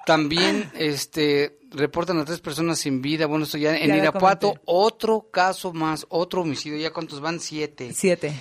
También 0.05 0.71
este 0.75 1.59
reportan 1.71 2.17
a 2.19 2.25
tres 2.25 2.39
personas 2.39 2.79
sin 2.79 3.01
vida. 3.01 3.25
Bueno, 3.27 3.45
esto 3.45 3.57
ya 3.57 3.77
en 3.77 3.89
Ya 3.89 3.97
Irapuato, 3.97 4.55
otro 4.65 5.29
caso 5.31 5.73
más, 5.73 6.05
otro 6.09 6.41
homicidio. 6.41 6.77
¿Ya 6.77 6.91
cuántos 6.91 7.21
van? 7.21 7.39
Siete. 7.39 7.93
Siete. 7.93 8.33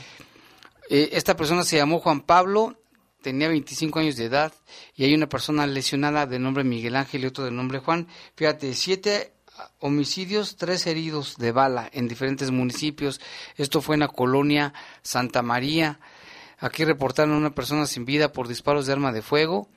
Eh, 0.89 1.11
esta 1.13 1.37
persona 1.37 1.65
se 1.65 1.77
llamó 1.77 1.99
Juan 2.01 2.21
Pablo, 2.21 2.81
tenía 3.21 3.49
25 3.49 3.99
años 3.99 4.17
de 4.17 4.27
edad 4.27 4.53
y 4.95 5.05
hay 5.05 5.15
una 5.15 5.29
persona 5.29 5.67
lesionada 5.67 6.27
de 6.27 6.39
nombre 6.39 6.65
Miguel 6.65 6.97
Ángel 6.97 7.25
y 7.25 7.27
otro 7.27 7.45
de 7.45 7.51
nombre 7.51 7.81
Juan. 7.81 8.07
Fíjate, 8.37 8.73
siete 8.75 9.33
homicidios, 9.81 10.57
tres 10.57 10.87
heridos 10.87 11.37
de 11.37 11.53
bala 11.53 11.89
en 11.93 12.09
diferentes 12.09 12.51
municipios. 12.51 13.21
Esto 13.57 13.81
fue 13.81 13.97
en 13.97 14.01
la 14.01 14.09
colonia 14.09 14.73
Santa 15.03 15.43
María. 15.43 16.01
Aquí 16.59 16.85
reportaron 16.85 17.35
a 17.35 17.39
una 17.39 17.55
persona 17.55 17.87
sin 17.87 18.05
vida 18.05 18.33
por 18.33 18.49
disparos 18.49 18.87
de 18.87 18.93
arma 18.93 19.13
de 19.13 19.23
fuego. 19.23 19.69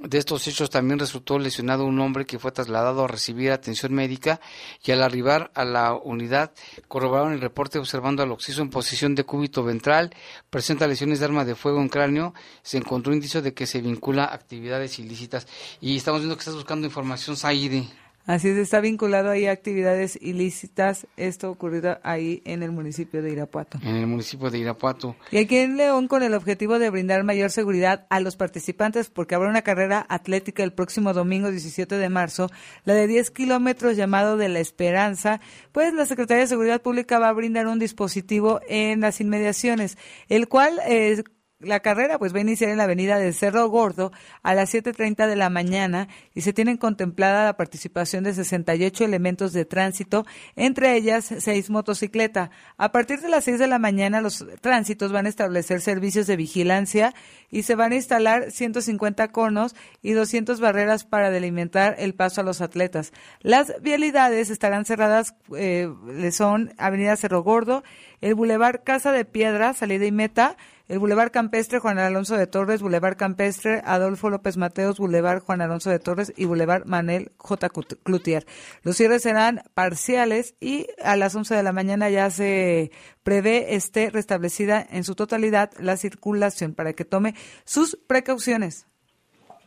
De 0.00 0.18
estos 0.18 0.46
hechos 0.46 0.70
también 0.70 1.00
resultó 1.00 1.40
lesionado 1.40 1.84
un 1.84 1.98
hombre 1.98 2.24
que 2.24 2.38
fue 2.38 2.52
trasladado 2.52 3.04
a 3.04 3.08
recibir 3.08 3.50
atención 3.50 3.92
médica 3.92 4.40
y 4.84 4.92
al 4.92 5.02
arribar 5.02 5.50
a 5.54 5.64
la 5.64 5.92
unidad 5.92 6.52
corroboraron 6.86 7.32
el 7.32 7.40
reporte 7.40 7.80
observando 7.80 8.22
al 8.22 8.30
occiso 8.30 8.62
en 8.62 8.70
posición 8.70 9.16
de 9.16 9.24
cúbito 9.24 9.64
ventral, 9.64 10.14
presenta 10.50 10.86
lesiones 10.86 11.18
de 11.18 11.24
arma 11.24 11.44
de 11.44 11.56
fuego 11.56 11.80
en 11.80 11.88
cráneo, 11.88 12.32
se 12.62 12.76
encontró 12.76 13.12
indicio 13.12 13.42
de 13.42 13.54
que 13.54 13.66
se 13.66 13.80
vincula 13.80 14.24
a 14.24 14.34
actividades 14.34 15.00
ilícitas 15.00 15.48
y 15.80 15.96
estamos 15.96 16.20
viendo 16.20 16.36
que 16.36 16.42
estás 16.42 16.54
buscando 16.54 16.86
información, 16.86 17.36
Saide. 17.36 17.88
Así 18.28 18.48
es, 18.50 18.58
está 18.58 18.80
vinculado 18.80 19.30
ahí 19.30 19.46
a 19.46 19.52
actividades 19.52 20.18
ilícitas, 20.20 21.06
esto 21.16 21.50
ocurrido 21.50 21.98
ahí 22.02 22.42
en 22.44 22.62
el 22.62 22.72
municipio 22.72 23.22
de 23.22 23.32
Irapuato. 23.32 23.78
en 23.82 23.96
el 23.96 24.06
municipio 24.06 24.50
de 24.50 24.58
Irapuato. 24.58 25.16
Y 25.30 25.38
aquí 25.38 25.56
en 25.56 25.78
León 25.78 26.08
con 26.08 26.22
el 26.22 26.34
objetivo 26.34 26.78
de 26.78 26.90
brindar 26.90 27.24
mayor 27.24 27.50
seguridad 27.50 28.06
a 28.10 28.20
los 28.20 28.36
participantes 28.36 29.08
porque 29.08 29.34
habrá 29.34 29.48
una 29.48 29.62
carrera 29.62 30.04
atlética 30.10 30.62
el 30.62 30.74
próximo 30.74 31.14
domingo 31.14 31.50
17 31.50 31.96
de 31.96 32.08
marzo, 32.10 32.50
la 32.84 32.92
de 32.92 33.06
10 33.06 33.30
kilómetros 33.30 33.96
llamado 33.96 34.36
de 34.36 34.50
la 34.50 34.60
Esperanza, 34.60 35.40
pues 35.72 35.94
la 35.94 36.04
Secretaría 36.04 36.42
de 36.42 36.48
Seguridad 36.48 36.82
Pública 36.82 37.18
va 37.18 37.30
a 37.30 37.32
brindar 37.32 37.66
un 37.66 37.78
dispositivo 37.78 38.60
en 38.68 39.00
las 39.00 39.22
inmediaciones, 39.22 39.96
el 40.28 40.48
cual... 40.48 40.78
eh, 40.86 41.24
la 41.60 41.80
carrera 41.80 42.18
pues 42.18 42.32
va 42.32 42.38
a 42.38 42.42
iniciar 42.42 42.70
en 42.70 42.76
la 42.76 42.84
avenida 42.84 43.18
del 43.18 43.34
Cerro 43.34 43.68
Gordo 43.68 44.12
a 44.42 44.54
las 44.54 44.72
7.30 44.72 45.26
de 45.26 45.34
la 45.34 45.50
mañana 45.50 46.06
y 46.32 46.42
se 46.42 46.52
tienen 46.52 46.76
contemplada 46.76 47.44
la 47.44 47.56
participación 47.56 48.22
de 48.22 48.32
68 48.32 49.04
elementos 49.04 49.52
de 49.52 49.64
tránsito, 49.64 50.24
entre 50.54 50.94
ellas 50.94 51.34
seis 51.38 51.68
motocicletas. 51.68 52.50
A 52.76 52.92
partir 52.92 53.20
de 53.20 53.28
las 53.28 53.44
6 53.44 53.58
de 53.58 53.66
la 53.66 53.80
mañana 53.80 54.20
los 54.20 54.46
tránsitos 54.60 55.10
van 55.10 55.26
a 55.26 55.30
establecer 55.30 55.80
servicios 55.80 56.28
de 56.28 56.36
vigilancia 56.36 57.12
y 57.50 57.64
se 57.64 57.74
van 57.74 57.90
a 57.90 57.96
instalar 57.96 58.52
150 58.52 59.28
conos 59.32 59.74
y 60.00 60.12
200 60.12 60.60
barreras 60.60 61.04
para 61.04 61.30
delimitar 61.30 61.96
el 61.98 62.14
paso 62.14 62.40
a 62.40 62.44
los 62.44 62.60
atletas. 62.60 63.12
Las 63.40 63.74
vialidades 63.82 64.50
estarán 64.50 64.84
cerradas, 64.84 65.34
eh, 65.56 65.88
son 66.30 66.72
Avenida 66.78 67.16
Cerro 67.16 67.42
Gordo, 67.42 67.82
el 68.20 68.36
Boulevard 68.36 68.82
Casa 68.84 69.10
de 69.10 69.24
Piedra, 69.24 69.74
salida 69.74 70.04
y 70.04 70.12
meta, 70.12 70.56
el 70.88 70.98
Boulevard 70.98 71.30
Campestre 71.30 71.78
Juan 71.80 71.98
Alonso 71.98 72.36
de 72.36 72.46
Torres, 72.46 72.80
Boulevard 72.82 73.16
Campestre 73.16 73.82
Adolfo 73.84 74.30
López 74.30 74.56
Mateos, 74.56 74.98
Boulevard 74.98 75.40
Juan 75.42 75.60
Alonso 75.60 75.90
de 75.90 75.98
Torres 75.98 76.32
y 76.36 76.46
Boulevard 76.46 76.86
Manel 76.86 77.32
J. 77.36 77.68
Cloutier. 78.02 78.46
Los 78.82 78.96
cierres 78.96 79.22
serán 79.22 79.62
parciales 79.74 80.54
y 80.60 80.86
a 81.02 81.16
las 81.16 81.34
11 81.34 81.54
de 81.54 81.62
la 81.62 81.72
mañana 81.72 82.08
ya 82.10 82.30
se 82.30 82.90
prevé 83.22 83.74
esté 83.74 84.10
restablecida 84.10 84.86
en 84.90 85.04
su 85.04 85.14
totalidad 85.14 85.70
la 85.78 85.96
circulación 85.96 86.74
para 86.74 86.92
que 86.94 87.04
tome 87.04 87.34
sus 87.64 87.98
precauciones. 88.06 88.86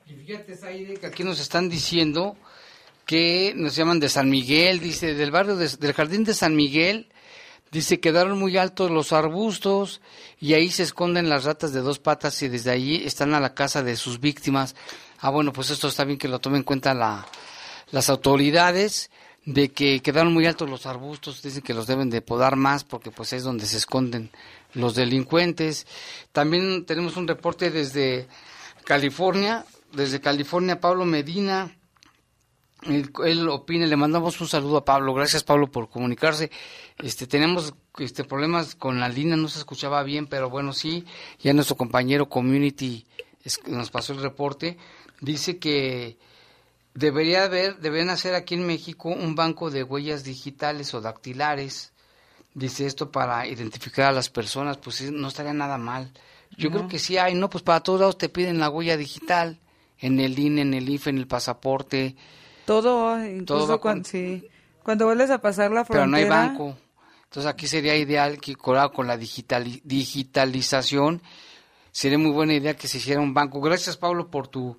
Y 0.07 0.13
fíjate, 0.15 0.57
Zaide, 0.57 0.95
que 0.95 1.05
aquí 1.05 1.23
nos 1.23 1.39
están 1.39 1.69
diciendo 1.69 2.35
que 3.05 3.53
nos 3.55 3.75
llaman 3.75 3.99
de 3.99 4.09
San 4.09 4.29
Miguel, 4.29 4.79
dice, 4.79 5.13
del 5.13 5.31
barrio 5.31 5.55
de- 5.55 5.77
del 5.77 5.93
jardín 5.93 6.23
de 6.23 6.33
San 6.33 6.55
Miguel, 6.55 7.07
dice, 7.71 7.99
quedaron 7.99 8.37
muy 8.37 8.57
altos 8.57 8.91
los 8.91 9.13
arbustos 9.13 10.01
y 10.39 10.53
ahí 10.53 10.69
se 10.69 10.83
esconden 10.83 11.29
las 11.29 11.45
ratas 11.45 11.73
de 11.73 11.81
dos 11.81 11.99
patas 11.99 12.41
y 12.41 12.49
desde 12.49 12.71
allí 12.71 13.03
están 13.05 13.33
a 13.33 13.39
la 13.39 13.53
casa 13.53 13.81
de 13.83 13.95
sus 13.95 14.19
víctimas. 14.19 14.75
Ah, 15.19 15.29
bueno, 15.29 15.53
pues 15.53 15.69
esto 15.69 15.87
está 15.87 16.03
bien 16.03 16.19
que 16.19 16.27
lo 16.27 16.39
tomen 16.39 16.59
en 16.59 16.63
cuenta 16.63 16.93
la, 16.93 17.25
las 17.91 18.09
autoridades 18.09 19.09
de 19.45 19.71
que 19.71 20.01
quedaron 20.01 20.33
muy 20.33 20.45
altos 20.45 20.69
los 20.69 20.85
arbustos, 20.85 21.41
dicen 21.41 21.63
que 21.63 21.73
los 21.73 21.87
deben 21.87 22.09
de 22.09 22.21
podar 22.21 22.55
más 22.55 22.83
porque 22.83 23.09
pues 23.09 23.33
es 23.33 23.43
donde 23.43 23.65
se 23.65 23.77
esconden 23.77 24.29
los 24.73 24.95
delincuentes. 24.95 25.87
También 26.31 26.85
tenemos 26.85 27.17
un 27.17 27.27
reporte 27.27 27.71
desde 27.71 28.27
California, 28.83 29.65
desde 29.93 30.21
California 30.21 30.79
Pablo 30.79 31.05
Medina, 31.05 31.75
él, 32.83 33.11
él 33.25 33.49
opina, 33.49 33.85
le 33.85 33.95
mandamos 33.95 34.39
un 34.41 34.47
saludo 34.47 34.77
a 34.77 34.85
Pablo, 34.85 35.13
gracias 35.13 35.43
Pablo 35.43 35.69
por 35.71 35.89
comunicarse. 35.89 36.51
Este 36.99 37.27
tenemos 37.27 37.73
este 37.99 38.23
problemas 38.23 38.75
con 38.75 38.99
la 38.99 39.09
línea, 39.09 39.35
no 39.35 39.47
se 39.47 39.59
escuchaba 39.59 40.01
bien, 40.03 40.27
pero 40.27 40.49
bueno, 40.49 40.73
sí, 40.73 41.05
ya 41.39 41.53
nuestro 41.53 41.75
compañero 41.77 42.29
Community 42.29 43.05
es- 43.43 43.59
nos 43.67 43.89
pasó 43.91 44.13
el 44.13 44.21
reporte, 44.21 44.77
dice 45.19 45.57
que 45.59 46.17
debería 46.93 47.43
haber, 47.45 47.77
deben 47.79 48.09
hacer 48.09 48.35
aquí 48.35 48.55
en 48.55 48.65
México 48.67 49.09
un 49.09 49.35
banco 49.35 49.69
de 49.71 49.83
huellas 49.83 50.23
digitales 50.23 50.93
o 50.93 51.01
dactilares. 51.01 51.91
Dice 52.53 52.85
esto 52.85 53.11
para 53.11 53.47
identificar 53.47 54.07
a 54.07 54.11
las 54.11 54.29
personas, 54.29 54.77
pues 54.77 55.09
no 55.09 55.29
estaría 55.29 55.53
nada 55.53 55.77
mal. 55.77 56.11
Yo 56.57 56.69
creo 56.69 56.89
que 56.89 56.99
sí 56.99 57.17
hay, 57.17 57.33
¿no? 57.33 57.49
Pues 57.49 57.63
para 57.63 57.79
todos 57.79 58.01
lados 58.01 58.17
te 58.17 58.27
piden 58.27 58.59
la 58.59 58.69
huella 58.69 58.97
digital, 58.97 59.57
en 59.99 60.19
el 60.19 60.37
INE, 60.37 60.61
en 60.63 60.73
el 60.73 60.89
IFE, 60.89 61.11
en 61.11 61.17
el 61.19 61.27
pasaporte, 61.27 62.17
Todo, 62.65 63.17
incluso 63.25 63.45
Todo 63.45 63.67
va 63.67 63.77
cuan- 63.79 63.97
con- 63.97 64.05
sí. 64.05 64.47
cuando 64.83 65.05
vuelves 65.05 65.29
a 65.29 65.39
pasar 65.39 65.71
la 65.71 65.83
pero 65.83 66.01
frontera. 66.01 66.07
no 66.07 66.17
hay 66.17 66.25
banco. 66.25 66.77
Entonces 67.25 67.49
aquí 67.49 67.67
sería 67.67 67.95
ideal 67.95 68.39
que 68.39 68.55
con 68.55 68.77
con 68.89 69.07
la 69.07 69.17
digitali- 69.17 69.81
digitalización 69.85 71.21
sería 71.91 72.17
muy 72.17 72.31
buena 72.31 72.53
idea 72.53 72.75
que 72.75 72.87
se 72.87 72.97
hiciera 72.97 73.21
un 73.21 73.33
banco. 73.33 73.61
Gracias 73.61 73.97
Pablo 73.97 74.29
por 74.29 74.47
tu 74.47 74.77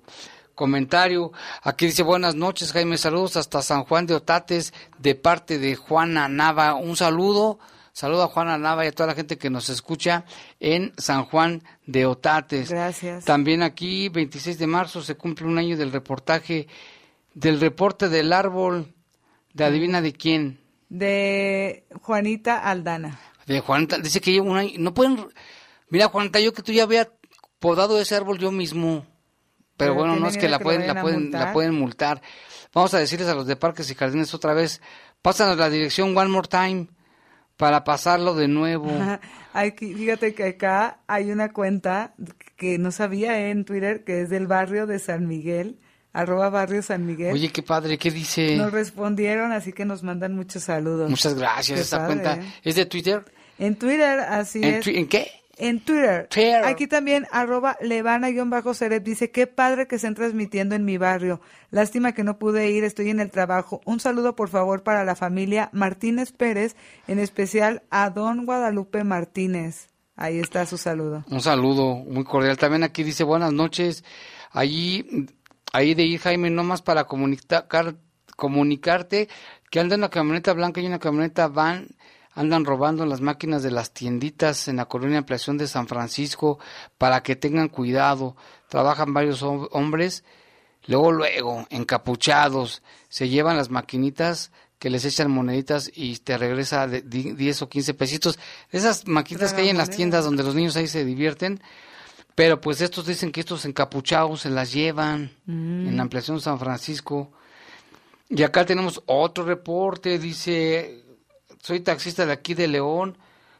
comentario. 0.55 1.31
Aquí 1.63 1.87
dice 1.87 2.03
buenas 2.03 2.35
noches 2.35 2.71
Jaime, 2.73 2.97
saludos 2.97 3.37
hasta 3.37 3.61
San 3.61 3.83
Juan 3.85 4.05
de 4.05 4.15
Otates 4.15 4.73
de 4.99 5.15
parte 5.15 5.57
de 5.57 5.75
Juana 5.75 6.27
Nava. 6.27 6.75
Un 6.75 6.95
saludo, 6.95 7.57
saludo 7.91 8.23
a 8.23 8.27
Juana 8.27 8.57
Nava 8.59 8.85
y 8.85 8.89
a 8.89 8.91
toda 8.91 9.07
la 9.07 9.15
gente 9.15 9.37
que 9.39 9.49
nos 9.49 9.69
escucha 9.69 10.25
en 10.59 10.93
San 10.97 11.25
Juan 11.25 11.63
de 11.87 12.05
Otates. 12.05 12.69
Gracias. 12.69 13.25
También 13.25 13.63
aquí, 13.63 14.09
26 14.09 14.59
de 14.59 14.67
marzo, 14.67 15.01
se 15.01 15.15
cumple 15.15 15.47
un 15.47 15.57
año 15.57 15.75
del 15.75 15.91
reportaje, 15.91 16.67
del 17.33 17.59
reporte 17.59 18.09
del 18.09 18.33
árbol, 18.33 18.93
de 19.53 19.63
adivina 19.63 20.01
de 20.01 20.13
quién. 20.13 20.59
De 20.89 21.85
Juanita 22.01 22.59
Aldana. 22.59 23.19
De 23.45 23.59
Juanita, 23.59 23.97
dice 23.97 24.21
que 24.21 24.31
lleva 24.31 24.45
un 24.45 24.57
año, 24.57 24.71
no 24.77 24.93
pueden, 24.93 25.27
mira 25.89 26.07
Juanita, 26.07 26.39
yo 26.39 26.53
que 26.53 26.61
tú 26.61 26.71
ya 26.71 26.83
había 26.83 27.09
podado 27.59 27.99
ese 27.99 28.15
árbol 28.15 28.37
yo 28.37 28.51
mismo, 28.51 29.05
pero, 29.77 29.93
Pero 29.93 29.95
bueno, 29.95 30.15
no 30.15 30.27
es 30.27 30.37
que 30.37 30.47
la 30.47 30.59
que 30.59 30.63
pueden, 30.63 30.87
la 30.87 31.01
pueden, 31.01 31.23
multar. 31.23 31.41
la 31.41 31.53
pueden 31.53 31.73
multar. 31.73 32.21
Vamos 32.73 32.93
a 32.93 32.99
decirles 32.99 33.27
a 33.27 33.35
los 33.35 33.47
de 33.47 33.55
parques 33.55 33.89
y 33.89 33.95
jardines 33.95 34.33
otra 34.33 34.53
vez, 34.53 34.81
pásanos 35.21 35.57
la 35.57 35.69
dirección 35.69 36.15
one 36.15 36.29
more 36.29 36.47
time 36.47 36.87
para 37.57 37.83
pasarlo 37.83 38.35
de 38.35 38.47
nuevo. 38.47 38.87
Aquí, 39.53 39.93
fíjate 39.93 40.33
que 40.33 40.45
acá 40.45 41.01
hay 41.07 41.31
una 41.31 41.53
cuenta 41.53 42.15
que 42.55 42.77
no 42.77 42.91
sabía 42.91 43.49
en 43.49 43.65
Twitter 43.65 44.03
que 44.03 44.21
es 44.21 44.29
del 44.29 44.47
barrio 44.47 44.87
de 44.87 44.99
San 44.99 45.27
Miguel, 45.27 45.79
arroba 46.13 46.49
barrio 46.49 46.81
San 46.81 47.05
Miguel. 47.05 47.33
Oye, 47.33 47.49
qué 47.51 47.63
padre, 47.63 47.97
¿qué 47.97 48.11
dice? 48.11 48.55
Nos 48.55 48.71
respondieron, 48.71 49.51
así 49.51 49.73
que 49.73 49.83
nos 49.83 50.03
mandan 50.03 50.35
muchos 50.35 50.63
saludos. 50.63 51.09
Muchas 51.09 51.33
gracias, 51.33 51.77
Qué 51.77 51.81
esta 51.83 51.97
padre, 51.97 52.13
cuenta 52.13 52.35
¿eh? 52.35 52.53
es 52.63 52.75
de 52.75 52.85
Twitter. 52.85 53.25
En 53.59 53.75
Twitter, 53.75 54.19
así 54.19 54.59
¿En, 54.63 54.75
es. 54.75 54.87
en 54.87 55.07
qué? 55.07 55.31
En 55.57 55.79
Twitter. 55.81 56.27
Twitter. 56.29 56.63
Aquí 56.65 56.87
también, 56.87 57.27
arroba 57.31 57.77
levana-cerep 57.81 59.03
dice, 59.03 59.29
qué 59.29 59.45
padre 59.45 59.87
que 59.87 59.97
estén 59.97 60.15
transmitiendo 60.15 60.73
en 60.75 60.83
mi 60.85 60.97
barrio. 60.97 61.41
Lástima 61.69 62.13
que 62.13 62.23
no 62.23 62.39
pude 62.39 62.71
ir, 62.71 62.83
estoy 62.83 63.09
en 63.11 63.19
el 63.19 63.29
trabajo. 63.29 63.81
Un 63.85 63.99
saludo, 63.99 64.35
por 64.35 64.49
favor, 64.49 64.81
para 64.83 65.03
la 65.03 65.15
familia 65.15 65.69
Martínez 65.71 66.31
Pérez, 66.31 66.75
en 67.07 67.19
especial 67.19 67.83
a 67.91 68.09
don 68.09 68.45
Guadalupe 68.45 69.03
Martínez. 69.03 69.89
Ahí 70.15 70.39
está 70.39 70.65
su 70.65 70.77
saludo. 70.77 71.23
Un 71.29 71.41
saludo 71.41 71.95
muy 71.95 72.23
cordial. 72.23 72.57
También 72.57 72.83
aquí 72.83 73.03
dice 73.03 73.23
buenas 73.23 73.53
noches. 73.53 74.03
Allí, 74.51 75.27
ahí 75.73 75.93
de 75.93 76.03
ir 76.03 76.19
Jaime, 76.21 76.49
nomás 76.49 76.81
para 76.81 77.03
comunicar, 77.03 77.67
comunicarte 78.37 79.27
que 79.69 79.79
anda 79.79 79.95
una 79.95 80.09
camioneta 80.09 80.53
blanca 80.53 80.79
y 80.81 80.85
una 80.85 80.99
camioneta 80.99 81.47
van, 81.47 81.87
andan 82.33 82.65
robando 82.65 83.05
las 83.05 83.21
máquinas 83.21 83.63
de 83.63 83.71
las 83.71 83.91
tienditas 83.93 84.67
en 84.67 84.77
la 84.77 84.85
colonia 84.85 85.17
Ampliación 85.19 85.57
de 85.57 85.67
San 85.67 85.87
Francisco 85.87 86.59
para 86.97 87.21
que 87.23 87.35
tengan 87.35 87.69
cuidado. 87.69 88.35
Trabajan 88.69 89.13
varios 89.13 89.43
hom- 89.43 89.67
hombres, 89.71 90.23
luego, 90.85 91.11
luego, 91.11 91.67
encapuchados, 91.69 92.81
se 93.09 93.29
llevan 93.29 93.57
las 93.57 93.69
maquinitas 93.69 94.51
que 94.79 94.89
les 94.89 95.05
echan 95.05 95.31
moneditas 95.31 95.89
y 95.95 96.17
te 96.17 96.37
regresa 96.37 96.87
de 96.87 97.01
10 97.01 97.61
o 97.61 97.69
15 97.69 97.93
pesitos. 97.93 98.37
Esas 98.69 99.07
maquitas 99.07 99.53
que 99.53 99.61
hay 99.61 99.69
en 99.69 99.77
las 99.77 99.89
tiendas 99.89 100.25
donde 100.25 100.43
los 100.43 100.55
niños 100.55 100.75
ahí 100.75 100.87
se 100.87 101.05
divierten. 101.05 101.61
Pero 102.35 102.59
pues 102.59 102.81
estos 102.81 103.05
dicen 103.05 103.31
que 103.31 103.41
estos 103.41 103.65
encapuchados 103.65 104.41
se 104.41 104.49
las 104.49 104.71
llevan 104.73 105.31
Mm. 105.45 105.87
en 105.89 105.97
la 105.97 106.03
ampliación 106.03 106.41
San 106.41 106.57
Francisco. 106.59 107.31
Y 108.29 108.41
acá 108.43 108.65
tenemos 108.65 109.03
otro 109.05 109.43
reporte, 109.45 110.17
dice, 110.17 111.03
soy 111.61 111.81
taxista 111.81 112.25
de 112.25 112.31
aquí 112.33 112.53
de 112.55 112.67
León, 112.67 113.17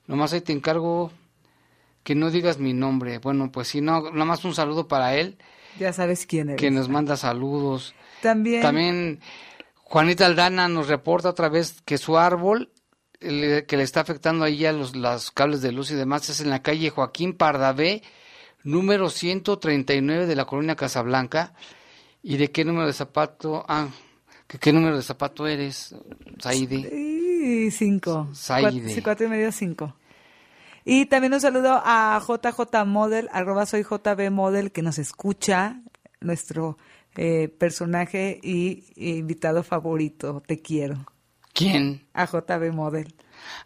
nomás 0.08 0.34
ahí 0.34 0.42
te 0.42 0.54
encargo 0.54 1.12
que 2.04 2.16
no 2.16 2.32
digas 2.32 2.58
mi 2.58 2.74
nombre. 2.74 3.20
Bueno, 3.20 3.52
pues 3.52 3.68
si 3.68 3.82
no, 3.82 4.10
nada 4.12 4.26
más 4.26 4.44
un 4.44 4.56
saludo 4.56 4.88
para 4.88 5.16
él, 5.16 5.38
Ya 5.80 5.94
sabes 5.94 6.26
quién 6.26 6.50
eres. 6.50 6.60
que 6.60 6.72
nos 6.72 6.90
manda 6.90 7.16
saludos. 7.18 7.94
También, 8.22 8.62
También 8.62 9.20
Juanita 9.76 10.26
Aldana 10.26 10.68
nos 10.68 10.88
reporta 10.88 11.30
otra 11.30 11.50
vez 11.50 11.82
que 11.86 11.98
su 12.00 12.18
árbol 12.18 12.72
que 13.20 13.66
le 13.78 13.84
está 13.84 14.02
afectando 14.02 14.44
ahí 14.44 14.66
a 14.66 14.74
los, 14.74 14.96
los 14.98 15.32
cables 15.32 15.62
de 15.62 15.72
luz 15.72 15.92
y 15.92 15.96
demás 15.96 16.28
es 16.30 16.42
en 16.42 16.50
la 16.50 16.62
calle 16.62 16.90
Joaquín 16.90 17.34
Pardavé, 17.38 18.02
número 18.64 19.09
139 19.09 20.26
de 20.26 20.36
la 20.36 20.45
colonia 20.45 20.76
Casablanca. 20.76 21.53
¿Y 22.22 22.38
de 22.38 22.51
qué 22.51 22.64
número 22.64 22.88
de 22.88 22.93
zapato? 22.93 23.66
Ah, 23.68 23.89
¿qué, 24.47 24.57
qué 24.57 24.72
número 24.72 24.95
de 24.95 25.03
zapato 25.03 25.45
eres, 25.45 25.95
Saidi? 26.39 26.88
Y 27.66 27.72
cinco. 27.72 28.30
Saide. 28.34 28.72
Cuatro, 28.72 28.89
sí, 28.89 29.01
cuatro 29.01 29.26
y 29.26 29.30
medio, 29.30 29.51
cinco. 29.51 29.93
Y 30.86 31.05
también 31.05 31.34
un 31.34 31.41
saludo 31.41 31.82
a 31.84 32.22
JJ 32.26 32.86
Model, 32.86 33.30
arroba 33.32 33.66
soy 33.66 33.84
JB 33.84 34.32
Model, 34.32 34.72
que 34.72 34.82
nos 34.82 34.99
escucha, 34.99 35.82
nuestro 36.20 36.78
eh, 37.16 37.47
personaje 37.47 38.39
y, 38.41 38.86
e 38.95 39.18
invitado 39.18 39.64
favorito. 39.64 40.43
Te 40.45 40.61
quiero. 40.61 41.05
¿Quién? 41.53 42.05
A 42.14 42.26
JB 42.26 42.74
Model. 42.74 43.14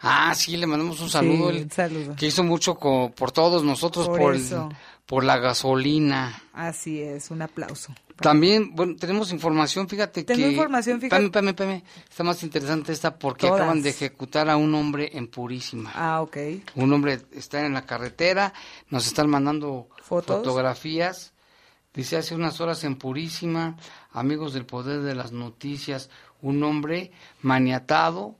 Ah, 0.00 0.34
sí, 0.34 0.56
le 0.56 0.66
mandamos 0.66 1.00
un 1.00 1.10
saludo. 1.10 1.50
Sí, 1.52 1.58
un 1.62 1.70
saludo. 1.70 2.16
Que 2.16 2.26
hizo 2.26 2.42
mucho 2.44 2.74
co- 2.76 3.10
por 3.16 3.32
todos 3.32 3.62
nosotros, 3.64 4.06
Por 4.08 4.18
por, 4.18 4.34
el- 4.34 4.40
eso. 4.42 4.68
por 5.06 5.24
la 5.24 5.38
gasolina. 5.38 6.42
Así 6.52 7.00
es, 7.02 7.30
un 7.30 7.42
aplauso. 7.42 7.92
También, 8.20 8.74
bueno, 8.74 8.96
tenemos 8.96 9.30
información, 9.30 9.88
fíjate 9.88 10.24
Tengo 10.24 10.40
que... 10.42 10.50
información, 10.50 11.00
fíjate. 11.00 11.24
Espérame, 11.24 11.48
espérame, 11.50 11.78
espérame. 11.80 12.04
Está 12.10 12.24
más 12.24 12.42
interesante 12.42 12.92
esta 12.92 13.16
porque 13.16 13.46
Todas. 13.46 13.60
acaban 13.60 13.80
de 13.80 13.90
ejecutar 13.90 14.50
a 14.50 14.56
un 14.56 14.74
hombre 14.74 15.10
en 15.14 15.28
Purísima. 15.28 15.92
Ah, 15.94 16.20
ok. 16.22 16.36
Un 16.74 16.92
hombre 16.92 17.20
está 17.32 17.64
en 17.64 17.74
la 17.74 17.86
carretera, 17.86 18.52
nos 18.90 19.06
están 19.06 19.30
mandando 19.30 19.88
¿Fotos? 20.02 20.38
fotografías. 20.38 21.32
Dice 21.94 22.16
hace 22.16 22.34
unas 22.34 22.60
horas 22.60 22.82
en 22.82 22.96
Purísima, 22.96 23.76
amigos 24.12 24.52
del 24.52 24.66
poder 24.66 25.00
de 25.02 25.14
las 25.14 25.30
noticias, 25.30 26.10
un 26.42 26.62
hombre 26.64 27.12
maniatado 27.40 28.34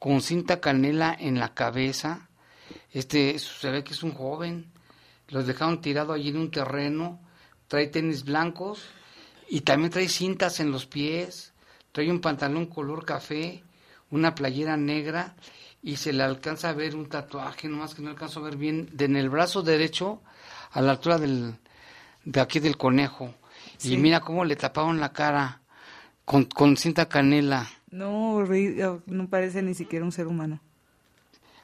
con 0.00 0.22
cinta 0.22 0.60
canela 0.60 1.14
en 1.16 1.38
la 1.38 1.54
cabeza. 1.54 2.30
Este 2.90 3.38
se 3.38 3.70
ve 3.70 3.84
que 3.84 3.92
es 3.92 4.02
un 4.02 4.14
joven. 4.14 4.72
Los 5.28 5.46
dejaron 5.46 5.82
tirado 5.82 6.14
allí 6.14 6.30
en 6.30 6.38
un 6.38 6.50
terreno. 6.50 7.20
Trae 7.68 7.86
tenis 7.86 8.24
blancos 8.24 8.82
y 9.48 9.60
también 9.60 9.92
trae 9.92 10.08
cintas 10.08 10.58
en 10.58 10.72
los 10.72 10.86
pies. 10.86 11.52
Trae 11.92 12.10
un 12.10 12.20
pantalón 12.20 12.66
color 12.66 13.04
café, 13.04 13.62
una 14.10 14.34
playera 14.34 14.76
negra 14.78 15.36
y 15.82 15.96
se 15.96 16.14
le 16.14 16.22
alcanza 16.22 16.70
a 16.70 16.72
ver 16.72 16.96
un 16.96 17.08
tatuaje, 17.08 17.68
nomás 17.68 17.94
que 17.94 18.00
no 18.00 18.10
alcanzo 18.10 18.40
a 18.40 18.44
ver 18.44 18.56
bien, 18.56 18.88
de 18.92 19.04
en 19.04 19.16
el 19.16 19.28
brazo 19.28 19.62
derecho 19.62 20.22
a 20.72 20.80
la 20.80 20.92
altura 20.92 21.18
del, 21.18 21.56
de 22.24 22.40
aquí 22.40 22.58
del 22.58 22.78
conejo. 22.78 23.34
Sí. 23.76 23.94
Y 23.94 23.96
mira 23.98 24.20
cómo 24.20 24.46
le 24.46 24.56
taparon 24.56 24.98
la 24.98 25.12
cara 25.12 25.60
con, 26.24 26.46
con 26.46 26.78
cinta 26.78 27.06
canela. 27.06 27.68
No, 27.90 28.44
no 29.06 29.28
parece 29.28 29.62
ni 29.62 29.74
siquiera 29.74 30.04
un 30.04 30.12
ser 30.12 30.26
humano. 30.26 30.60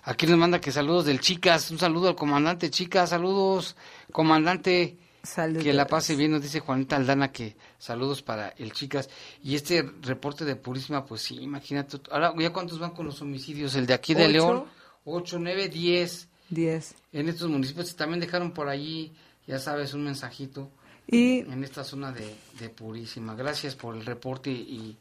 Aquí 0.03 0.27
nos 0.27 0.39
manda 0.39 0.61
que 0.61 0.70
saludos 0.70 1.05
del 1.07 1.20
Chicas, 1.20 1.70
un 1.72 1.79
saludo 1.79 2.09
al 2.09 2.14
comandante 2.14 2.70
Chicas, 2.70 3.11
saludos, 3.11 3.77
comandante, 4.12 4.99
Saludos. 5.24 5.64
que 5.64 5.72
la 5.72 5.89
pase 5.89 6.14
bien, 6.14 6.31
nos 6.31 6.43
dice 6.43 6.61
Juanita 6.61 6.95
Aldana 6.95 7.33
que 7.33 7.57
saludos 7.79 8.22
para 8.22 8.51
el 8.51 8.72
Chicas. 8.72 9.09
Y 9.43 9.57
este 9.57 9.83
reporte 10.03 10.45
de 10.45 10.55
Purísima, 10.55 11.05
pues 11.05 11.22
sí, 11.22 11.37
imagínate, 11.41 11.99
ahora 12.12 12.33
ya 12.39 12.53
cuántos 12.53 12.79
van 12.79 12.93
con 12.93 13.07
los 13.07 13.20
homicidios, 13.20 13.74
el 13.74 13.87
de 13.87 13.95
aquí 13.95 14.14
de 14.14 14.24
Ocho. 14.27 14.33
León, 14.33 14.64
8, 15.05 15.39
9, 15.41 15.68
10, 15.68 16.29
Diez. 16.51 16.95
en 17.12 17.29
estos 17.29 17.49
municipios 17.51 17.97
también 17.97 18.20
dejaron 18.20 18.53
por 18.53 18.68
allí, 18.68 19.12
ya 19.49 19.59
sabes, 19.59 19.93
un 19.95 20.05
mensajito 20.05 20.70
Y 21.09 21.39
en 21.41 21.64
esta 21.64 21.83
zona 21.83 22.12
de, 22.12 22.33
de 22.61 22.68
Purísima. 22.68 23.35
Gracias 23.35 23.74
por 23.74 23.97
el 23.97 24.07
reporte 24.07 24.51
y 24.53 24.97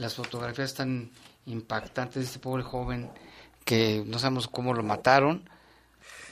las 0.00 0.14
fotografías 0.14 0.74
tan 0.74 1.10
impactantes 1.46 2.14
de 2.14 2.22
este 2.22 2.38
pobre 2.38 2.62
joven 2.62 3.10
que 3.64 4.02
no 4.06 4.18
sabemos 4.18 4.48
cómo 4.48 4.72
lo 4.72 4.82
mataron, 4.82 5.48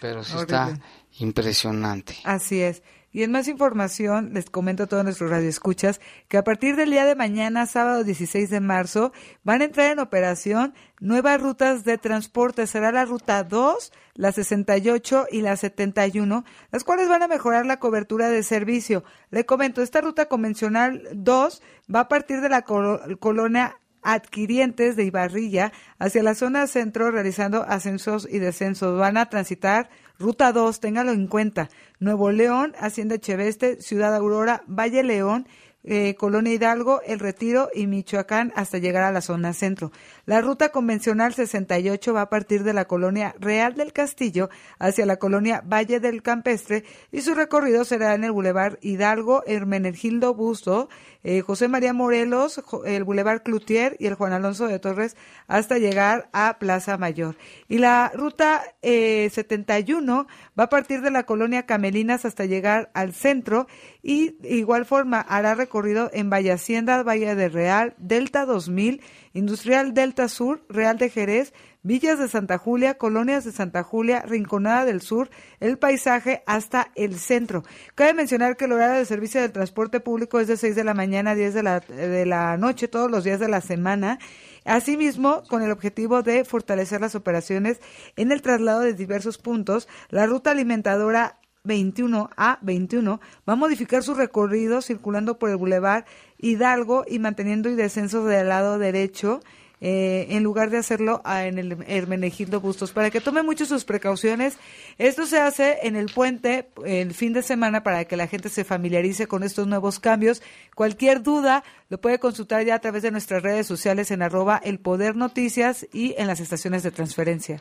pero 0.01 0.25
sí 0.25 0.37
está 0.37 0.79
impresionante. 1.19 2.17
Así 2.25 2.63
es. 2.63 2.83
Y 3.11 3.23
en 3.23 3.33
más 3.33 3.49
información, 3.49 4.31
les 4.35 4.51
comento 4.51 4.83
a 4.83 4.87
todos 4.87 5.03
nuestros 5.03 5.31
radioescuchas 5.31 6.01
que 6.29 6.37
a 6.37 6.45
partir 6.45 6.77
del 6.77 6.91
día 6.91 7.07
de 7.07 7.15
mañana, 7.15 7.65
sábado 7.67 8.05
16 8.05 8.51
de 8.51 8.61
marzo, 8.61 9.13
van 9.45 9.63
a 9.63 9.65
entrar 9.65 9.91
en 9.91 9.99
operación 9.99 10.75
nuevas 11.01 11.41
rutas 11.41 11.85
de 11.85 11.97
transporte. 11.97 12.67
Será 12.67 12.93
la 12.93 13.07
ruta 13.07 13.45
2, 13.45 13.93
la 14.15 14.31
68 14.33 15.27
y 15.33 15.41
la 15.41 15.57
71, 15.57 16.45
las 16.71 16.85
cuales 16.85 17.09
van 17.09 17.23
a 17.23 17.29
mejorar 17.29 17.65
la 17.65 17.79
cobertura 17.79 18.29
de 18.29 18.43
servicio. 18.43 19.05
Le 19.31 19.47
comento, 19.47 19.81
esta 19.81 20.03
ruta 20.03 20.27
convencional 20.27 21.09
2 21.15 21.63
va 21.93 22.01
a 22.01 22.09
partir 22.09 22.43
de 22.43 22.51
la 22.51 22.63
colo- 22.63 23.01
colonia 23.21 23.77
adquirientes 24.03 24.97
de 24.97 25.05
Ibarrilla 25.05 25.73
hacia 25.99 26.23
la 26.23 26.35
zona 26.35 26.67
centro 26.67 27.11
realizando 27.11 27.63
ascensos 27.65 28.29
y 28.31 28.39
descensos. 28.39 28.99
Van 28.99 29.17
a 29.17 29.29
transitar 29.29 29.91
Ruta 30.19 30.53
2, 30.53 30.81
téngalo 30.81 31.13
en 31.13 31.29
cuenta. 31.29 31.71
Nuevo 32.01 32.33
León, 32.33 32.75
Hacienda 32.81 33.15
Echeveste, 33.15 33.81
Ciudad 33.81 34.15
Aurora, 34.17 34.65
Valle 34.67 35.05
León, 35.05 35.47
eh, 35.85 36.17
Colonia 36.17 36.53
Hidalgo, 36.53 37.01
El 37.03 37.21
Retiro 37.21 37.71
y 37.73 37.87
Michoacán 37.87 38.53
hasta 38.57 38.79
llegar 38.79 39.05
a 39.05 39.13
la 39.13 39.21
zona 39.21 39.53
centro. 39.53 39.93
La 40.29 40.43
ruta 40.43 40.69
convencional 40.69 41.33
68 41.33 42.13
va 42.13 42.21
a 42.21 42.29
partir 42.29 42.63
de 42.63 42.75
la 42.75 42.85
colonia 42.85 43.35
Real 43.41 43.73
del 43.77 43.95
Castillo 43.95 44.51
hacia 44.79 45.07
la 45.07 45.17
colonia 45.17 45.63
Valle 45.65 46.01
del 46.01 46.23
Campestre 46.23 46.85
y 47.11 47.23
su 47.23 47.35
recorrido 47.35 47.83
será 47.87 48.13
en 48.13 48.25
el 48.25 48.33
Boulevard 48.33 48.77
Hidalgo, 48.83 49.43
Hermenegildo 49.47 50.35
Busto, 50.35 50.91
eh, 51.25 51.41
José 51.41 51.69
María 51.69 51.95
Morelos, 51.95 52.63
el 52.85 53.05
Boulevard 53.05 53.43
Cloutier 53.43 53.97
y 53.99 54.05
el 54.05 54.17
Juan 54.17 54.35
Alonso 54.35 54.67
de 54.69 54.79
Torres 54.79 55.17
hasta 55.47 55.79
llegar 55.79 56.29
a 56.35 56.59
Plaza 56.59 56.99
Mayor. 56.99 57.37
Y 57.67 57.79
la 57.79 58.13
ruta 58.15 58.63
eh, 58.83 59.31
71 59.33 60.27
va 60.59 60.65
a 60.65 60.69
partir 60.69 61.01
de 61.01 61.11
la 61.11 61.23
colonia 61.23 61.65
Camelinas 61.65 62.27
hasta 62.27 62.45
llegar 62.45 62.91
al 62.93 63.15
centro 63.15 63.67
y 64.03 64.37
de 64.41 64.57
igual 64.57 64.85
forma 64.85 65.21
hará 65.23 65.55
recorrido 65.55 66.11
en 66.13 66.29
Valle 66.29 66.53
Hacienda, 66.53 67.03
Valle 67.03 67.35
de 67.35 67.49
Real, 67.49 67.95
Delta 67.97 68.45
2000, 68.45 69.01
Industrial 69.33 69.95
Delta 69.95 70.18
Sur, 70.27 70.65
Real 70.69 70.99
de 70.99 71.11
Jerez, 71.11 71.53
Villas 71.85 72.19
de 72.19 72.27
Santa 72.27 72.59
Julia, 72.59 72.99
Colonias 72.99 73.45
de 73.45 73.53
Santa 73.53 73.85
Julia, 73.85 74.23
Rinconada 74.23 74.85
del 74.85 75.01
Sur, 75.01 75.31
El 75.61 75.79
Paisaje 75.79 76.43
hasta 76.47 76.91
el 76.97 77.19
centro. 77.21 77.63
Cabe 77.95 78.15
mencionar 78.15 78.57
que 78.57 78.65
el 78.65 78.73
horario 78.73 78.99
de 78.99 79.05
servicio 79.05 79.41
del 79.41 79.53
transporte 79.53 80.01
público 80.01 80.41
es 80.41 80.49
de 80.49 80.57
6 80.57 80.75
de 80.75 80.83
la 80.83 80.95
mañana 80.95 81.31
a 81.31 81.35
10 81.37 81.55
de 81.55 81.63
la, 81.63 81.81
de 81.81 82.27
la 82.27 82.57
noche 82.57 82.89
todos 82.89 83.11
los 83.11 83.23
días 83.23 83.39
de 83.39 83.49
la 83.49 83.61
semana. 83.61 84.19
Asimismo, 84.65 85.45
con 85.49 85.63
el 85.63 85.71
objetivo 85.71 86.23
de 86.23 86.45
fortalecer 86.45 87.01
las 87.01 87.15
operaciones 87.15 87.81
en 88.17 88.33
el 88.33 88.43
traslado 88.43 88.81
de 88.81 88.95
diversos 88.95 89.39
puntos, 89.39 89.87
la 90.11 90.27
ruta 90.27 90.51
alimentadora 90.51 91.39
21 91.65 92.31
a 92.37 92.59
21 92.63 93.21
va 93.49 93.53
a 93.53 93.57
modificar 93.57 94.03
su 94.03 94.15
recorrido 94.15 94.83
circulando 94.83 95.39
por 95.39 95.51
el 95.51 95.57
bulevar 95.57 96.07
Hidalgo 96.39 97.05
y 97.07 97.19
manteniendo 97.19 97.69
y 97.69 97.75
descensos 97.75 98.27
del 98.27 98.49
lado 98.49 98.79
derecho 98.79 99.41
eh, 99.81 100.27
en 100.31 100.43
lugar 100.43 100.71
de 100.71 100.79
hacerlo 100.79 101.21
ah, 101.25 101.47
en 101.47 101.59
el 101.59 101.85
Hermenegildo 101.87 102.61
Bustos. 102.61 102.93
Para 102.93 103.11
que 103.11 103.21
tome 103.21 103.43
mucho 103.43 103.67
sus 103.67 103.85
precauciones, 103.85 104.57
esto 104.99 105.27
se 105.27 105.39
hace 105.39 105.79
en 105.83 105.97
el 105.97 106.07
puente 106.07 106.69
el 106.85 107.15
fin 107.15 107.33
de 107.33 107.43
semana 107.43 107.83
para 107.83 108.05
que 108.05 108.17
la 108.17 108.27
gente 108.27 108.49
se 108.49 108.65
familiarice 108.65 109.27
con 109.27 109.43
estos 109.43 109.67
nuevos 109.67 109.99
cambios. 110.01 110.43
Cualquier 110.75 111.23
duda 111.23 111.65
lo 111.89 112.01
puede 112.01 112.19
consultar 112.19 112.65
ya 112.65 112.75
a 112.75 112.81
través 112.81 113.03
de 113.03 113.11
nuestras 113.11 113.43
redes 113.43 113.67
sociales 113.67 114.11
en 114.11 114.23
arroba 114.23 114.61
el 114.63 114.79
poder 114.81 115.17
noticias 115.17 115.87
y 115.93 116.15
en 116.19 116.27
las 116.27 116.41
estaciones 116.41 116.83
de 116.83 116.91
transferencia. 116.91 117.61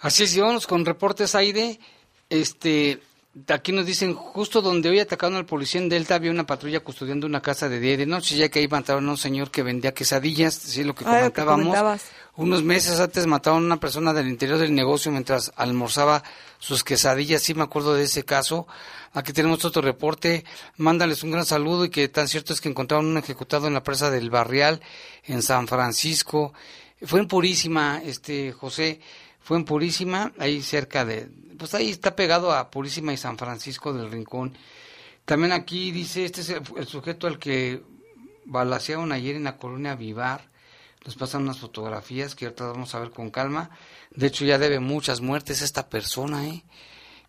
Así 0.00 0.24
es, 0.24 0.66
con 0.66 0.84
reportes 0.84 1.34
Aide. 1.34 1.78
Este, 2.30 3.00
aquí 3.48 3.72
nos 3.72 3.86
dicen, 3.86 4.14
justo 4.14 4.60
donde 4.60 4.88
hoy 4.88 4.98
atacaron 4.98 5.36
al 5.36 5.46
policía 5.46 5.80
en 5.80 5.88
Delta 5.88 6.16
había 6.16 6.30
una 6.30 6.46
patrulla 6.46 6.80
custodiando 6.80 7.26
una 7.26 7.40
casa 7.40 7.68
de 7.68 7.78
día 7.78 7.92
y 7.92 7.96
de 7.96 8.06
noche, 8.06 8.36
ya 8.36 8.48
que 8.48 8.58
ahí 8.58 8.68
mataron 8.68 9.08
a 9.08 9.12
un 9.12 9.16
señor 9.16 9.50
que 9.50 9.62
vendía 9.62 9.92
quesadillas, 9.94 10.54
sí, 10.54 10.82
lo 10.82 10.94
que 10.94 11.04
Ah, 11.04 11.08
lo 11.08 11.32
que 11.32 11.42
comentábamos. 11.42 11.66
comentabas. 11.66 12.10
Unos 12.36 12.62
meses 12.62 12.98
antes 13.00 13.26
mataron 13.26 13.62
a 13.62 13.66
una 13.66 13.80
persona 13.80 14.12
del 14.12 14.28
interior 14.28 14.58
del 14.58 14.74
negocio 14.74 15.12
mientras 15.12 15.52
almorzaba 15.56 16.22
sus 16.58 16.82
quesadillas, 16.82 17.42
sí 17.42 17.54
me 17.54 17.62
acuerdo 17.62 17.94
de 17.94 18.04
ese 18.04 18.24
caso. 18.24 18.66
Aquí 19.12 19.32
tenemos 19.32 19.64
otro 19.64 19.82
reporte, 19.82 20.44
mándales 20.76 21.22
un 21.22 21.32
gran 21.32 21.44
saludo 21.44 21.84
y 21.84 21.90
que 21.90 22.08
tan 22.08 22.28
cierto 22.28 22.52
es 22.52 22.60
que 22.60 22.68
encontraron 22.68 23.06
un 23.06 23.18
ejecutado 23.18 23.66
en 23.66 23.74
la 23.74 23.82
presa 23.82 24.10
del 24.10 24.30
Barrial 24.30 24.80
en 25.24 25.42
San 25.42 25.68
Francisco. 25.68 26.52
Fue 27.02 27.20
en 27.20 27.26
Purísima, 27.28 28.00
este 28.04 28.52
José, 28.52 29.00
fue 29.40 29.56
en 29.56 29.64
Purísima, 29.64 30.32
ahí 30.38 30.62
cerca 30.62 31.04
de, 31.04 31.28
pues 31.60 31.74
ahí 31.74 31.90
está 31.90 32.16
pegado 32.16 32.52
a 32.52 32.70
Purísima 32.70 33.12
y 33.12 33.18
San 33.18 33.36
Francisco 33.36 33.92
del 33.92 34.10
Rincón. 34.10 34.56
También 35.26 35.52
aquí 35.52 35.90
dice, 35.92 36.24
este 36.24 36.40
es 36.40 36.48
el, 36.48 36.86
sujeto 36.86 37.26
al 37.26 37.38
que 37.38 37.82
balacearon 38.46 39.12
ayer 39.12 39.36
en 39.36 39.44
la 39.44 39.58
colonia 39.58 39.94
Vivar. 39.94 40.48
Nos 41.04 41.16
pasan 41.16 41.42
unas 41.42 41.58
fotografías 41.58 42.34
que 42.34 42.46
ahorita 42.46 42.64
vamos 42.64 42.94
a 42.94 42.98
ver 42.98 43.10
con 43.10 43.30
calma. 43.30 43.68
De 44.10 44.28
hecho, 44.28 44.46
ya 44.46 44.56
debe 44.56 44.80
muchas 44.80 45.20
muertes 45.20 45.60
esta 45.60 45.90
persona, 45.90 46.48
¿eh? 46.48 46.64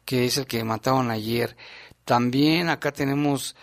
que 0.05 0.23
es 0.23 0.37
el 0.37 0.47
que 0.47 0.63
mataron 0.63 1.11
ayer. 1.11 1.57
También 2.05 2.69
acá 2.69 2.93
tenemos 2.93 3.57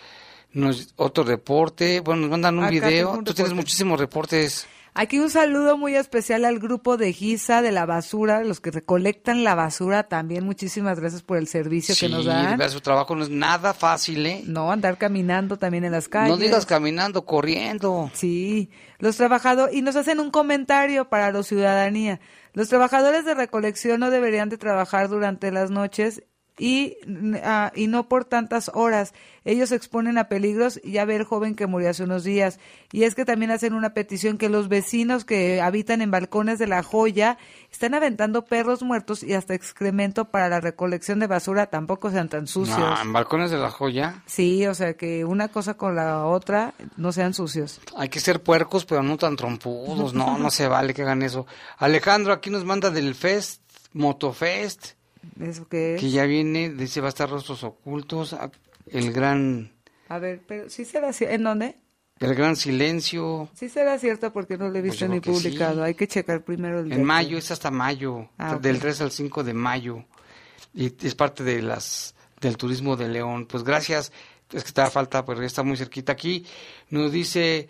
otro 0.96 1.24
reporte. 1.24 2.00
Bueno, 2.00 2.22
nos 2.22 2.30
mandan 2.30 2.58
un 2.58 2.68
video. 2.68 3.22
Tú 3.24 3.32
tienes 3.32 3.54
muchísimos 3.54 3.98
reportes. 3.98 4.66
Aquí 5.00 5.20
un 5.20 5.30
saludo 5.30 5.78
muy 5.78 5.94
especial 5.94 6.44
al 6.44 6.58
grupo 6.58 6.96
de 6.96 7.12
Giza 7.12 7.62
de 7.62 7.70
la 7.70 7.86
basura, 7.86 8.42
los 8.42 8.58
que 8.58 8.72
recolectan 8.72 9.44
la 9.44 9.54
basura 9.54 10.08
también. 10.08 10.44
Muchísimas 10.44 10.98
gracias 10.98 11.22
por 11.22 11.36
el 11.36 11.46
servicio 11.46 11.94
que 11.94 12.08
nos 12.08 12.24
dan. 12.24 12.58
su 12.68 12.80
trabajo 12.80 13.14
no 13.14 13.22
es 13.22 13.30
nada 13.30 13.74
fácil, 13.74 14.26
¿eh? 14.26 14.42
No, 14.44 14.72
andar 14.72 14.98
caminando 14.98 15.56
también 15.56 15.84
en 15.84 15.92
las 15.92 16.08
calles. 16.08 16.30
No 16.30 16.36
digas 16.36 16.66
caminando, 16.66 17.24
corriendo. 17.24 18.10
Sí, 18.12 18.70
los 18.98 19.16
trabajadores, 19.16 19.72
y 19.72 19.82
nos 19.82 19.94
hacen 19.94 20.18
un 20.18 20.32
comentario 20.32 21.08
para 21.08 21.30
la 21.30 21.44
ciudadanía. 21.44 22.18
Los 22.52 22.68
trabajadores 22.68 23.24
de 23.24 23.34
recolección 23.34 24.00
no 24.00 24.10
deberían 24.10 24.48
de 24.48 24.58
trabajar 24.58 25.08
durante 25.08 25.52
las 25.52 25.70
noches 25.70 26.24
y, 26.58 26.96
ah, 27.42 27.72
y 27.74 27.86
no 27.86 28.08
por 28.08 28.24
tantas 28.24 28.70
horas. 28.74 29.14
Ellos 29.44 29.70
se 29.70 29.76
exponen 29.76 30.18
a 30.18 30.28
peligros, 30.28 30.80
ya 30.84 31.06
ve 31.06 31.16
el 31.16 31.24
joven 31.24 31.54
que 31.54 31.66
murió 31.66 31.88
hace 31.88 32.04
unos 32.04 32.24
días. 32.24 32.58
Y 32.92 33.04
es 33.04 33.14
que 33.14 33.24
también 33.24 33.50
hacen 33.50 33.72
una 33.72 33.94
petición 33.94 34.36
que 34.36 34.50
los 34.50 34.68
vecinos 34.68 35.24
que 35.24 35.62
habitan 35.62 36.02
en 36.02 36.10
balcones 36.10 36.58
de 36.58 36.66
la 36.66 36.82
joya 36.82 37.38
están 37.72 37.94
aventando 37.94 38.44
perros 38.44 38.82
muertos 38.82 39.22
y 39.22 39.32
hasta 39.32 39.54
excremento 39.54 40.26
para 40.26 40.48
la 40.48 40.60
recolección 40.60 41.18
de 41.18 41.28
basura, 41.28 41.66
tampoco 41.66 42.10
sean 42.10 42.28
tan 42.28 42.46
sucios. 42.46 42.78
¿En 43.02 43.12
balcones 43.12 43.50
de 43.50 43.58
la 43.58 43.70
joya? 43.70 44.22
Sí, 44.26 44.66
o 44.66 44.74
sea 44.74 44.94
que 44.94 45.24
una 45.24 45.48
cosa 45.48 45.74
con 45.74 45.94
la 45.94 46.26
otra 46.26 46.74
no 46.96 47.12
sean 47.12 47.32
sucios. 47.32 47.80
Hay 47.96 48.10
que 48.10 48.20
ser 48.20 48.42
puercos, 48.42 48.84
pero 48.84 49.02
no 49.02 49.16
tan 49.16 49.36
trompudos. 49.36 50.12
No, 50.12 50.36
no 50.36 50.50
se 50.50 50.68
vale 50.68 50.92
que 50.92 51.02
hagan 51.02 51.22
eso. 51.22 51.46
Alejandro 51.78 52.32
aquí 52.32 52.50
nos 52.50 52.64
manda 52.64 52.90
del 52.90 53.14
Fest, 53.14 53.62
Motofest 53.94 54.97
¿Eso 55.40 55.68
qué 55.68 55.96
Que 55.98 56.10
ya 56.10 56.24
viene, 56.24 56.70
dice, 56.70 57.00
va 57.00 57.06
a 57.06 57.10
estar 57.10 57.28
Rostros 57.28 57.64
Ocultos, 57.64 58.36
el 58.86 59.12
gran... 59.12 59.72
A 60.08 60.18
ver, 60.18 60.40
pero 60.46 60.70
sí 60.70 60.84
será 60.84 61.12
cierto. 61.12 61.34
¿En 61.34 61.44
dónde? 61.44 61.76
El 62.18 62.34
gran 62.34 62.56
silencio. 62.56 63.48
Sí 63.54 63.68
será 63.68 63.98
cierto 63.98 64.32
porque 64.32 64.56
no 64.56 64.68
lo 64.68 64.78
he 64.78 64.82
visto 64.82 65.06
pues 65.06 65.10
ni 65.10 65.20
publicado. 65.20 65.84
Hay 65.84 65.94
que 65.94 66.08
checar 66.08 66.42
primero 66.42 66.80
el 66.80 66.92
En 66.92 67.04
mayo, 67.04 67.38
es 67.38 67.50
hasta 67.50 67.70
mayo, 67.70 68.30
ah, 68.38 68.56
del 68.56 68.80
3 68.80 69.02
al 69.02 69.12
5 69.12 69.44
de 69.44 69.54
mayo. 69.54 70.04
Y 70.74 70.92
es 71.06 71.14
parte 71.14 71.44
de 71.44 71.62
las 71.62 72.14
del 72.40 72.56
turismo 72.56 72.96
de 72.96 73.08
León. 73.08 73.46
Pues 73.46 73.62
gracias, 73.62 74.12
es 74.52 74.64
que 74.64 74.72
te 74.72 74.80
da 74.80 74.90
falta, 74.90 75.24
pero 75.24 75.42
está 75.42 75.62
muy 75.62 75.76
cerquita 75.76 76.12
aquí. 76.12 76.44
Nos 76.90 77.12
dice 77.12 77.68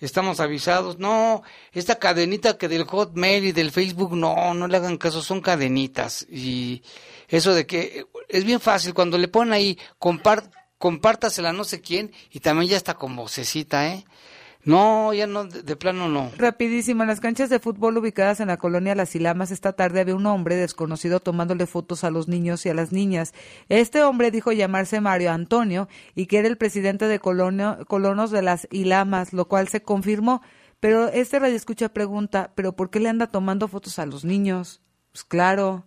estamos 0.00 0.40
avisados. 0.40 0.98
No, 0.98 1.42
esta 1.72 1.98
cadenita 1.98 2.58
que 2.58 2.68
del 2.68 2.84
Hotmail 2.84 3.44
y 3.44 3.52
del 3.52 3.70
Facebook, 3.70 4.16
no, 4.16 4.54
no 4.54 4.68
le 4.68 4.76
hagan 4.76 4.98
caso, 4.98 5.22
son 5.22 5.40
cadenitas. 5.40 6.26
Y 6.30 6.82
eso 7.28 7.54
de 7.54 7.66
que 7.66 8.06
es 8.28 8.44
bien 8.44 8.60
fácil, 8.60 8.94
cuando 8.94 9.18
le 9.18 9.28
ponen 9.28 9.52
ahí, 9.52 9.78
compártasela 10.78 11.52
no 11.52 11.64
sé 11.64 11.80
quién, 11.80 12.12
y 12.30 12.40
también 12.40 12.70
ya 12.70 12.76
está 12.76 12.94
como 12.94 13.28
cita, 13.28 13.88
¿eh? 13.88 14.04
No, 14.66 15.14
ya 15.14 15.28
no, 15.28 15.44
de, 15.44 15.76
plano 15.76 16.08
no. 16.08 16.30
Rapidísimo, 16.36 17.04
en 17.04 17.08
las 17.08 17.20
canchas 17.20 17.48
de 17.50 17.60
fútbol 17.60 17.96
ubicadas 17.98 18.40
en 18.40 18.48
la 18.48 18.56
colonia 18.56 18.96
Las 18.96 19.14
Ilamas 19.14 19.52
esta 19.52 19.74
tarde 19.74 20.00
había 20.00 20.16
un 20.16 20.26
hombre 20.26 20.56
desconocido 20.56 21.20
tomándole 21.20 21.66
fotos 21.66 22.02
a 22.02 22.10
los 22.10 22.26
niños 22.26 22.66
y 22.66 22.70
a 22.70 22.74
las 22.74 22.90
niñas. 22.90 23.32
Este 23.68 24.02
hombre 24.02 24.32
dijo 24.32 24.50
llamarse 24.50 25.00
Mario 25.00 25.30
Antonio 25.30 25.88
y 26.16 26.26
que 26.26 26.38
era 26.38 26.48
el 26.48 26.58
presidente 26.58 27.06
de 27.06 27.20
colonos 27.20 28.30
de 28.32 28.42
las 28.42 28.66
Ilamas, 28.72 29.32
lo 29.32 29.46
cual 29.46 29.68
se 29.68 29.82
confirmó. 29.82 30.42
Pero 30.80 31.08
este 31.08 31.38
radio 31.38 31.54
escucha 31.54 31.90
pregunta, 31.90 32.50
¿pero 32.56 32.74
por 32.74 32.90
qué 32.90 32.98
le 32.98 33.08
anda 33.08 33.28
tomando 33.28 33.68
fotos 33.68 34.00
a 34.00 34.06
los 34.06 34.24
niños? 34.24 34.82
Pues 35.12 35.22
claro, 35.22 35.86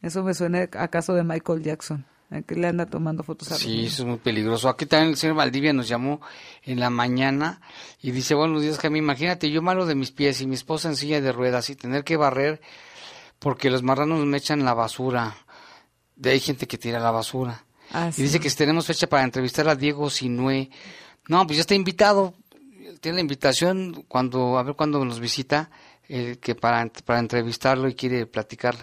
eso 0.00 0.22
me 0.22 0.34
suena 0.34 0.68
a 0.72 0.88
caso 0.88 1.14
de 1.14 1.24
Michael 1.24 1.64
Jackson 1.64 2.06
que 2.40 2.54
le 2.54 2.68
anda 2.68 2.86
tomando 2.86 3.22
fotos 3.22 3.52
a 3.52 3.56
Sí, 3.56 3.84
eso 3.86 4.02
es 4.02 4.08
muy 4.08 4.18
peligroso. 4.18 4.68
Aquí 4.68 4.86
también 4.86 5.10
el 5.10 5.16
señor 5.18 5.36
Valdivia 5.36 5.72
nos 5.74 5.88
llamó 5.88 6.20
en 6.62 6.80
la 6.80 6.88
mañana 6.88 7.60
y 8.00 8.10
dice, 8.10 8.34
buenos 8.34 8.62
días, 8.62 8.78
Jaime, 8.78 8.98
imagínate, 8.98 9.50
yo 9.50 9.60
malo 9.60 9.84
de 9.84 9.94
mis 9.94 10.10
pies 10.10 10.40
y 10.40 10.46
mi 10.46 10.54
esposa 10.54 10.88
en 10.88 10.96
silla 10.96 11.20
de 11.20 11.32
ruedas 11.32 11.68
y 11.68 11.76
tener 11.76 12.04
que 12.04 12.16
barrer 12.16 12.62
porque 13.38 13.70
los 13.70 13.82
marranos 13.82 14.24
me 14.24 14.38
echan 14.38 14.64
la 14.64 14.72
basura. 14.72 15.36
De 16.16 16.30
ahí 16.30 16.34
hay 16.34 16.40
gente 16.40 16.66
que 16.66 16.78
tira 16.78 17.00
la 17.00 17.10
basura. 17.10 17.64
Ah, 17.90 18.10
y 18.16 18.22
dice 18.22 18.40
que 18.40 18.48
si 18.48 18.56
tenemos 18.56 18.86
fecha 18.86 19.06
para 19.06 19.24
entrevistar 19.24 19.68
a 19.68 19.76
Diego 19.76 20.08
Sinue. 20.08 20.70
No, 21.28 21.46
pues 21.46 21.58
ya 21.58 21.62
está 21.62 21.74
invitado. 21.74 22.34
Tiene 23.00 23.16
la 23.16 23.20
invitación 23.20 24.04
cuando, 24.08 24.58
a 24.58 24.62
ver 24.62 24.76
cuándo 24.76 25.04
nos 25.04 25.20
visita, 25.20 25.70
eh, 26.08 26.38
que 26.40 26.54
para, 26.54 26.86
para 27.04 27.18
entrevistarlo 27.18 27.88
y 27.88 27.94
quiere 27.94 28.26
platicar 28.26 28.76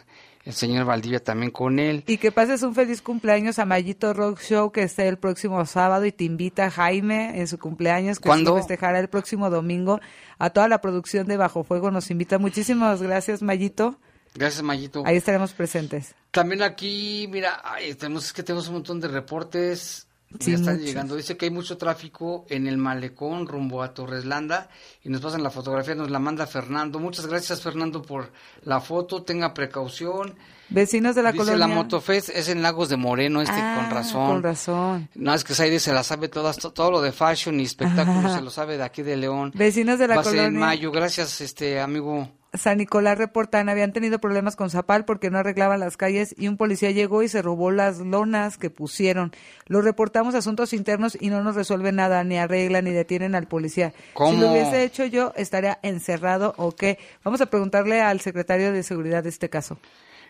el 0.46 0.54
señor 0.54 0.86
Valdivia 0.86 1.24
también 1.24 1.52
con 1.52 1.80
él. 1.80 2.04
Y 2.08 2.18
que 2.18 2.32
pases 2.32 2.64
un 2.64 2.74
feliz 2.74 3.02
cumpleaños 3.02 3.60
a 3.60 3.66
Mayito 3.66 4.14
Rock 4.14 4.42
Show 4.42 4.72
que 4.72 4.84
esté 4.84 5.08
el 5.08 5.18
próximo 5.18 5.66
sábado 5.66 6.06
y 6.06 6.12
te 6.12 6.24
invita 6.24 6.72
Jaime 6.72 7.40
en 7.40 7.48
su 7.48 7.58
cumpleaños 7.60 8.20
que 8.20 8.28
¿Cuándo? 8.28 8.56
festejará 8.56 9.00
el 9.00 9.10
próximo 9.10 9.50
domingo. 9.50 10.00
A 10.38 10.50
toda 10.50 10.68
la 10.68 10.82
producción 10.82 11.28
de 11.28 11.38
Bajo 11.38 11.64
Fuego 11.64 11.92
nos 11.92 12.10
invita. 12.12 12.40
Muchísimas 12.40 13.02
gracias 13.02 13.42
Mayito. 13.42 14.00
Gracias 14.36 14.64
Mayito. 14.64 15.04
Ahí 15.06 15.18
estaremos 15.18 15.54
presentes. 15.54 16.16
También 16.32 16.62
aquí, 16.62 17.28
mira, 17.30 17.62
tenemos, 17.98 18.26
es 18.26 18.34
que 18.34 18.44
tenemos 18.44 18.68
un 18.68 18.76
montón 18.76 19.00
de 19.00 19.08
reportes 19.08 20.08
Sí, 20.40 20.54
están 20.54 20.80
llegando. 20.80 21.16
Dice 21.16 21.36
que 21.38 21.46
hay 21.46 21.52
mucho 21.52 21.78
tráfico 21.78 22.46
en 22.50 22.68
el 22.68 22.78
malecón 22.78 23.48
rumbo 23.48 23.82
a 23.82 23.94
Torreslanda 23.96 24.70
y 25.04 25.10
nos 25.10 25.22
pasan 25.22 25.42
la 25.42 25.50
fotografía, 25.50 25.96
nos 25.96 26.12
la 26.12 26.20
manda 26.20 26.46
Fernando. 26.46 27.00
Muchas 27.00 27.26
gracias 27.26 27.62
Fernando 27.62 28.04
por 28.04 28.32
la 28.64 28.80
foto, 28.80 29.24
tenga 29.24 29.54
precaución. 29.56 30.36
Vecinos 30.70 31.16
de 31.16 31.24
la 31.24 31.32
Dice 31.32 31.46
colonia. 31.46 31.68
la 31.68 31.74
Motofest 31.74 32.30
es 32.30 32.48
en 32.48 32.62
Lagos 32.62 32.90
de 32.90 32.98
Moreno, 32.98 33.42
este 33.42 33.56
con 33.56 33.62
ah, 33.64 33.90
razón. 33.92 34.28
Con 34.28 34.44
razón. 34.44 35.10
No, 35.16 35.34
es 35.34 35.44
que 35.44 35.56
Saide 35.56 35.80
se 35.80 35.94
la 35.94 36.04
sabe 36.04 36.30
todas, 36.30 36.58
todo 36.58 36.92
lo 36.92 37.02
de 37.02 37.12
fashion 37.12 37.60
y 37.60 37.64
espectáculos 37.64 38.32
se 38.34 38.42
lo 38.42 38.52
sabe 38.52 38.78
de 38.78 38.84
aquí 38.84 39.02
de 39.02 39.18
León. 39.18 39.52
Vecinos 39.56 39.98
de 39.98 40.08
la 40.08 40.18
Va 40.18 40.24
colonia. 40.24 40.46
en 40.46 40.58
mayo, 40.58 40.92
gracias 40.92 41.42
este 41.42 41.80
amigo. 41.80 42.30
San 42.54 42.80
Nicolás 42.80 43.18
reportan 43.18 43.70
habían 43.70 43.94
tenido 43.94 44.20
problemas 44.20 44.56
con 44.56 44.70
Zapal 44.70 45.06
porque 45.06 45.30
no 45.30 45.38
arreglaban 45.38 45.80
las 45.80 45.98
calles 45.98 46.34
y 46.38 46.48
un 46.48 46.58
policía 46.58 46.90
llegó 46.92 47.22
y 47.22 47.28
se 47.28 47.42
robó 47.42 47.70
las 47.70 48.00
lonas 48.00 48.58
que 48.58 48.70
pusieron. 48.70 49.32
Lo 49.68 49.82
reportamos 49.82 50.34
a 50.34 50.40
asuntos 50.40 50.74
internos 50.74 51.18
y 51.20 51.30
no 51.30 51.44
nos 51.44 51.56
resuelve 51.56 51.92
nada, 51.92 52.24
ni 52.24 52.38
arreglan 52.38 52.86
ni 52.86 52.92
detienen 52.92 53.36
al 53.36 53.48
policía. 53.48 53.94
¿Cómo? 54.14 54.32
Si 54.32 54.38
lo 54.38 54.52
hubiese 54.52 54.84
hecho 54.84 55.06
yo, 55.06 55.32
estaría 55.36 55.78
encerrado 55.84 56.56
o 56.58 56.72
qué. 56.72 56.98
Vamos 57.24 57.42
a 57.42 57.46
preguntarle 57.46 58.02
al 58.02 58.20
secretario 58.20 58.74
de 58.74 58.82
Seguridad 58.82 59.24
de 59.24 59.30
este 59.30 59.50
caso. 59.50 59.78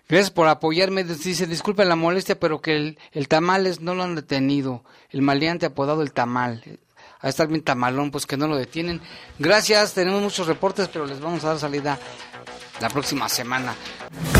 Gracias 0.09 0.31
por 0.31 0.47
apoyarme. 0.47 1.03
Dice, 1.03 1.45
disculpe 1.45 1.85
la 1.85 1.95
molestia, 1.95 2.39
pero 2.39 2.61
que 2.61 2.75
el, 2.75 2.97
el 3.13 3.27
tamales 3.27 3.79
no 3.79 3.95
lo 3.95 4.03
han 4.03 4.15
detenido. 4.15 4.83
El 5.11 5.21
maleante 5.21 5.67
apodado 5.67 6.01
el 6.01 6.11
tamal 6.11 6.79
a 7.19 7.29
estar 7.29 7.47
bien 7.47 7.61
tamalón, 7.61 8.11
pues 8.11 8.25
que 8.25 8.37
no 8.37 8.47
lo 8.47 8.55
detienen. 8.55 9.01
Gracias, 9.37 9.93
tenemos 9.93 10.21
muchos 10.21 10.47
reportes, 10.47 10.87
pero 10.87 11.05
les 11.05 11.19
vamos 11.19 11.43
a 11.43 11.49
dar 11.49 11.59
salida 11.59 11.99
la 12.79 12.89
próxima 12.89 13.27
semana. 13.27 13.75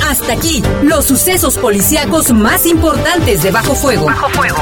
Hasta 0.09 0.33
aquí, 0.33 0.63
los 0.83 1.05
sucesos 1.05 1.57
policíacos 1.57 2.31
más 2.31 2.65
importantes 2.65 3.43
de 3.43 3.51
Bajo 3.51 3.75
Fuego. 3.75 4.05
Bajo 4.05 4.29
Fuego. 4.29 4.57